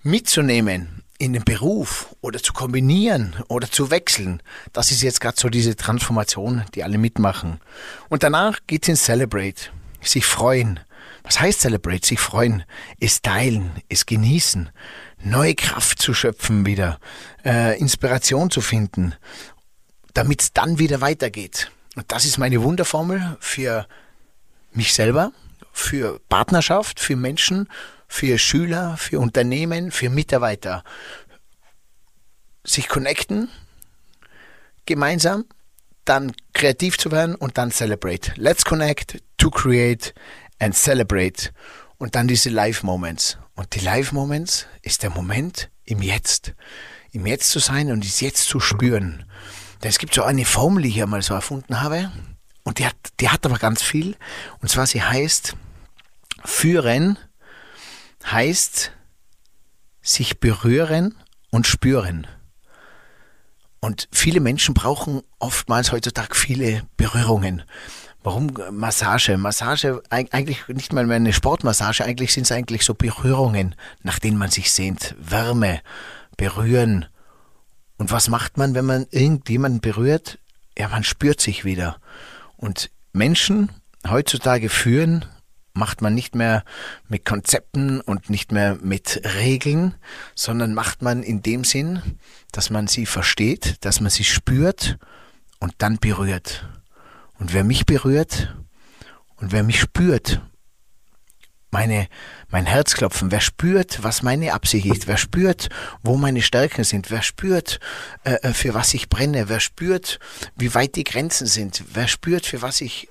mitzunehmen 0.03 1.03
in 1.19 1.35
den 1.35 1.45
Beruf 1.45 2.17
oder 2.23 2.43
zu 2.43 2.55
kombinieren 2.55 3.37
oder 3.49 3.71
zu 3.71 3.91
wechseln, 3.91 4.43
das 4.73 4.91
ist 4.91 5.03
jetzt 5.03 5.21
gerade 5.21 5.39
so 5.39 5.51
diese 5.51 5.77
Transformation, 5.77 6.65
die 6.75 6.83
alle 6.83 6.97
mitmachen. 6.97 7.61
Und 8.09 8.23
danach 8.23 8.61
geht 8.67 8.85
es 8.85 8.89
in 8.89 8.97
Celebrate, 8.97 9.71
sich 10.01 10.25
freuen. 10.25 10.81
Was 11.25 11.41
heißt 11.41 11.61
Celebrate? 11.61 12.07
Sich 12.07 12.21
freuen, 12.21 12.65
es 13.01 13.21
teilen, 13.21 13.73
es 13.91 14.07
genießen, 14.07 14.71
neue 15.23 15.55
Kraft 15.55 16.01
zu 16.01 16.15
schöpfen 16.15 16.65
wieder, 16.65 17.01
äh, 17.45 17.79
Inspiration 17.79 18.51
zu 18.51 18.63
finden, 18.63 19.15
damit 20.15 20.41
es 20.41 20.53
dann 20.55 20.79
wieder 20.79 21.03
weitergeht. 21.03 21.71
Und 21.97 22.11
das 22.11 22.25
ist 22.25 22.39
meine 22.39 22.63
Wunderformel 22.63 23.37
für 23.41 23.87
mich 24.73 24.95
selber, 24.95 25.31
für 25.75 26.21
Partnerschaft, 26.29 27.01
für 27.01 27.17
Menschen, 27.17 27.69
für 28.07 28.39
Schüler, 28.39 28.97
für 28.97 29.19
Unternehmen, 29.19 29.91
für 29.91 30.09
Mitarbeiter. 30.09 30.85
Sich 32.63 32.89
connecten, 32.89 33.49
gemeinsam, 34.87 35.45
dann 36.05 36.33
kreativ 36.53 36.97
zu 36.97 37.11
werden 37.11 37.35
und 37.35 37.59
dann 37.59 37.73
celebrate. 37.73 38.33
Let's 38.37 38.65
connect, 38.65 39.21
to 39.37 39.51
create 39.51 40.15
and 40.61 40.75
celebrate. 40.75 41.51
Und 41.99 42.15
dann 42.15 42.29
diese 42.29 42.51
Live-Moments. 42.51 43.39
Und 43.55 43.75
die 43.75 43.81
Live-Moments 43.81 44.67
ist 44.83 45.03
der 45.03 45.11
Moment 45.11 45.71
im 45.85 46.01
Jetzt. 46.01 46.55
Im 47.11 47.27
Jetzt 47.27 47.51
zu 47.51 47.59
sein 47.59 47.91
und 47.91 48.05
es 48.05 48.21
jetzt 48.21 48.47
zu 48.49 48.61
spüren. 48.61 49.25
Denn 49.83 49.91
es 49.91 49.99
gibt 49.99 50.15
so 50.15 50.23
eine 50.23 50.45
Formel, 50.45 50.85
die 50.85 50.91
ich 50.91 51.03
einmal 51.03 51.23
so 51.23 51.35
erfunden 51.35 51.83
habe. 51.83 52.13
Und 52.63 52.79
die 52.79 52.87
hat, 52.87 52.97
die 53.21 53.29
hat 53.29 53.45
aber 53.45 53.59
ganz 53.59 53.83
viel. 53.83 54.17
Und 54.61 54.69
zwar 54.69 54.87
sie 54.87 55.03
heißt, 55.03 55.55
führen 56.45 57.19
heißt 58.25 58.93
sich 60.03 60.41
berühren 60.41 61.15
und 61.51 61.67
spüren. 61.67 62.27
Und 63.81 64.09
viele 64.13 64.41
Menschen 64.41 64.75
brauchen 64.75 65.23
oftmals 65.39 65.93
heutzutage 65.93 66.35
viele 66.35 66.83
Berührungen. 66.97 67.63
Warum 68.23 68.55
Massage? 68.71 69.37
Massage 69.37 70.03
eigentlich 70.09 70.67
nicht 70.69 70.95
mal 70.95 71.07
mehr 71.07 71.17
eine 71.17 71.35
Sportmassage, 71.35 72.05
eigentlich 72.05 72.33
sind 72.33 72.45
es 72.45 72.53
eigentlich 72.53 72.83
so 72.85 72.95
Berührungen, 72.95 73.75
nach 74.03 74.19
denen 74.19 74.39
man 74.39 74.51
sich 74.51 74.73
sehnt. 74.73 75.15
Wärme, 75.19 75.83
berühren. 76.39 77.07
Und 77.99 78.11
was 78.11 78.29
macht 78.29 78.57
man, 78.57 78.75
wenn 78.75 78.87
man 78.87 79.07
irgendjemanden 79.11 79.83
berührt? 79.83 80.39
Ja, 80.79 80.89
man 80.89 81.05
spürt 81.05 81.43
sich 81.43 81.67
wieder. 81.67 81.99
Und 82.57 82.91
Menschen 83.13 83.71
heutzutage 84.09 84.71
führen, 84.71 85.27
macht 85.75 86.01
man 86.01 86.15
nicht 86.15 86.35
mehr 86.35 86.65
mit 87.09 87.25
Konzepten 87.25 88.01
und 88.01 88.31
nicht 88.31 88.53
mehr 88.53 88.79
mit 88.81 89.21
Regeln, 89.37 89.95
sondern 90.35 90.73
macht 90.73 91.03
man 91.03 91.23
in 91.23 91.43
dem 91.43 91.65
Sinn, 91.65 92.01
dass 92.53 92.71
man 92.71 92.87
sie 92.87 93.07
versteht, 93.07 93.85
dass 93.85 94.01
man 94.01 94.11
sie 94.11 94.25
spürt 94.25 94.99
und 95.59 95.75
dann 95.79 95.99
berührt. 95.99 96.69
Und 97.39 97.53
wer 97.53 97.65
mich 97.65 97.87
berührt 97.87 98.57
und 99.37 99.51
wer 99.51 99.65
mich 99.65 99.81
spürt, 99.81 100.41
meine, 101.73 102.07
mein 102.51 102.67
Herzklopfen? 102.67 103.33
Wer 103.33 103.41
spürt, 103.41 104.05
was 104.05 104.23
meine 104.23 104.53
Absicht 104.55 104.87
ist? 104.87 105.09
Wer 105.09 105.17
spürt, 105.17 105.71
wo 106.05 106.17
meine 106.17 106.41
Stärken 106.41 106.85
sind? 106.85 107.11
Wer 107.11 107.23
spürt, 107.23 107.81
äh, 108.23 108.35
äh, 108.35 108.55
für 108.55 108.75
was 108.75 108.95
ich 108.95 109.09
brenne? 109.09 109.49
Wer 109.49 109.59
spürt, 109.59 110.21
wie 110.55 110.73
weit 110.73 110.95
die 110.95 111.03
Grenzen 111.03 111.49
sind? 111.49 111.83
Wer 111.93 112.07
spürt, 112.07 112.47
für 112.47 112.63
was 112.63 112.81
ich 112.81 113.09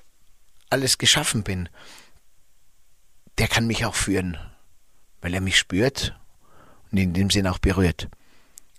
alles 0.70 0.96
geschaffen 0.96 1.42
bin? 1.42 1.68
Der 3.38 3.48
kann 3.48 3.66
mich 3.66 3.84
auch 3.84 3.94
führen, 3.94 4.38
weil 5.20 5.34
er 5.34 5.40
mich 5.40 5.58
spürt 5.58 6.14
und 6.90 6.98
in 6.98 7.12
dem 7.12 7.30
Sinn 7.30 7.46
auch 7.46 7.58
berührt. 7.58 8.08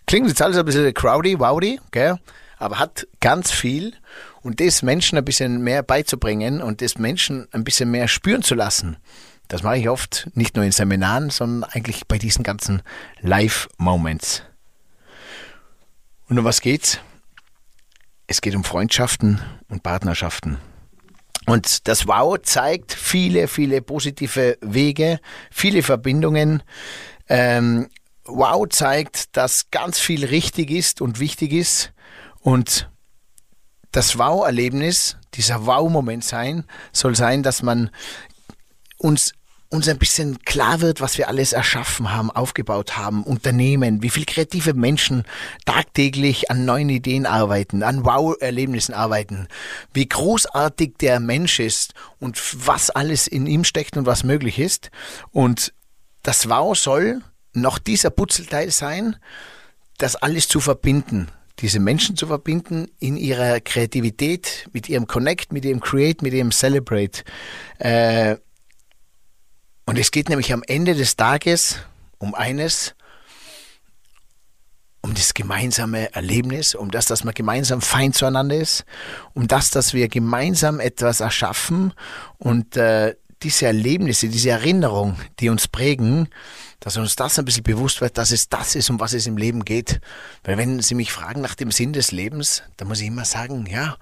Klingt 0.08 0.28
jetzt 0.28 0.41
alles 0.41 0.58
ein 0.58 0.65
bisschen 0.65 0.94
crowdy, 0.94 1.39
wowdy, 1.39 1.80
gell? 1.91 2.20
aber 2.58 2.80
hat 2.80 3.08
ganz 3.20 3.52
viel 3.52 3.94
und 4.41 4.60
das 4.60 4.82
Menschen 4.82 5.18
ein 5.18 5.26
bisschen 5.26 5.62
mehr 5.63 5.84
beizubringen 5.84 6.62
und 6.62 6.82
das 6.82 6.98
Menschen 6.98 7.48
ein 7.52 7.63
bisschen 7.63 7.91
mehr 7.91 8.08
spüren 8.08 8.44
zu 8.44 8.56
lassen. 8.56 8.98
Das 9.48 9.63
mache 9.63 9.78
ich 9.78 9.89
oft, 9.89 10.30
nicht 10.34 10.56
nur 10.56 10.65
in 10.65 10.72
Seminaren, 10.72 11.30
sondern 11.30 11.70
eigentlich 11.70 12.08
bei 12.08 12.18
diesen 12.18 12.44
ganzen 12.44 12.82
Live-Moments. 13.22 14.44
Und 16.28 16.39
um 16.39 16.46
was 16.46 16.62
geht's? 16.62 17.00
Es 18.28 18.41
geht 18.41 18.56
um 18.56 18.63
Freundschaften 18.63 19.39
und 19.70 19.84
Partnerschaften. 19.84 20.58
Und 21.45 21.88
das 21.88 22.08
Wow 22.08 22.38
zeigt 22.41 22.93
viele, 22.93 23.47
viele 23.47 23.81
positive 23.81 24.58
Wege, 24.62 25.19
viele 25.51 25.84
Verbindungen. 25.84 26.63
Ähm, 27.29 27.89
wow 28.25 28.67
zeigt, 28.67 29.36
dass 29.38 29.69
ganz 29.69 29.99
viel 29.99 30.25
richtig 30.25 30.71
ist 30.71 31.01
und 31.01 31.19
wichtig 31.19 31.53
ist. 31.53 31.93
Und 32.41 32.89
das 33.91 34.17
Wow-Erlebnis, 34.17 35.17
dieser 35.36 35.65
Wow-Moment 35.65 36.23
sein, 36.23 36.65
soll 36.91 37.15
sein, 37.15 37.43
dass 37.43 37.63
man 37.63 37.89
uns 38.97 39.34
uns 39.69 39.88
ein 39.88 39.97
bisschen 39.97 40.39
klar 40.45 40.82
wird, 40.82 41.01
was 41.01 41.17
wir 41.17 41.28
alles 41.28 41.54
erschaffen 41.54 42.12
haben, 42.12 42.32
aufgebaut 42.32 42.97
haben, 42.97 43.23
Unternehmen, 43.23 44.01
wie 44.01 44.10
viele 44.10 44.25
kreative 44.25 44.73
Menschen 44.73 45.23
tagtäglich 45.65 46.51
an 46.51 46.65
neuen 46.65 46.89
Ideen 46.89 47.25
arbeiten, 47.25 47.84
an 47.84 48.06
Wow-Erlebnissen 48.06 48.93
arbeiten, 48.93 49.47
wie 49.93 50.08
großartig 50.08 50.95
der 50.99 51.19
Mensch 51.19 51.60
ist 51.60 51.93
und 52.19 52.39
was 52.67 52.89
alles 52.89 53.28
in 53.28 53.47
ihm 53.47 53.63
steckt 53.63 53.97
und 53.97 54.06
was 54.06 54.23
möglich 54.23 54.60
ist. 54.60 54.91
Und 55.32 55.73
das 56.23 56.49
Wow 56.49 56.78
soll 56.78 57.21
noch 57.54 57.80
dieser 57.80 58.10
Putzelteil 58.10 58.71
sein, 58.71 59.15
das 59.97 60.15
alles 60.15 60.47
zu 60.47 60.60
verbinden, 60.60 61.30
diese 61.60 61.80
Menschen 61.80 62.17
zu 62.17 62.28
verbinden 62.28 62.91
in 62.99 63.15
ihrer 63.15 63.62
Kreativität, 63.62 64.67
mit 64.73 64.89
ihrem 64.89 65.08
Connect, 65.08 65.54
mit 65.54 65.63
ihrem 65.65 65.80
Create, 65.80 66.21
mit 66.21 66.34
ihrem 66.34 66.51
Celebrate. 66.51 67.23
Äh, 67.80 68.38
und 69.86 69.98
es 69.98 70.12
geht 70.12 70.30
nämlich 70.30 70.54
am 70.54 70.63
Ende 70.65 70.95
des 70.95 71.15
Tages 71.15 71.78
um 72.17 72.34
eines, 72.34 72.95
um 75.02 75.13
das 75.13 75.34
gemeinsame 75.34 76.13
Erlebnis, 76.13 76.74
um 76.74 76.89
das, 76.89 77.06
dass 77.06 77.24
man 77.24 77.34
gemeinsam 77.34 77.82
fein 77.82 78.12
zueinander 78.12 78.56
ist, 78.56 78.86
um 79.34 79.48
das, 79.48 79.69
dass 79.69 79.93
wir 79.93 80.08
gemeinsam 80.08 80.80
etwas 80.80 81.19
erschaffen 81.19 81.93
und 82.39 82.76
äh, 82.78 83.15
diese 83.43 83.67
Erlebnisse, 83.67 84.28
diese 84.28 84.50
Erinnerung, 84.50 85.17
die 85.39 85.50
uns 85.50 85.67
prägen, 85.67 86.30
dass 86.80 86.98
uns 86.98 87.15
das 87.15 87.38
ein 87.38 87.45
bisschen 87.45 87.63
bewusst 87.63 88.02
wird, 88.02 88.17
dass 88.17 88.32
es 88.32 88.50
das 88.50 88.76
ist, 88.76 88.89
um 88.89 89.00
was 89.00 89.13
es 89.13 89.28
im 89.28 89.38
Leben 89.38 89.65
geht. 89.65 90.02
Weil 90.43 90.58
wenn 90.58 90.82
Sie 90.82 90.95
mich 90.95 91.12
fragen 91.12 91.41
nach 91.41 91.56
dem 91.56 91.71
Sinn 91.71 91.93
des 91.93 92.12
Lebens, 92.12 92.63
dann 92.78 92.88
muss 92.88 93.02
ich 93.02 93.08
immer 93.08 93.26
sagen, 93.26 93.65
ja, 93.67 93.98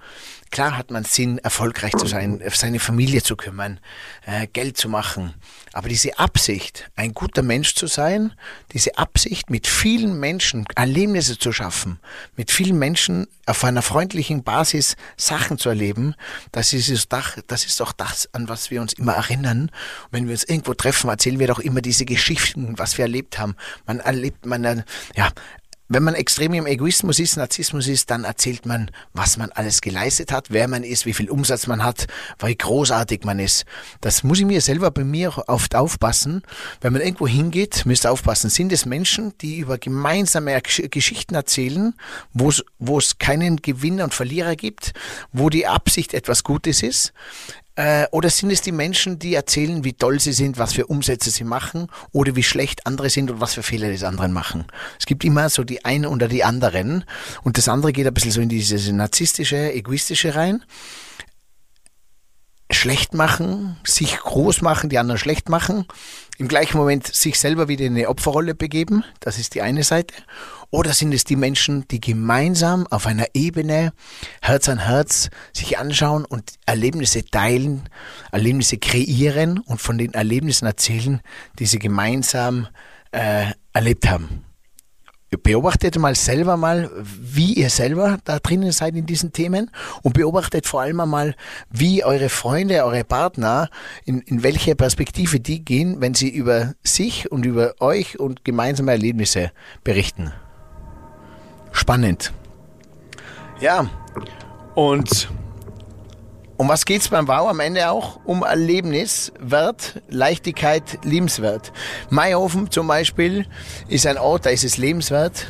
klar 0.54 0.78
hat 0.78 0.92
man 0.92 1.02
Sinn, 1.02 1.38
erfolgreich 1.38 1.92
zu 1.96 2.06
sein, 2.06 2.40
seine 2.52 2.78
Familie 2.78 3.24
zu 3.24 3.34
kümmern, 3.34 3.80
äh, 4.24 4.46
Geld 4.46 4.76
zu 4.76 4.88
machen. 4.88 5.34
Aber 5.72 5.88
diese 5.88 6.16
Absicht, 6.16 6.88
ein 6.94 7.12
guter 7.12 7.42
Mensch 7.42 7.74
zu 7.74 7.88
sein, 7.88 8.32
diese 8.72 8.96
Absicht, 8.96 9.50
mit 9.50 9.66
vielen 9.66 10.20
Menschen 10.20 10.64
Erlebnisse 10.76 11.36
zu 11.36 11.50
schaffen, 11.50 11.98
mit 12.36 12.52
vielen 12.52 12.78
Menschen 12.78 13.26
auf 13.46 13.64
einer 13.64 13.82
freundlichen 13.82 14.44
Basis 14.44 14.96
Sachen 15.16 15.58
zu 15.58 15.70
erleben, 15.70 16.14
das 16.52 16.72
ist, 16.72 17.12
das, 17.12 17.42
das 17.48 17.66
ist 17.66 17.80
doch 17.80 17.90
das, 17.90 18.28
an 18.32 18.48
was 18.48 18.70
wir 18.70 18.80
uns 18.80 18.92
immer 18.92 19.14
erinnern. 19.14 19.62
Und 20.04 20.12
wenn 20.12 20.26
wir 20.28 20.34
uns 20.34 20.44
irgendwo 20.44 20.74
treffen, 20.74 21.10
erzählen 21.10 21.40
wir 21.40 21.48
doch 21.48 21.58
immer 21.58 21.80
diese 21.80 22.04
Geschichten, 22.04 22.78
was 22.78 22.96
wir 22.96 23.06
erlebt 23.06 23.40
haben. 23.40 23.56
Man 23.86 23.98
erlebt, 23.98 24.46
man, 24.46 24.84
ja, 25.16 25.30
wenn 25.88 26.02
man 26.02 26.14
extrem 26.14 26.54
im 26.54 26.66
Egoismus 26.66 27.18
ist, 27.18 27.36
Narzissmus 27.36 27.88
ist, 27.88 28.10
dann 28.10 28.24
erzählt 28.24 28.64
man, 28.64 28.90
was 29.12 29.36
man 29.36 29.52
alles 29.52 29.82
geleistet 29.82 30.32
hat, 30.32 30.50
wer 30.50 30.66
man 30.66 30.82
ist, 30.82 31.04
wie 31.04 31.12
viel 31.12 31.30
Umsatz 31.30 31.66
man 31.66 31.84
hat, 31.84 32.06
wie 32.42 32.56
großartig 32.56 33.24
man 33.24 33.38
ist. 33.38 33.66
Das 34.00 34.22
muss 34.22 34.38
ich 34.38 34.46
mir 34.46 34.62
selber 34.62 34.90
bei 34.90 35.04
mir 35.04 35.44
oft 35.46 35.74
aufpassen. 35.74 36.42
Wenn 36.80 36.94
man 36.94 37.02
irgendwo 37.02 37.28
hingeht, 37.28 37.84
müsst 37.84 38.06
ihr 38.06 38.12
aufpassen. 38.12 38.48
Sind 38.48 38.72
es 38.72 38.86
Menschen, 38.86 39.36
die 39.42 39.58
über 39.58 39.76
gemeinsame 39.76 40.58
Geschichten 40.62 41.34
erzählen, 41.34 41.94
wo 42.32 42.98
es 42.98 43.18
keinen 43.18 43.56
Gewinner 43.56 44.04
und 44.04 44.14
Verlierer 44.14 44.56
gibt, 44.56 44.92
wo 45.32 45.50
die 45.50 45.66
Absicht 45.66 46.14
etwas 46.14 46.44
Gutes 46.44 46.82
ist? 46.82 47.12
Äh, 47.76 48.06
oder 48.12 48.30
sind 48.30 48.50
es 48.50 48.60
die 48.60 48.72
Menschen, 48.72 49.18
die 49.18 49.34
erzählen, 49.34 49.82
wie 49.82 49.94
toll 49.94 50.20
sie 50.20 50.32
sind, 50.32 50.58
was 50.58 50.74
für 50.74 50.86
Umsätze 50.86 51.30
sie 51.30 51.44
machen 51.44 51.88
oder 52.12 52.36
wie 52.36 52.42
schlecht 52.44 52.86
andere 52.86 53.10
sind 53.10 53.30
und 53.30 53.40
was 53.40 53.54
für 53.54 53.64
Fehler 53.64 53.90
die 53.90 54.04
anderen 54.04 54.32
machen? 54.32 54.66
Es 54.98 55.06
gibt 55.06 55.24
immer 55.24 55.48
so 55.48 55.64
die 55.64 55.84
einen 55.84 56.06
oder 56.06 56.28
die 56.28 56.44
anderen 56.44 57.04
und 57.42 57.58
das 57.58 57.68
andere 57.68 57.92
geht 57.92 58.06
ein 58.06 58.14
bisschen 58.14 58.30
so 58.30 58.40
in 58.40 58.48
diese 58.48 58.92
narzisstische, 58.92 59.72
egoistische 59.72 60.36
rein. 60.36 60.62
Schlecht 62.70 63.14
machen, 63.14 63.76
sich 63.84 64.18
groß 64.18 64.62
machen, 64.62 64.88
die 64.88 64.98
anderen 64.98 65.18
schlecht 65.18 65.48
machen, 65.48 65.86
im 66.38 66.48
gleichen 66.48 66.78
Moment 66.78 67.06
sich 67.06 67.38
selber 67.38 67.68
wieder 67.68 67.84
in 67.84 67.94
eine 67.94 68.08
Opferrolle 68.08 68.54
begeben, 68.54 69.04
das 69.20 69.38
ist 69.38 69.54
die 69.54 69.62
eine 69.62 69.84
Seite. 69.84 70.14
Oder 70.70 70.92
sind 70.92 71.12
es 71.12 71.24
die 71.24 71.36
Menschen, 71.36 71.86
die 71.88 72.00
gemeinsam 72.00 72.86
auf 72.88 73.06
einer 73.06 73.26
Ebene 73.34 73.92
Herz 74.42 74.68
an 74.68 74.86
Herz 74.86 75.30
sich 75.52 75.78
anschauen 75.78 76.24
und 76.24 76.54
Erlebnisse 76.66 77.24
teilen, 77.24 77.88
Erlebnisse 78.32 78.78
kreieren 78.78 79.58
und 79.58 79.80
von 79.80 79.98
den 79.98 80.14
Erlebnissen 80.14 80.66
erzählen, 80.66 81.20
die 81.58 81.66
sie 81.66 81.78
gemeinsam 81.78 82.66
äh, 83.12 83.52
erlebt 83.72 84.08
haben? 84.08 84.44
Beobachtet 85.36 85.98
mal 85.98 86.14
selber 86.14 86.56
mal, 86.56 86.90
wie 86.96 87.54
ihr 87.54 87.70
selber 87.70 88.18
da 88.24 88.38
drinnen 88.38 88.72
seid 88.72 88.96
in 88.96 89.06
diesen 89.06 89.32
Themen 89.32 89.70
und 90.02 90.14
beobachtet 90.14 90.66
vor 90.66 90.82
allem 90.82 90.96
mal, 90.96 91.34
wie 91.70 92.04
eure 92.04 92.28
Freunde, 92.28 92.84
eure 92.84 93.04
Partner, 93.04 93.68
in, 94.04 94.20
in 94.20 94.42
welche 94.42 94.74
Perspektive 94.74 95.40
die 95.40 95.64
gehen, 95.64 96.00
wenn 96.00 96.14
sie 96.14 96.28
über 96.28 96.74
sich 96.82 97.30
und 97.30 97.44
über 97.44 97.74
euch 97.80 98.18
und 98.18 98.44
gemeinsame 98.44 98.92
Erlebnisse 98.92 99.50
berichten 99.82 100.32
spannend. 101.74 102.32
Ja, 103.60 103.86
und 104.74 105.28
um 106.56 106.68
was 106.68 106.84
geht 106.84 107.02
es 107.02 107.08
beim 107.08 107.26
Wow 107.26 107.48
am 107.48 107.60
Ende 107.60 107.90
auch? 107.90 108.20
Um 108.24 108.42
Erlebnis, 108.42 109.32
Wert, 109.40 110.02
Leichtigkeit, 110.08 111.00
liebenswert. 111.02 111.72
Mayhofen 112.10 112.70
zum 112.70 112.86
Beispiel 112.86 113.46
ist 113.88 114.06
ein 114.06 114.18
Ort, 114.18 114.46
da 114.46 114.50
ist 114.50 114.64
es 114.64 114.76
lebenswert 114.76 115.46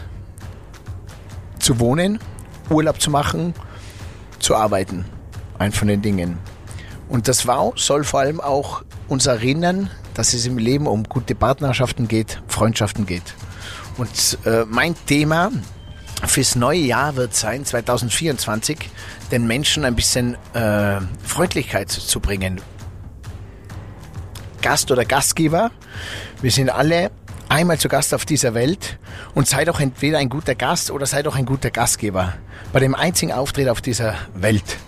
zu 1.59 1.81
wohnen, 1.81 2.19
Urlaub 2.71 3.01
zu 3.01 3.11
machen, 3.11 3.55
zu 4.39 4.55
arbeiten. 4.55 5.05
Ein 5.59 5.73
von 5.73 5.89
den 5.89 6.03
Dingen. 6.03 6.39
Und 7.09 7.29
das 7.29 7.47
Wow 7.47 7.75
soll 7.77 8.05
vor 8.05 8.21
allem 8.21 8.41
auch 8.41 8.83
uns 9.09 9.27
erinnern, 9.27 9.91
dass 10.15 10.33
es 10.35 10.47
im 10.47 10.59
Leben 10.59 10.87
um 10.87 11.05
gute 11.05 11.35
Partnerschaften 11.35 12.09
geht, 12.09 12.43
Freundschaften 12.49 13.07
geht. 13.07 13.35
Und 13.97 14.39
äh, 14.45 14.65
mein 14.67 14.95
Thema 15.07 15.51
fürs 16.27 16.57
neue 16.57 16.81
Jahr 16.81 17.17
wird 17.17 17.35
sein, 17.35 17.65
2024, 17.65 18.79
den 19.31 19.47
Menschen 19.47 19.85
ein 19.85 19.95
bisschen 19.95 20.37
äh, 20.55 21.01
Freundlichkeit 21.25 21.91
zu 21.91 22.21
bringen. 22.21 22.61
Gast 24.63 24.91
oder 24.91 25.05
Gastgeber, 25.05 25.71
wir 26.41 26.51
sind 26.51 26.71
alle 26.71 27.11
einmal 27.49 27.79
zu 27.79 27.89
Gast 27.89 28.15
auf 28.15 28.25
dieser 28.25 28.55
Welt 28.55 28.99
und 29.35 29.47
sei 29.47 29.65
doch 29.65 29.81
entweder 29.81 30.19
ein 30.19 30.29
guter 30.29 30.55
Gast 30.55 30.91
oder 30.91 31.07
sei 31.07 31.23
doch 31.23 31.37
ein 31.37 31.45
guter 31.45 31.71
Gastgeber 31.71 32.35
bei 32.73 32.81
dem 32.81 32.95
einzigen 32.95 33.33
Auftritt 33.33 33.69
auf 33.69 33.81
dieser 33.81 34.15
Welt. 34.35 34.79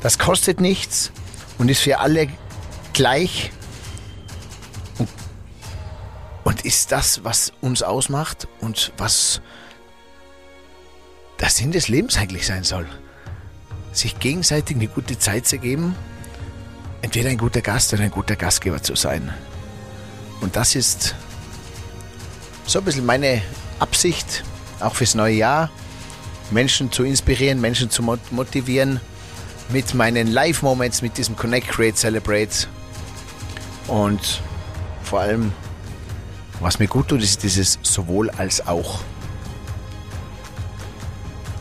Das 0.00 0.18
kostet 0.18 0.60
nichts 0.60 1.12
und 1.58 1.70
ist 1.70 1.80
für 1.80 1.98
alle 1.98 2.28
gleich 2.92 3.52
und, 4.98 5.08
und 6.44 6.64
ist 6.64 6.90
das, 6.90 7.24
was 7.24 7.52
uns 7.60 7.82
ausmacht 7.82 8.48
und 8.60 8.92
was 8.96 9.40
der 11.42 11.50
Sinn 11.50 11.72
des 11.72 11.88
Lebens 11.88 12.16
eigentlich 12.16 12.46
sein 12.46 12.62
soll. 12.62 12.86
Sich 13.92 14.18
gegenseitig 14.20 14.76
eine 14.76 14.86
gute 14.86 15.18
Zeit 15.18 15.46
zu 15.46 15.58
geben, 15.58 15.96
entweder 17.02 17.28
ein 17.28 17.36
guter 17.36 17.60
Gast 17.60 17.92
oder 17.92 18.04
ein 18.04 18.12
guter 18.12 18.36
Gastgeber 18.36 18.80
zu 18.80 18.94
sein. 18.94 19.34
Und 20.40 20.56
das 20.56 20.76
ist 20.76 21.14
so 22.64 22.78
ein 22.78 22.84
bisschen 22.84 23.04
meine 23.04 23.42
Absicht, 23.80 24.44
auch 24.80 24.94
fürs 24.94 25.16
neue 25.16 25.34
Jahr, 25.34 25.70
Menschen 26.52 26.92
zu 26.92 27.02
inspirieren, 27.02 27.60
Menschen 27.60 27.90
zu 27.90 28.02
motivieren 28.30 29.00
mit 29.70 29.94
meinen 29.94 30.28
Live-Moments, 30.28 31.02
mit 31.02 31.18
diesem 31.18 31.36
Connect, 31.36 31.68
Create, 31.68 31.96
Celebrate. 31.96 32.68
Und 33.88 34.40
vor 35.02 35.20
allem, 35.20 35.52
was 36.60 36.78
mir 36.78 36.86
gut 36.86 37.08
tut, 37.08 37.22
ist 37.22 37.42
dieses 37.42 37.80
sowohl 37.82 38.30
als 38.30 38.64
auch. 38.66 39.00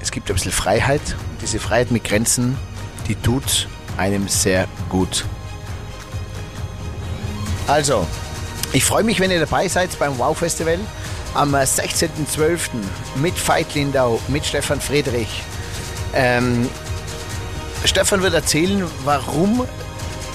Es 0.01 0.11
gibt 0.11 0.29
ein 0.29 0.33
bisschen 0.33 0.51
Freiheit 0.51 1.01
und 1.29 1.41
diese 1.41 1.59
Freiheit 1.59 1.91
mit 1.91 2.03
Grenzen, 2.03 2.57
die 3.07 3.15
tut 3.15 3.67
einem 3.97 4.27
sehr 4.27 4.67
gut. 4.89 5.25
Also, 7.67 8.07
ich 8.73 8.83
freue 8.83 9.03
mich, 9.03 9.19
wenn 9.19 9.31
ihr 9.31 9.39
dabei 9.39 9.67
seid 9.67 9.97
beim 9.99 10.17
Wow 10.17 10.37
Festival 10.37 10.79
am 11.33 11.55
16.12. 11.55 12.69
mit 13.15 13.47
Veit 13.47 13.73
Lindau, 13.75 14.19
mit 14.27 14.45
Stefan 14.45 14.81
Friedrich. 14.81 15.43
Ähm, 16.13 16.69
Stefan 17.85 18.21
wird 18.21 18.33
erzählen, 18.33 18.83
warum 19.05 19.67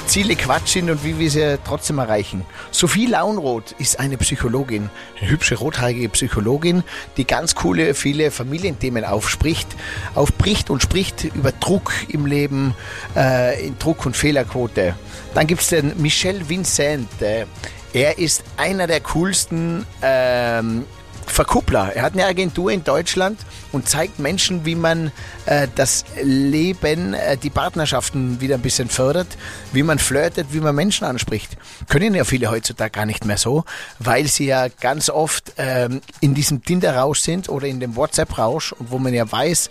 Ziele 0.06 0.36
Quatsch 0.36 0.74
sind 0.74 0.88
und 0.88 1.04
wie 1.04 1.18
wir 1.18 1.30
sie 1.30 1.58
trotzdem 1.64 1.98
erreichen. 1.98 2.44
Sophie 2.70 3.06
Launroth 3.06 3.72
ist 3.78 3.98
eine 3.98 4.16
Psychologin, 4.16 4.88
eine 5.20 5.30
hübsche 5.30 5.56
rothaarige 5.56 6.08
Psychologin, 6.08 6.84
die 7.16 7.26
ganz 7.26 7.54
coole, 7.54 7.94
viele 7.94 8.30
Familienthemen 8.30 9.04
aufspricht, 9.04 9.68
aufbricht 10.14 10.70
und 10.70 10.82
spricht 10.82 11.24
über 11.24 11.52
Druck 11.52 11.92
im 12.08 12.26
Leben, 12.26 12.74
äh, 13.16 13.66
in 13.66 13.78
Druck 13.78 14.06
und 14.06 14.16
Fehlerquote. 14.16 14.94
Dann 15.34 15.46
gibt 15.46 15.62
es 15.62 15.68
den 15.68 16.00
Michel 16.00 16.48
Vincent. 16.48 17.20
Äh, 17.20 17.46
er 17.92 18.18
ist 18.18 18.44
einer 18.56 18.86
der 18.86 19.00
coolsten 19.00 19.86
ähm, 20.02 20.84
Verkuppler. 21.26 21.92
Er 21.94 22.02
hat 22.02 22.14
eine 22.14 22.24
Agentur 22.24 22.70
in 22.70 22.84
Deutschland 22.84 23.38
und 23.72 23.88
zeigt 23.88 24.18
Menschen, 24.18 24.64
wie 24.64 24.74
man 24.74 25.12
äh, 25.44 25.68
das 25.74 26.04
Leben, 26.22 27.14
äh, 27.14 27.36
die 27.36 27.50
Partnerschaften 27.50 28.40
wieder 28.40 28.54
ein 28.54 28.62
bisschen 28.62 28.88
fördert, 28.88 29.26
wie 29.72 29.82
man 29.82 29.98
flirtet, 29.98 30.48
wie 30.52 30.60
man 30.60 30.74
Menschen 30.74 31.04
anspricht. 31.04 31.56
Können 31.88 32.14
ja 32.14 32.24
viele 32.24 32.50
heutzutage 32.50 32.92
gar 32.92 33.06
nicht 33.06 33.24
mehr 33.24 33.38
so, 33.38 33.64
weil 33.98 34.26
sie 34.26 34.46
ja 34.46 34.68
ganz 34.68 35.10
oft 35.10 35.52
ähm, 35.58 36.00
in 36.20 36.34
diesem 36.34 36.64
Tinder-Rausch 36.64 37.20
sind 37.20 37.48
oder 37.48 37.66
in 37.66 37.80
dem 37.80 37.96
WhatsApp-Rausch 37.96 38.72
und 38.72 38.90
wo 38.90 38.98
man 38.98 39.12
ja 39.12 39.30
weiß, 39.30 39.70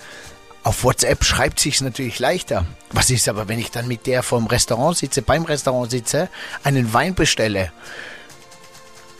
auf 0.63 0.83
WhatsApp 0.83 1.23
schreibt 1.23 1.59
sich's 1.59 1.81
natürlich 1.81 2.17
leichter. 2.17 2.65
Was 2.91 3.11
ist 3.11 3.29
aber, 3.29 3.47
wenn 3.47 3.59
ich 3.59 3.69
dann 3.69 3.87
mit 3.87 4.07
der 4.07 4.23
vorm 4.23 4.47
Restaurant 4.47 4.97
sitze, 4.97 5.21
beim 5.21 5.45
Restaurant 5.45 5.91
sitze, 5.91 6.27
einen 6.63 6.91
Wein 6.91 7.13
bestelle? 7.13 7.71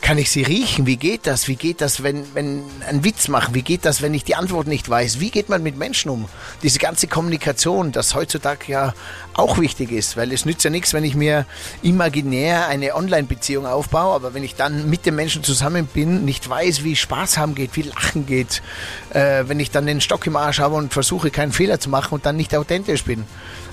Kann 0.00 0.18
ich 0.18 0.30
sie 0.30 0.42
riechen? 0.42 0.86
Wie 0.86 0.96
geht 0.96 1.26
das? 1.26 1.48
Wie 1.48 1.56
geht 1.56 1.80
das, 1.80 2.02
wenn, 2.02 2.34
wenn 2.34 2.62
ein 2.88 3.02
Witz 3.02 3.26
machen? 3.28 3.54
Wie 3.54 3.62
geht 3.62 3.84
das, 3.84 4.02
wenn 4.02 4.14
ich 4.14 4.22
die 4.22 4.36
Antwort 4.36 4.68
nicht 4.68 4.88
weiß? 4.88 5.18
Wie 5.18 5.30
geht 5.30 5.48
man 5.48 5.62
mit 5.62 5.76
Menschen 5.76 6.10
um? 6.10 6.28
Diese 6.62 6.78
ganze 6.78 7.08
Kommunikation, 7.08 7.90
das 7.90 8.14
heutzutage 8.14 8.70
ja 8.70 8.94
auch 9.34 9.58
wichtig 9.58 9.90
ist, 9.90 10.16
weil 10.16 10.32
es 10.32 10.44
nützt 10.44 10.64
ja 10.64 10.70
nichts, 10.70 10.92
wenn 10.92 11.02
ich 11.02 11.14
mir 11.14 11.44
imaginär 11.82 12.68
eine 12.68 12.94
Online-Beziehung 12.94 13.66
aufbaue, 13.66 14.14
aber 14.14 14.32
wenn 14.32 14.44
ich 14.44 14.54
dann 14.54 14.88
mit 14.88 15.06
dem 15.06 15.16
Menschen 15.16 15.42
zusammen 15.42 15.86
bin, 15.86 16.24
nicht 16.24 16.48
weiß, 16.48 16.84
wie 16.84 16.94
Spaß 16.94 17.36
haben 17.36 17.54
geht, 17.54 17.74
wie 17.74 17.82
Lachen 17.82 18.26
geht, 18.26 18.62
äh, 19.10 19.44
wenn 19.46 19.60
ich 19.60 19.70
dann 19.70 19.86
den 19.86 20.00
Stock 20.00 20.26
im 20.26 20.36
Arsch 20.36 20.60
habe 20.60 20.76
und 20.76 20.92
versuche, 20.92 21.30
keinen 21.30 21.52
Fehler 21.52 21.80
zu 21.80 21.90
machen 21.90 22.14
und 22.14 22.26
dann 22.26 22.36
nicht 22.36 22.54
authentisch 22.54 23.04
bin, 23.04 23.24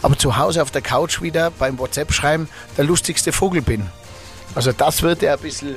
aber 0.02 0.18
zu 0.18 0.36
Hause 0.36 0.62
auf 0.62 0.72
der 0.72 0.82
Couch 0.82 1.22
wieder 1.22 1.52
beim 1.52 1.78
WhatsApp-Schreiben 1.78 2.50
der 2.78 2.86
lustigste 2.86 3.32
Vogel 3.32 3.62
bin. 3.62 3.86
Also 4.56 4.72
das 4.72 5.02
wird 5.02 5.22
ja 5.22 5.34
ein 5.34 5.40
bisschen 5.40 5.76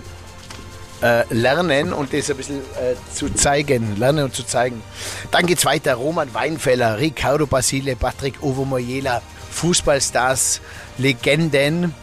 äh, 1.03 1.25
lernen 1.33 1.93
und 1.93 2.13
das 2.13 2.31
ein 2.31 2.37
bisschen 2.37 2.61
äh, 2.61 2.95
zu 3.15 3.29
zeigen, 3.31 3.97
lernen 3.97 4.25
und 4.25 4.35
zu 4.35 4.45
zeigen. 4.45 4.83
Dann 5.31 5.47
geht's 5.47 5.65
weiter. 5.65 5.95
Roman 5.95 6.33
Weinfeller, 6.33 6.99
Ricardo 6.99 7.47
Basile, 7.47 7.97
Patrick 7.97 8.43
Ovo 8.43 8.65
Moyela, 8.65 9.23
Fußballstars, 9.51 10.61
Legenden. 10.99 11.95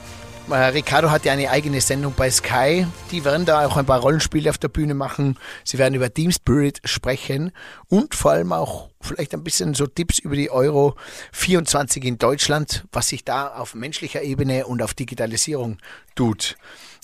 Äh, 0.49 0.55
Ricardo 0.55 1.09
hat 1.09 1.25
ja 1.25 1.33
eine 1.33 1.49
eigene 1.49 1.79
Sendung 1.81 2.13
bei 2.15 2.29
Sky. 2.29 2.85
Die 3.11 3.23
werden 3.23 3.45
da 3.45 3.65
auch 3.65 3.77
ein 3.77 3.85
paar 3.85 4.01
Rollenspiele 4.01 4.49
auf 4.49 4.57
der 4.57 4.67
Bühne 4.67 4.93
machen. 4.93 5.39
Sie 5.63 5.77
werden 5.77 5.93
über 5.93 6.13
Team 6.13 6.31
Spirit 6.31 6.81
sprechen 6.83 7.51
und 7.87 8.13
vor 8.13 8.31
allem 8.31 8.51
auch 8.51 8.89
vielleicht 9.01 9.33
ein 9.33 9.43
bisschen 9.43 9.73
so 9.73 9.87
Tipps 9.87 10.19
über 10.19 10.35
die 10.35 10.51
Euro 10.51 10.95
24 11.31 12.03
in 12.03 12.17
Deutschland, 12.17 12.85
was 12.91 13.09
sich 13.09 13.23
da 13.23 13.47
auf 13.47 13.73
menschlicher 13.73 14.21
Ebene 14.21 14.65
und 14.65 14.81
auf 14.81 14.93
Digitalisierung 14.93 15.77
tut. 16.15 16.57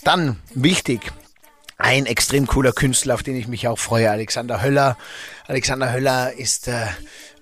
Dann 0.04 0.38
wichtig, 0.54 1.12
ein 1.80 2.06
extrem 2.06 2.46
cooler 2.46 2.74
Künstler, 2.74 3.16
auf 3.16 3.24
den 3.24 3.38
ich 3.38 3.48
mich 3.48 3.68
auch 3.68 3.80
freue, 3.80 4.12
Alexander 4.12 4.62
Höller. 4.62 4.98
Alexander 5.48 5.94
Höller 5.94 6.34
ist 6.34 6.68
äh, 6.68 6.86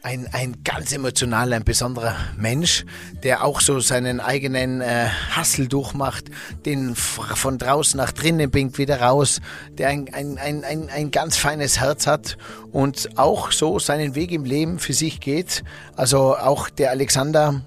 ein, 0.04 0.30
ein 0.32 0.64
ganz 0.64 0.94
emotionaler, 0.94 1.56
ein 1.56 1.64
besonderer 1.64 2.16
Mensch, 2.38 2.86
der 3.24 3.44
auch 3.44 3.62
so 3.62 3.80
seinen 3.80 4.20
eigenen 4.20 4.82
äh, 4.82 5.08
Hassel 5.32 5.68
durchmacht, 5.68 6.26
den 6.68 6.96
von 6.96 7.58
draußen 7.58 7.98
nach 7.98 8.12
drinnen 8.12 8.52
bringt, 8.52 8.78
wieder 8.78 9.02
raus, 9.02 9.42
der 9.72 9.90
ein, 9.90 10.14
ein, 10.14 10.38
ein, 10.38 10.64
ein, 10.64 10.90
ein 10.90 11.10
ganz 11.10 11.36
feines 11.36 11.80
Herz 11.80 12.06
hat 12.06 12.38
und 12.72 13.18
auch 13.18 13.52
so 13.52 13.80
seinen 13.80 14.14
Weg 14.14 14.32
im 14.32 14.46
Leben 14.46 14.78
für 14.78 14.94
sich 14.94 15.20
geht. 15.20 15.64
Also 15.96 16.38
auch 16.38 16.70
der 16.70 16.92
Alexander 16.92 17.64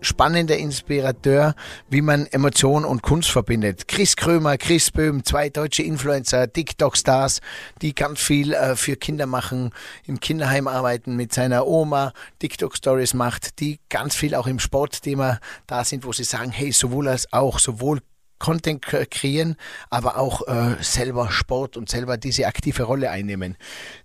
spannender 0.00 0.56
Inspirateur, 0.56 1.54
wie 1.88 2.02
man 2.02 2.26
Emotion 2.26 2.84
und 2.84 3.02
Kunst 3.02 3.30
verbindet. 3.30 3.88
Chris 3.88 4.16
Krömer, 4.16 4.56
Chris 4.58 4.90
Böhm, 4.90 5.24
zwei 5.24 5.48
deutsche 5.48 5.82
Influencer, 5.82 6.52
TikTok-Stars, 6.52 7.40
die 7.82 7.94
ganz 7.94 8.20
viel 8.20 8.52
äh, 8.52 8.76
für 8.76 8.96
Kinder 8.96 9.26
machen, 9.26 9.72
im 10.04 10.20
Kinderheim 10.20 10.68
arbeiten, 10.68 11.16
mit 11.16 11.32
seiner 11.32 11.66
Oma 11.66 12.12
TikTok-Stories 12.38 13.14
macht, 13.14 13.60
die 13.60 13.80
ganz 13.88 14.14
viel 14.14 14.34
auch 14.34 14.46
im 14.46 14.58
Sportthema 14.58 15.38
da 15.66 15.84
sind, 15.84 16.04
wo 16.04 16.12
sie 16.12 16.24
sagen, 16.24 16.50
hey, 16.50 16.72
sowohl 16.72 17.08
als 17.08 17.32
auch, 17.32 17.58
sowohl 17.58 18.00
Content 18.38 18.82
kreieren, 18.82 19.56
aber 19.90 20.16
auch 20.16 20.46
äh, 20.46 20.76
selber 20.80 21.30
Sport 21.30 21.76
und 21.76 21.88
selber 21.88 22.16
diese 22.16 22.46
aktive 22.46 22.84
Rolle 22.84 23.10
einnehmen. 23.10 23.56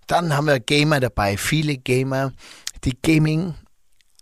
Dann 0.06 0.36
haben 0.36 0.46
wir 0.46 0.58
Gamer 0.60 1.00
dabei, 1.00 1.36
viele 1.36 1.76
Gamer, 1.76 2.32
die 2.84 2.98
Gaming 3.00 3.54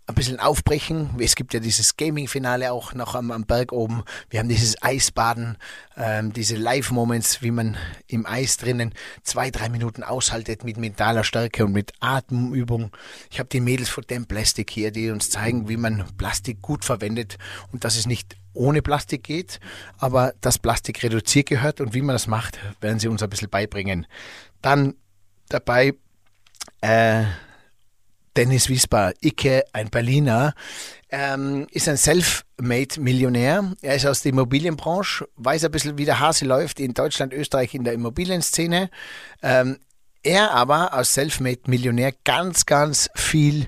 ein 0.05 0.15
bisschen 0.15 0.39
aufbrechen. 0.39 1.11
Es 1.19 1.35
gibt 1.35 1.53
ja 1.53 1.61
dieses 1.61 1.95
Gaming-Finale 1.95 2.73
auch 2.73 2.93
noch 2.93 3.15
am, 3.15 3.31
am, 3.31 3.45
Berg 3.45 3.71
oben. 3.71 4.03
Wir 4.29 4.39
haben 4.39 4.49
dieses 4.49 4.81
Eisbaden, 4.83 5.57
ähm, 5.95 6.33
diese 6.33 6.57
Live-Moments, 6.57 7.41
wie 7.41 7.51
man 7.51 7.77
im 8.07 8.25
Eis 8.25 8.57
drinnen 8.57 8.93
zwei, 9.23 9.49
drei 9.49 9.69
Minuten 9.69 10.03
aushaltet 10.03 10.65
mit 10.65 10.77
mentaler 10.77 11.23
Stärke 11.23 11.65
und 11.65 11.71
mit 11.71 11.93
Atemübung. 12.01 12.91
Ich 13.31 13.39
habe 13.39 13.47
die 13.47 13.61
Mädels 13.61 13.89
von 13.89 14.03
Dem 14.03 14.25
Plastic 14.25 14.71
hier, 14.71 14.91
die 14.91 15.09
uns 15.09 15.29
zeigen, 15.29 15.69
wie 15.69 15.77
man 15.77 16.03
Plastik 16.17 16.61
gut 16.61 16.83
verwendet 16.83 17.37
und 17.71 17.85
dass 17.85 17.95
es 17.95 18.05
nicht 18.05 18.35
ohne 18.53 18.81
Plastik 18.81 19.23
geht, 19.23 19.61
aber 19.97 20.33
dass 20.41 20.59
Plastik 20.59 21.01
reduziert 21.01 21.47
gehört 21.47 21.79
und 21.79 21.93
wie 21.93 22.01
man 22.01 22.13
das 22.13 22.27
macht, 22.27 22.59
werden 22.81 22.99
sie 22.99 23.07
uns 23.07 23.23
ein 23.23 23.29
bisschen 23.29 23.49
beibringen. 23.49 24.05
Dann 24.61 24.95
dabei 25.47 25.95
äh, 26.81 27.23
Dennis 28.35 28.69
Wiesper, 28.69 29.13
Icke, 29.21 29.63
ein 29.73 29.89
Berliner, 29.89 30.53
ähm, 31.09 31.67
ist 31.71 31.87
ein 31.87 31.97
Self-Made-Millionär. 31.97 33.73
Er 33.81 33.95
ist 33.95 34.05
aus 34.05 34.21
der 34.21 34.31
Immobilienbranche, 34.31 35.27
weiß 35.35 35.65
ein 35.65 35.71
bisschen, 35.71 35.97
wie 35.97 36.05
der 36.05 36.19
Hase 36.19 36.45
läuft 36.45 36.79
in 36.79 36.93
Deutschland, 36.93 37.33
Österreich 37.33 37.73
in 37.75 37.83
der 37.83 37.93
Immobilienszene. 37.93 38.89
Ähm, 39.41 39.77
er 40.25 40.51
aber 40.51 40.93
als 40.93 41.13
Selfmade-Millionär 41.15 42.13
ganz, 42.23 42.65
ganz 42.65 43.09
viel 43.13 43.67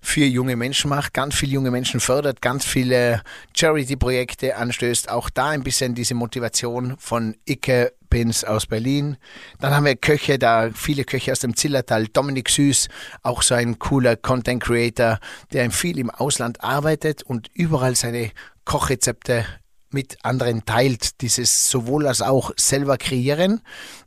für 0.00 0.24
junge 0.24 0.54
Menschen 0.54 0.88
macht, 0.88 1.12
ganz 1.12 1.34
viele 1.34 1.52
junge 1.52 1.72
Menschen 1.72 1.98
fördert, 1.98 2.40
ganz 2.40 2.64
viele 2.64 3.22
Charity-Projekte 3.56 4.56
anstößt. 4.56 5.10
Auch 5.10 5.30
da 5.30 5.48
ein 5.48 5.64
bisschen 5.64 5.96
diese 5.96 6.14
Motivation 6.14 6.96
von 6.98 7.34
Icke 7.44 7.92
Pins 8.08 8.44
aus 8.44 8.66
Berlin. 8.66 9.16
Dann 9.60 9.74
haben 9.74 9.84
wir 9.84 9.96
Köche, 9.96 10.38
da 10.38 10.70
viele 10.74 11.04
Köche 11.04 11.32
aus 11.32 11.40
dem 11.40 11.56
Zillertal. 11.56 12.06
Dominik 12.08 12.48
Süß, 12.48 12.88
auch 13.22 13.42
so 13.42 13.54
ein 13.54 13.78
cooler 13.78 14.16
Content 14.16 14.62
Creator, 14.62 15.18
der 15.52 15.70
viel 15.70 15.98
im 15.98 16.10
Ausland 16.10 16.62
arbeitet 16.62 17.22
und 17.22 17.48
überall 17.54 17.94
seine 17.96 18.30
Kochrezepte 18.64 19.44
mit 19.90 20.18
anderen 20.24 20.64
teilt. 20.64 21.20
Dieses 21.20 21.70
sowohl 21.70 22.06
als 22.06 22.22
auch 22.22 22.52
selber 22.56 22.98
kreieren 22.98 23.62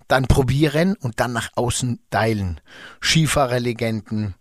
dann 0.10 0.26
probieren 0.28 0.96
und 1.00 1.22
dann 1.22 1.32
nach 1.32 1.52
außen 1.56 2.00
teilen. 2.10 2.60
Skifahrerlegenden. 3.02 4.36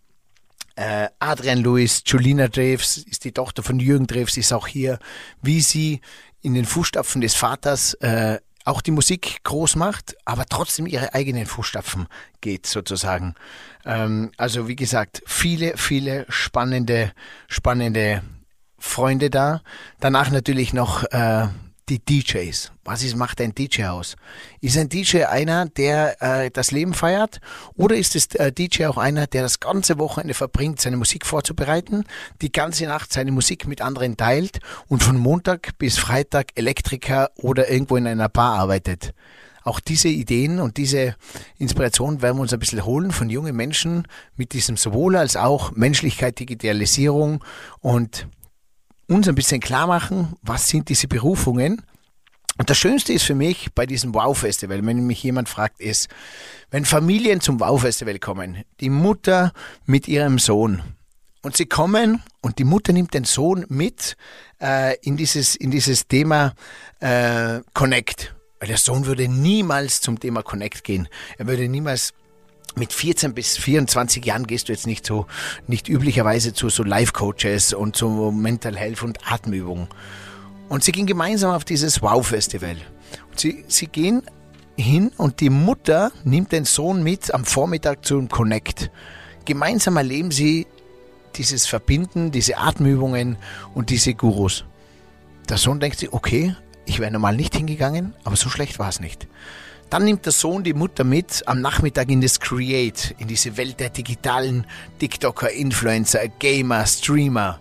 Äh, 0.74 1.08
Adrian 1.18 1.58
Lewis, 1.58 2.02
Julina 2.06 2.48
Dreves 2.48 2.96
ist 2.96 3.24
die 3.24 3.32
Tochter 3.32 3.62
von 3.62 3.78
Jürgen 3.78 4.06
Dreves, 4.06 4.36
ist 4.36 4.52
auch 4.52 4.66
hier, 4.66 4.98
wie 5.42 5.60
sie 5.60 6.00
in 6.40 6.54
den 6.54 6.64
Fußstapfen 6.64 7.20
des 7.20 7.34
Vaters 7.34 7.94
äh, 7.94 8.38
auch 8.68 8.80
die 8.82 8.90
Musik 8.90 9.40
groß 9.44 9.76
macht, 9.76 10.16
aber 10.24 10.44
trotzdem 10.46 10.86
ihre 10.86 11.14
eigenen 11.14 11.46
Fußstapfen 11.46 12.06
geht 12.40 12.66
sozusagen. 12.66 13.34
Ähm, 13.84 14.30
also 14.36 14.68
wie 14.68 14.76
gesagt, 14.76 15.22
viele, 15.26 15.76
viele 15.76 16.26
spannende, 16.28 17.12
spannende 17.48 18.22
Freunde 18.78 19.30
da. 19.30 19.62
Danach 20.00 20.30
natürlich 20.30 20.72
noch 20.72 21.04
äh, 21.04 21.48
die 21.88 21.98
DJs. 21.98 22.72
Was 22.84 23.02
ist, 23.02 23.16
macht 23.16 23.40
ein 23.40 23.54
DJ 23.54 23.84
aus? 23.84 24.16
Ist 24.60 24.76
ein 24.76 24.88
DJ 24.88 25.24
einer, 25.24 25.66
der 25.66 26.22
äh, 26.22 26.50
das 26.50 26.70
Leben 26.70 26.94
feiert? 26.94 27.40
Oder 27.74 27.96
ist 27.96 28.14
es 28.16 28.26
äh, 28.34 28.52
DJ 28.52 28.86
auch 28.86 28.98
einer, 28.98 29.26
der 29.26 29.42
das 29.42 29.60
ganze 29.60 29.98
Wochenende 29.98 30.34
verbringt, 30.34 30.80
seine 30.80 30.96
Musik 30.96 31.26
vorzubereiten, 31.26 32.04
die 32.42 32.52
ganze 32.52 32.86
Nacht 32.86 33.12
seine 33.12 33.32
Musik 33.32 33.66
mit 33.66 33.80
anderen 33.80 34.16
teilt 34.16 34.60
und 34.86 35.02
von 35.02 35.16
Montag 35.16 35.78
bis 35.78 35.98
Freitag 35.98 36.52
Elektriker 36.54 37.30
oder 37.36 37.70
irgendwo 37.70 37.96
in 37.96 38.06
einer 38.06 38.28
Bar 38.28 38.58
arbeitet? 38.58 39.14
Auch 39.64 39.80
diese 39.80 40.08
Ideen 40.08 40.60
und 40.60 40.78
diese 40.78 41.14
Inspiration 41.58 42.22
werden 42.22 42.38
wir 42.38 42.42
uns 42.42 42.54
ein 42.54 42.58
bisschen 42.58 42.86
holen 42.86 43.10
von 43.10 43.28
jungen 43.28 43.54
Menschen 43.54 44.08
mit 44.34 44.54
diesem 44.54 44.78
sowohl 44.78 45.14
als 45.16 45.36
auch 45.36 45.72
Menschlichkeit, 45.72 46.38
Digitalisierung 46.38 47.44
und 47.80 48.28
uns 49.08 49.28
ein 49.28 49.34
bisschen 49.34 49.60
klar 49.60 49.86
machen, 49.86 50.36
was 50.42 50.68
sind 50.68 50.88
diese 50.88 51.08
Berufungen. 51.08 51.82
Und 52.58 52.70
das 52.70 52.78
Schönste 52.78 53.12
ist 53.12 53.24
für 53.24 53.34
mich 53.34 53.68
bei 53.74 53.86
diesem 53.86 54.14
Wow-Festival, 54.14 54.84
wenn 54.84 55.06
mich 55.06 55.22
jemand 55.22 55.48
fragt, 55.48 55.80
ist, 55.80 56.08
wenn 56.70 56.84
Familien 56.84 57.40
zum 57.40 57.60
Wow-Festival 57.60 58.18
kommen, 58.18 58.64
die 58.80 58.90
Mutter 58.90 59.52
mit 59.86 60.08
ihrem 60.08 60.38
Sohn, 60.38 60.82
und 61.42 61.56
sie 61.56 61.66
kommen 61.66 62.22
und 62.40 62.58
die 62.58 62.64
Mutter 62.64 62.92
nimmt 62.92 63.14
den 63.14 63.24
Sohn 63.24 63.64
mit 63.68 64.16
äh, 64.60 64.96
in, 65.02 65.16
dieses, 65.16 65.54
in 65.54 65.70
dieses 65.70 66.08
Thema 66.08 66.54
äh, 67.00 67.60
Connect. 67.74 68.34
Weil 68.58 68.68
der 68.68 68.76
Sohn 68.76 69.06
würde 69.06 69.28
niemals 69.28 70.00
zum 70.00 70.18
Thema 70.18 70.42
Connect 70.42 70.82
gehen. 70.82 71.08
Er 71.36 71.46
würde 71.46 71.68
niemals 71.68 72.12
mit 72.78 72.92
14 72.92 73.34
bis 73.34 73.56
24 73.56 74.24
Jahren 74.24 74.46
gehst 74.46 74.68
du 74.68 74.72
jetzt 74.72 74.86
nicht 74.86 75.06
so, 75.06 75.26
nicht 75.66 75.88
üblicherweise 75.88 76.54
zu 76.54 76.68
so 76.68 76.82
Life-Coaches 76.82 77.74
und 77.74 77.96
zu 77.96 78.08
Mental 78.32 78.76
Health 78.76 79.02
und 79.02 79.18
Atemübungen. 79.30 79.88
Und 80.68 80.84
sie 80.84 80.92
gehen 80.92 81.06
gemeinsam 81.06 81.52
auf 81.52 81.64
dieses 81.64 82.02
Wow-Festival. 82.02 82.76
Sie, 83.36 83.64
sie 83.68 83.86
gehen 83.86 84.22
hin 84.76 85.10
und 85.16 85.40
die 85.40 85.50
Mutter 85.50 86.12
nimmt 86.24 86.52
den 86.52 86.64
Sohn 86.64 87.02
mit 87.02 87.32
am 87.34 87.44
Vormittag 87.44 88.04
zum 88.04 88.28
Connect. 88.28 88.90
Gemeinsam 89.44 89.96
erleben 89.96 90.30
sie 90.30 90.66
dieses 91.36 91.66
Verbinden, 91.66 92.30
diese 92.30 92.58
Atemübungen 92.58 93.36
und 93.74 93.90
diese 93.90 94.14
Gurus. 94.14 94.64
Der 95.48 95.56
Sohn 95.56 95.80
denkt 95.80 95.98
sich, 95.98 96.12
okay, 96.12 96.54
ich 96.84 97.00
wäre 97.00 97.10
normal 97.10 97.36
nicht 97.36 97.54
hingegangen, 97.54 98.14
aber 98.24 98.36
so 98.36 98.48
schlecht 98.48 98.78
war 98.78 98.88
es 98.88 99.00
nicht. 99.00 99.26
Dann 99.90 100.04
nimmt 100.04 100.26
der 100.26 100.32
Sohn 100.32 100.64
die 100.64 100.74
Mutter 100.74 101.02
mit 101.02 101.42
am 101.46 101.62
Nachmittag 101.62 102.10
in 102.10 102.20
das 102.20 102.40
Create, 102.40 103.14
in 103.18 103.26
diese 103.26 103.56
Welt 103.56 103.80
der 103.80 103.88
digitalen 103.88 104.66
TikToker, 104.98 105.50
Influencer, 105.50 106.28
Gamer, 106.28 106.86
Streamer. 106.86 107.58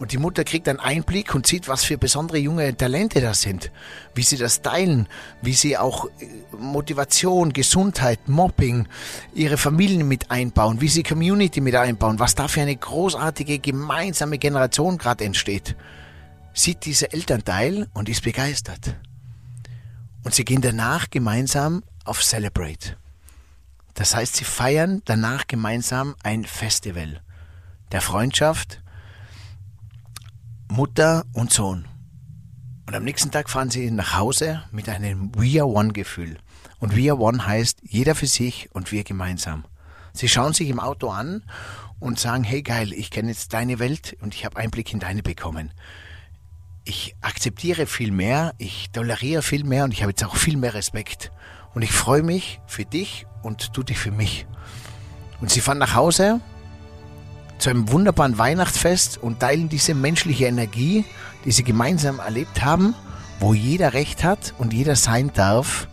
Und 0.00 0.12
die 0.12 0.18
Mutter 0.18 0.44
kriegt 0.44 0.66
einen 0.66 0.80
Einblick 0.80 1.34
und 1.34 1.46
sieht, 1.46 1.68
was 1.68 1.84
für 1.84 1.98
besondere 1.98 2.38
junge 2.38 2.74
Talente 2.76 3.20
das 3.20 3.42
sind. 3.42 3.70
Wie 4.14 4.22
sie 4.22 4.38
das 4.38 4.62
teilen, 4.62 5.06
wie 5.42 5.52
sie 5.52 5.76
auch 5.76 6.06
äh, 6.06 6.26
Motivation, 6.58 7.52
Gesundheit, 7.52 8.26
Mobbing, 8.26 8.88
ihre 9.34 9.58
Familien 9.58 10.08
mit 10.08 10.30
einbauen, 10.30 10.80
wie 10.80 10.88
sie 10.88 11.02
Community 11.02 11.60
mit 11.60 11.76
einbauen, 11.76 12.18
was 12.18 12.34
da 12.34 12.48
für 12.48 12.62
eine 12.62 12.74
großartige 12.74 13.58
gemeinsame 13.58 14.38
Generation 14.38 14.96
gerade 14.96 15.22
entsteht. 15.24 15.76
Sieht 16.54 16.86
dieser 16.86 17.12
Elternteil 17.12 17.86
und 17.92 18.08
ist 18.08 18.24
begeistert. 18.24 18.96
Und 20.24 20.34
sie 20.34 20.44
gehen 20.44 20.60
danach 20.60 21.10
gemeinsam 21.10 21.82
auf 22.04 22.22
Celebrate. 22.22 22.96
Das 23.94 24.14
heißt, 24.14 24.36
sie 24.36 24.44
feiern 24.44 25.02
danach 25.04 25.46
gemeinsam 25.46 26.14
ein 26.22 26.44
Festival 26.44 27.20
der 27.92 28.00
Freundschaft, 28.00 28.82
Mutter 30.68 31.24
und 31.32 31.52
Sohn. 31.52 31.86
Und 32.86 32.94
am 32.94 33.04
nächsten 33.04 33.30
Tag 33.30 33.50
fahren 33.50 33.70
sie 33.70 33.90
nach 33.90 34.16
Hause 34.16 34.62
mit 34.70 34.88
einem 34.88 35.32
We 35.34 35.60
Are 35.60 35.68
One 35.68 35.92
Gefühl. 35.92 36.38
Und 36.78 36.96
We 36.96 37.10
Are 37.10 37.20
One 37.20 37.46
heißt 37.46 37.78
jeder 37.82 38.14
für 38.14 38.26
sich 38.26 38.68
und 38.72 38.92
wir 38.92 39.04
gemeinsam. 39.04 39.64
Sie 40.12 40.28
schauen 40.28 40.52
sich 40.52 40.68
im 40.68 40.80
Auto 40.80 41.10
an 41.10 41.42
und 41.98 42.18
sagen, 42.18 42.44
hey 42.44 42.62
geil, 42.62 42.92
ich 42.92 43.10
kenne 43.10 43.28
jetzt 43.28 43.52
deine 43.52 43.78
Welt 43.78 44.16
und 44.20 44.34
ich 44.34 44.44
habe 44.44 44.56
Einblick 44.56 44.92
in 44.92 45.00
deine 45.00 45.22
bekommen 45.22 45.72
ich 46.84 47.14
akzeptiere 47.20 47.86
viel 47.86 48.10
mehr, 48.10 48.54
ich 48.58 48.90
toleriere 48.90 49.42
viel 49.42 49.64
mehr 49.64 49.84
und 49.84 49.92
ich 49.92 50.02
habe 50.02 50.10
jetzt 50.10 50.24
auch 50.24 50.36
viel 50.36 50.56
mehr 50.56 50.74
Respekt. 50.74 51.30
Und 51.74 51.82
ich 51.82 51.92
freue 51.92 52.22
mich 52.22 52.60
für 52.66 52.84
dich 52.84 53.26
und 53.42 53.76
du 53.76 53.82
dich 53.82 53.98
für 53.98 54.10
mich. 54.10 54.46
Und 55.40 55.50
sie 55.50 55.60
fahren 55.60 55.78
nach 55.78 55.94
Hause 55.94 56.40
zu 57.58 57.70
einem 57.70 57.90
wunderbaren 57.90 58.38
Weihnachtsfest 58.38 59.18
und 59.18 59.40
teilen 59.40 59.68
diese 59.68 59.94
menschliche 59.94 60.46
Energie, 60.46 61.04
die 61.44 61.52
sie 61.52 61.62
gemeinsam 61.62 62.18
erlebt 62.18 62.62
haben, 62.62 62.94
wo 63.38 63.54
jeder 63.54 63.92
Recht 63.92 64.24
hat 64.24 64.54
und 64.58 64.72
jeder 64.72 64.96
sein 64.96 65.30
darf 65.32 65.88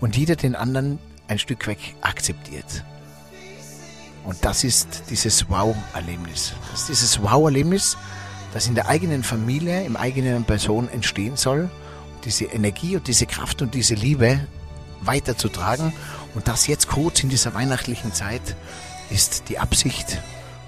und 0.00 0.16
jeder 0.16 0.36
den 0.36 0.54
anderen 0.54 0.98
ein 1.28 1.38
Stück 1.38 1.66
weg 1.66 1.78
akzeptiert. 2.00 2.84
Und 4.24 4.44
das 4.44 4.62
ist 4.62 5.04
dieses 5.10 5.48
Wow-Erlebnis. 5.48 6.54
Das 6.70 6.82
ist 6.82 6.88
dieses 6.88 7.22
Wow-Erlebnis, 7.22 7.96
das 8.52 8.66
in 8.66 8.74
der 8.74 8.88
eigenen 8.88 9.22
Familie, 9.22 9.84
im 9.84 9.96
eigenen 9.96 10.44
Person 10.44 10.88
entstehen 10.88 11.36
soll, 11.36 11.70
diese 12.24 12.44
Energie 12.44 12.96
und 12.96 13.08
diese 13.08 13.26
Kraft 13.26 13.62
und 13.62 13.74
diese 13.74 13.94
Liebe 13.94 14.46
weiterzutragen. 15.00 15.92
Und 16.34 16.48
das 16.48 16.66
jetzt 16.66 16.88
kurz 16.88 17.22
in 17.22 17.28
dieser 17.28 17.54
weihnachtlichen 17.54 18.12
Zeit 18.12 18.56
ist 19.10 19.48
die 19.48 19.58
Absicht 19.58 20.18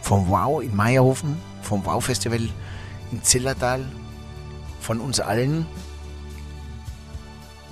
vom 0.03 0.28
Wow 0.28 0.62
in 0.62 0.74
Meierhofen, 0.74 1.37
vom 1.62 1.85
Wow 1.85 2.05
Festival 2.05 2.41
in 3.12 3.22
Zillertal, 3.22 3.85
von 4.80 5.01
uns 5.01 5.20
allen. 5.20 5.66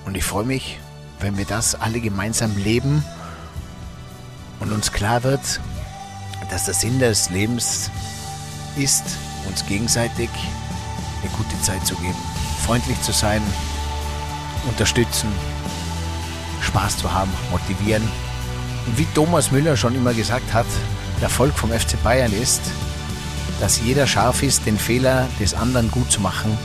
Und 0.05 0.17
ich 0.17 0.25
freue 0.25 0.45
mich, 0.45 0.79
wenn 1.21 1.37
wir 1.37 1.45
das 1.45 1.75
alle 1.75 2.01
gemeinsam 2.01 2.57
leben 2.57 3.05
und 4.61 4.73
uns 4.73 4.93
klar 4.93 5.23
wird, 5.23 5.61
dass 6.51 6.67
der 6.67 6.75
Sinn 6.75 6.99
des 6.99 7.31
Lebens 7.31 7.91
ist, 8.77 9.05
uns 9.49 9.67
gegenseitig 9.67 10.31
eine 11.23 11.31
gute 11.33 11.61
Zeit 11.63 11.87
zu 11.87 11.95
geben, 11.97 12.19
freundlich 12.65 13.01
zu 13.03 13.13
sein, 13.13 13.43
unterstützen, 14.69 15.29
Spaß 16.61 16.99
zu 16.99 17.13
haben, 17.13 17.31
motivieren. 17.51 18.03
Und 18.87 18.99
wie 18.99 19.07
Thomas 19.15 19.51
Müller 19.51 19.77
schon 19.77 19.95
immer 19.95 20.15
gesagt 20.15 20.53
hat, 20.53 20.67
der 21.17 21.25
Erfolg 21.25 21.57
vom 21.57 21.71
FC 21.71 22.03
Bayern 22.03 22.33
ist, 22.33 22.63
dass 23.61 23.81
jeder 23.81 24.07
scharf 24.07 24.43
ist, 24.43 24.67
den 24.67 24.79
Fehler 24.79 25.29
des 25.39 25.55
anderen 25.55 25.91
gut 25.91 26.11
zu 26.11 26.21
machen 26.21 26.57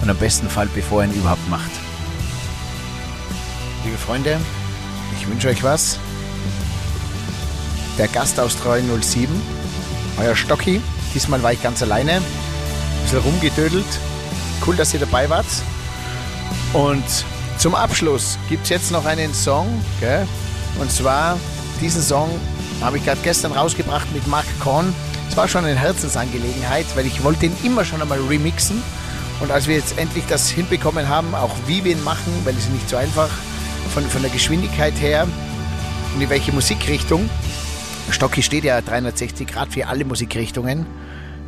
und 0.00 0.10
am 0.10 0.16
besten 0.16 0.48
Fall, 0.48 0.68
bevor 0.74 1.02
er 1.02 1.08
ihn 1.08 1.14
überhaupt 1.14 1.48
macht. 1.48 1.70
Liebe 3.84 3.98
Freunde, 3.98 4.40
ich 5.18 5.28
wünsche 5.28 5.48
euch 5.48 5.62
was. 5.62 5.98
Der 7.98 8.08
Gast 8.08 8.40
aus 8.40 8.56
307, 8.62 9.28
euer 10.18 10.34
Stocki, 10.34 10.80
Diesmal 11.14 11.42
war 11.42 11.52
ich 11.52 11.62
ganz 11.62 11.82
alleine, 11.82 12.16
ein 12.16 12.22
bisschen 13.02 13.20
rumgedödelt. 13.20 13.86
Cool, 14.66 14.76
dass 14.76 14.92
ihr 14.94 15.00
dabei 15.00 15.28
wart. 15.30 15.46
Und 16.72 17.04
zum 17.58 17.74
Abschluss 17.74 18.38
gibt 18.48 18.64
es 18.64 18.70
jetzt 18.70 18.90
noch 18.90 19.04
einen 19.06 19.32
Song. 19.32 19.66
Gell? 20.00 20.26
Und 20.80 20.90
zwar, 20.90 21.38
diesen 21.80 22.02
Song 22.02 22.28
habe 22.80 22.98
ich 22.98 23.04
gerade 23.04 23.20
gestern 23.22 23.52
rausgebracht 23.52 24.12
mit 24.12 24.26
Mark 24.26 24.46
Korn. 24.60 24.92
Es 25.28 25.36
war 25.36 25.48
schon 25.48 25.64
eine 25.64 25.78
Herzensangelegenheit, 25.78 26.86
weil 26.94 27.06
ich 27.06 27.22
wollte 27.22 27.46
ihn 27.46 27.56
immer 27.62 27.84
schon 27.84 28.02
einmal 28.02 28.20
remixen. 28.20 28.82
Und 29.40 29.50
als 29.50 29.66
wir 29.66 29.76
jetzt 29.76 29.98
endlich 29.98 30.24
das 30.28 30.48
hinbekommen 30.48 31.08
haben, 31.08 31.34
auch 31.34 31.54
wie 31.66 31.84
wir 31.84 31.92
ihn 31.92 32.04
machen, 32.04 32.32
weil 32.44 32.56
es 32.56 32.68
nicht 32.68 32.88
so 32.88 32.96
einfach, 32.96 33.30
von, 33.92 34.04
von 34.04 34.22
der 34.22 34.30
Geschwindigkeit 34.30 34.94
her 35.00 35.26
und 36.14 36.20
in 36.20 36.30
welche 36.30 36.52
Musikrichtung. 36.52 37.28
Stocki 38.10 38.42
steht 38.42 38.64
ja 38.64 38.80
360 38.80 39.46
Grad 39.46 39.68
für 39.68 39.86
alle 39.86 40.04
Musikrichtungen. 40.04 40.86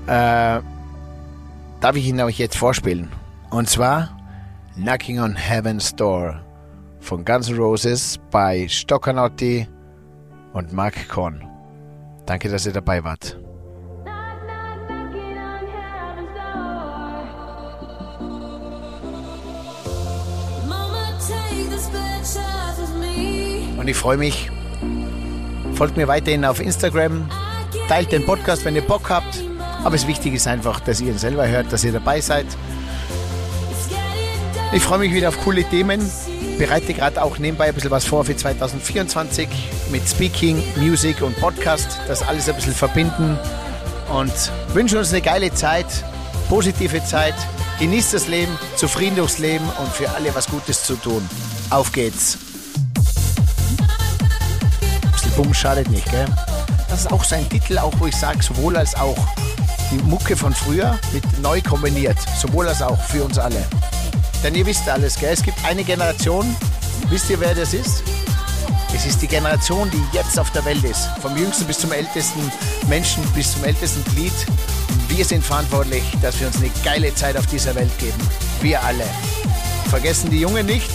Äh, 0.06 0.60
darf 1.80 1.94
ich 1.94 2.06
ihn 2.06 2.20
euch 2.20 2.38
jetzt 2.38 2.56
vorspielen. 2.56 3.10
Und 3.50 3.68
zwar 3.68 4.16
Knocking 4.74 5.20
on 5.20 5.36
Heaven's 5.36 5.94
Door 5.94 6.40
von 7.00 7.24
Guns 7.24 7.48
N' 7.48 7.56
Roses 7.56 8.18
bei 8.30 8.66
Stoccanotti 8.68 9.68
und 10.52 10.72
Mark 10.72 11.08
Korn. 11.08 11.44
Danke, 12.26 12.48
dass 12.48 12.66
ihr 12.66 12.72
dabei 12.72 13.04
wart. 13.04 13.38
Und 23.78 23.88
ich 23.88 23.96
freue 23.96 24.16
mich. 24.16 24.50
Folgt 25.76 25.98
mir 25.98 26.08
weiterhin 26.08 26.46
auf 26.46 26.58
Instagram. 26.58 27.28
Teilt 27.86 28.10
den 28.10 28.24
Podcast, 28.24 28.64
wenn 28.64 28.74
ihr 28.74 28.82
Bock 28.82 29.10
habt. 29.10 29.42
Aber 29.84 29.90
das 29.90 30.06
Wichtige 30.06 30.36
ist 30.36 30.46
einfach, 30.46 30.80
dass 30.80 31.02
ihr 31.02 31.08
ihn 31.08 31.18
selber 31.18 31.46
hört, 31.46 31.70
dass 31.70 31.84
ihr 31.84 31.92
dabei 31.92 32.22
seid. 32.22 32.46
Ich 34.72 34.82
freue 34.82 35.00
mich 35.00 35.12
wieder 35.12 35.28
auf 35.28 35.38
coole 35.44 35.64
Themen. 35.64 36.10
Bereite 36.58 36.94
gerade 36.94 37.22
auch 37.22 37.38
nebenbei 37.38 37.66
ein 37.66 37.74
bisschen 37.74 37.90
was 37.90 38.06
vor 38.06 38.24
für 38.24 38.34
2024 38.34 39.48
mit 39.90 40.08
Speaking, 40.08 40.62
Music 40.76 41.20
und 41.20 41.38
Podcast. 41.38 42.00
Das 42.08 42.26
alles 42.26 42.48
ein 42.48 42.56
bisschen 42.56 42.72
verbinden 42.72 43.38
und 44.10 44.32
wünschen 44.72 44.96
uns 44.96 45.10
eine 45.10 45.20
geile 45.20 45.52
Zeit, 45.52 45.86
positive 46.48 47.04
Zeit. 47.04 47.34
Genießt 47.78 48.14
das 48.14 48.28
Leben, 48.28 48.58
zufrieden 48.76 49.16
durchs 49.16 49.38
Leben 49.38 49.66
und 49.78 49.92
für 49.92 50.08
alle 50.08 50.34
was 50.34 50.48
Gutes 50.48 50.84
zu 50.84 50.94
tun. 50.96 51.28
Auf 51.68 51.92
geht's. 51.92 52.45
Bumm 55.36 55.52
schadet 55.52 55.90
nicht, 55.90 56.10
gell? 56.10 56.24
Das 56.88 57.00
ist 57.00 57.12
auch 57.12 57.22
sein 57.22 57.46
Titel, 57.50 57.78
auch 57.78 57.92
wo 57.98 58.06
ich 58.06 58.16
sage, 58.16 58.42
sowohl 58.42 58.74
als 58.76 58.94
auch. 58.94 59.18
Die 59.90 60.02
Mucke 60.04 60.34
von 60.34 60.54
früher 60.54 60.98
mit 61.12 61.24
neu 61.40 61.60
kombiniert. 61.60 62.16
Sowohl 62.38 62.66
als 62.68 62.80
auch 62.80 62.98
für 63.02 63.22
uns 63.22 63.38
alle. 63.38 63.62
Denn 64.42 64.54
ihr 64.54 64.64
wisst 64.64 64.88
alles, 64.88 65.18
gell? 65.18 65.34
Es 65.34 65.42
gibt 65.42 65.62
eine 65.64 65.84
Generation, 65.84 66.56
wisst 67.10 67.28
ihr, 67.28 67.38
wer 67.38 67.54
das 67.54 67.74
ist? 67.74 68.02
Es 68.94 69.04
ist 69.04 69.20
die 69.20 69.26
Generation, 69.26 69.90
die 69.90 70.02
jetzt 70.16 70.38
auf 70.38 70.50
der 70.52 70.64
Welt 70.64 70.82
ist. 70.84 71.06
Vom 71.20 71.36
jüngsten 71.36 71.66
bis 71.66 71.80
zum 71.80 71.92
ältesten 71.92 72.40
Menschen 72.88 73.22
bis 73.34 73.52
zum 73.52 73.64
ältesten 73.64 74.02
Glied. 74.14 74.32
Wir 75.08 75.24
sind 75.24 75.44
verantwortlich, 75.44 76.02
dass 76.22 76.40
wir 76.40 76.46
uns 76.46 76.56
eine 76.56 76.70
geile 76.82 77.14
Zeit 77.14 77.36
auf 77.36 77.46
dieser 77.46 77.74
Welt 77.74 77.96
geben. 77.98 78.18
Wir 78.62 78.82
alle. 78.82 79.04
Vergessen 79.90 80.30
die 80.30 80.40
Jungen 80.40 80.64
nicht, 80.64 80.90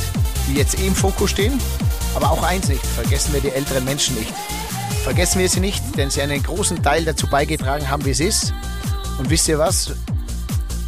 die 0.47 0.55
jetzt 0.55 0.79
im 0.79 0.95
Fokus 0.95 1.29
stehen. 1.29 1.59
Aber 2.15 2.31
auch 2.31 2.43
eins 2.43 2.67
nicht, 2.67 2.85
vergessen 2.85 3.33
wir 3.33 3.41
die 3.41 3.51
älteren 3.51 3.85
Menschen 3.85 4.15
nicht. 4.15 4.33
Vergessen 5.03 5.39
wir 5.39 5.49
sie 5.49 5.59
nicht, 5.59 5.81
denn 5.97 6.09
sie 6.09 6.21
einen 6.21 6.43
großen 6.43 6.83
Teil 6.83 7.05
dazu 7.05 7.27
beigetragen 7.27 7.89
haben, 7.89 8.05
wie 8.05 8.11
es 8.11 8.19
ist. 8.19 8.53
Und 9.17 9.29
wisst 9.29 9.47
ihr 9.47 9.57
was? 9.57 9.93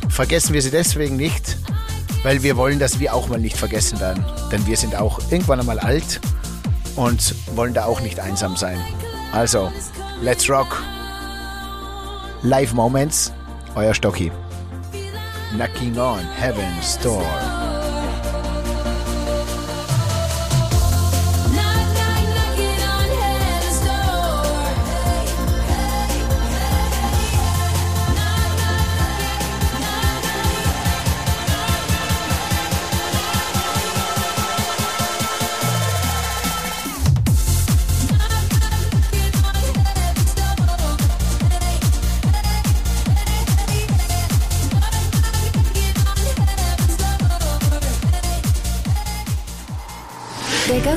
Vergessen 0.09 0.53
wir 0.53 0.61
sie 0.61 0.71
deswegen 0.71 1.15
nicht, 1.15 1.57
weil 2.23 2.43
wir 2.43 2.57
wollen, 2.57 2.77
dass 2.77 2.99
wir 2.99 3.13
auch 3.13 3.27
mal 3.27 3.39
nicht 3.39 3.57
vergessen 3.57 3.99
werden. 3.99 4.23
Denn 4.51 4.65
wir 4.67 4.77
sind 4.77 4.95
auch 4.95 5.19
irgendwann 5.31 5.59
einmal 5.59 5.79
alt 5.79 6.21
und 6.95 7.33
wollen 7.55 7.73
da 7.73 7.85
auch 7.85 8.01
nicht 8.01 8.19
einsam 8.19 8.55
sein. 8.55 8.79
Also, 9.31 9.71
let's 10.21 10.47
rock. 10.49 10.83
Live 12.43 12.73
Moments, 12.73 13.31
euer 13.75 13.93
Stocki. 13.93 14.31
Knocking 15.55 15.97
on 15.97 16.19
Heaven's 16.39 16.99
Door. 16.99 17.62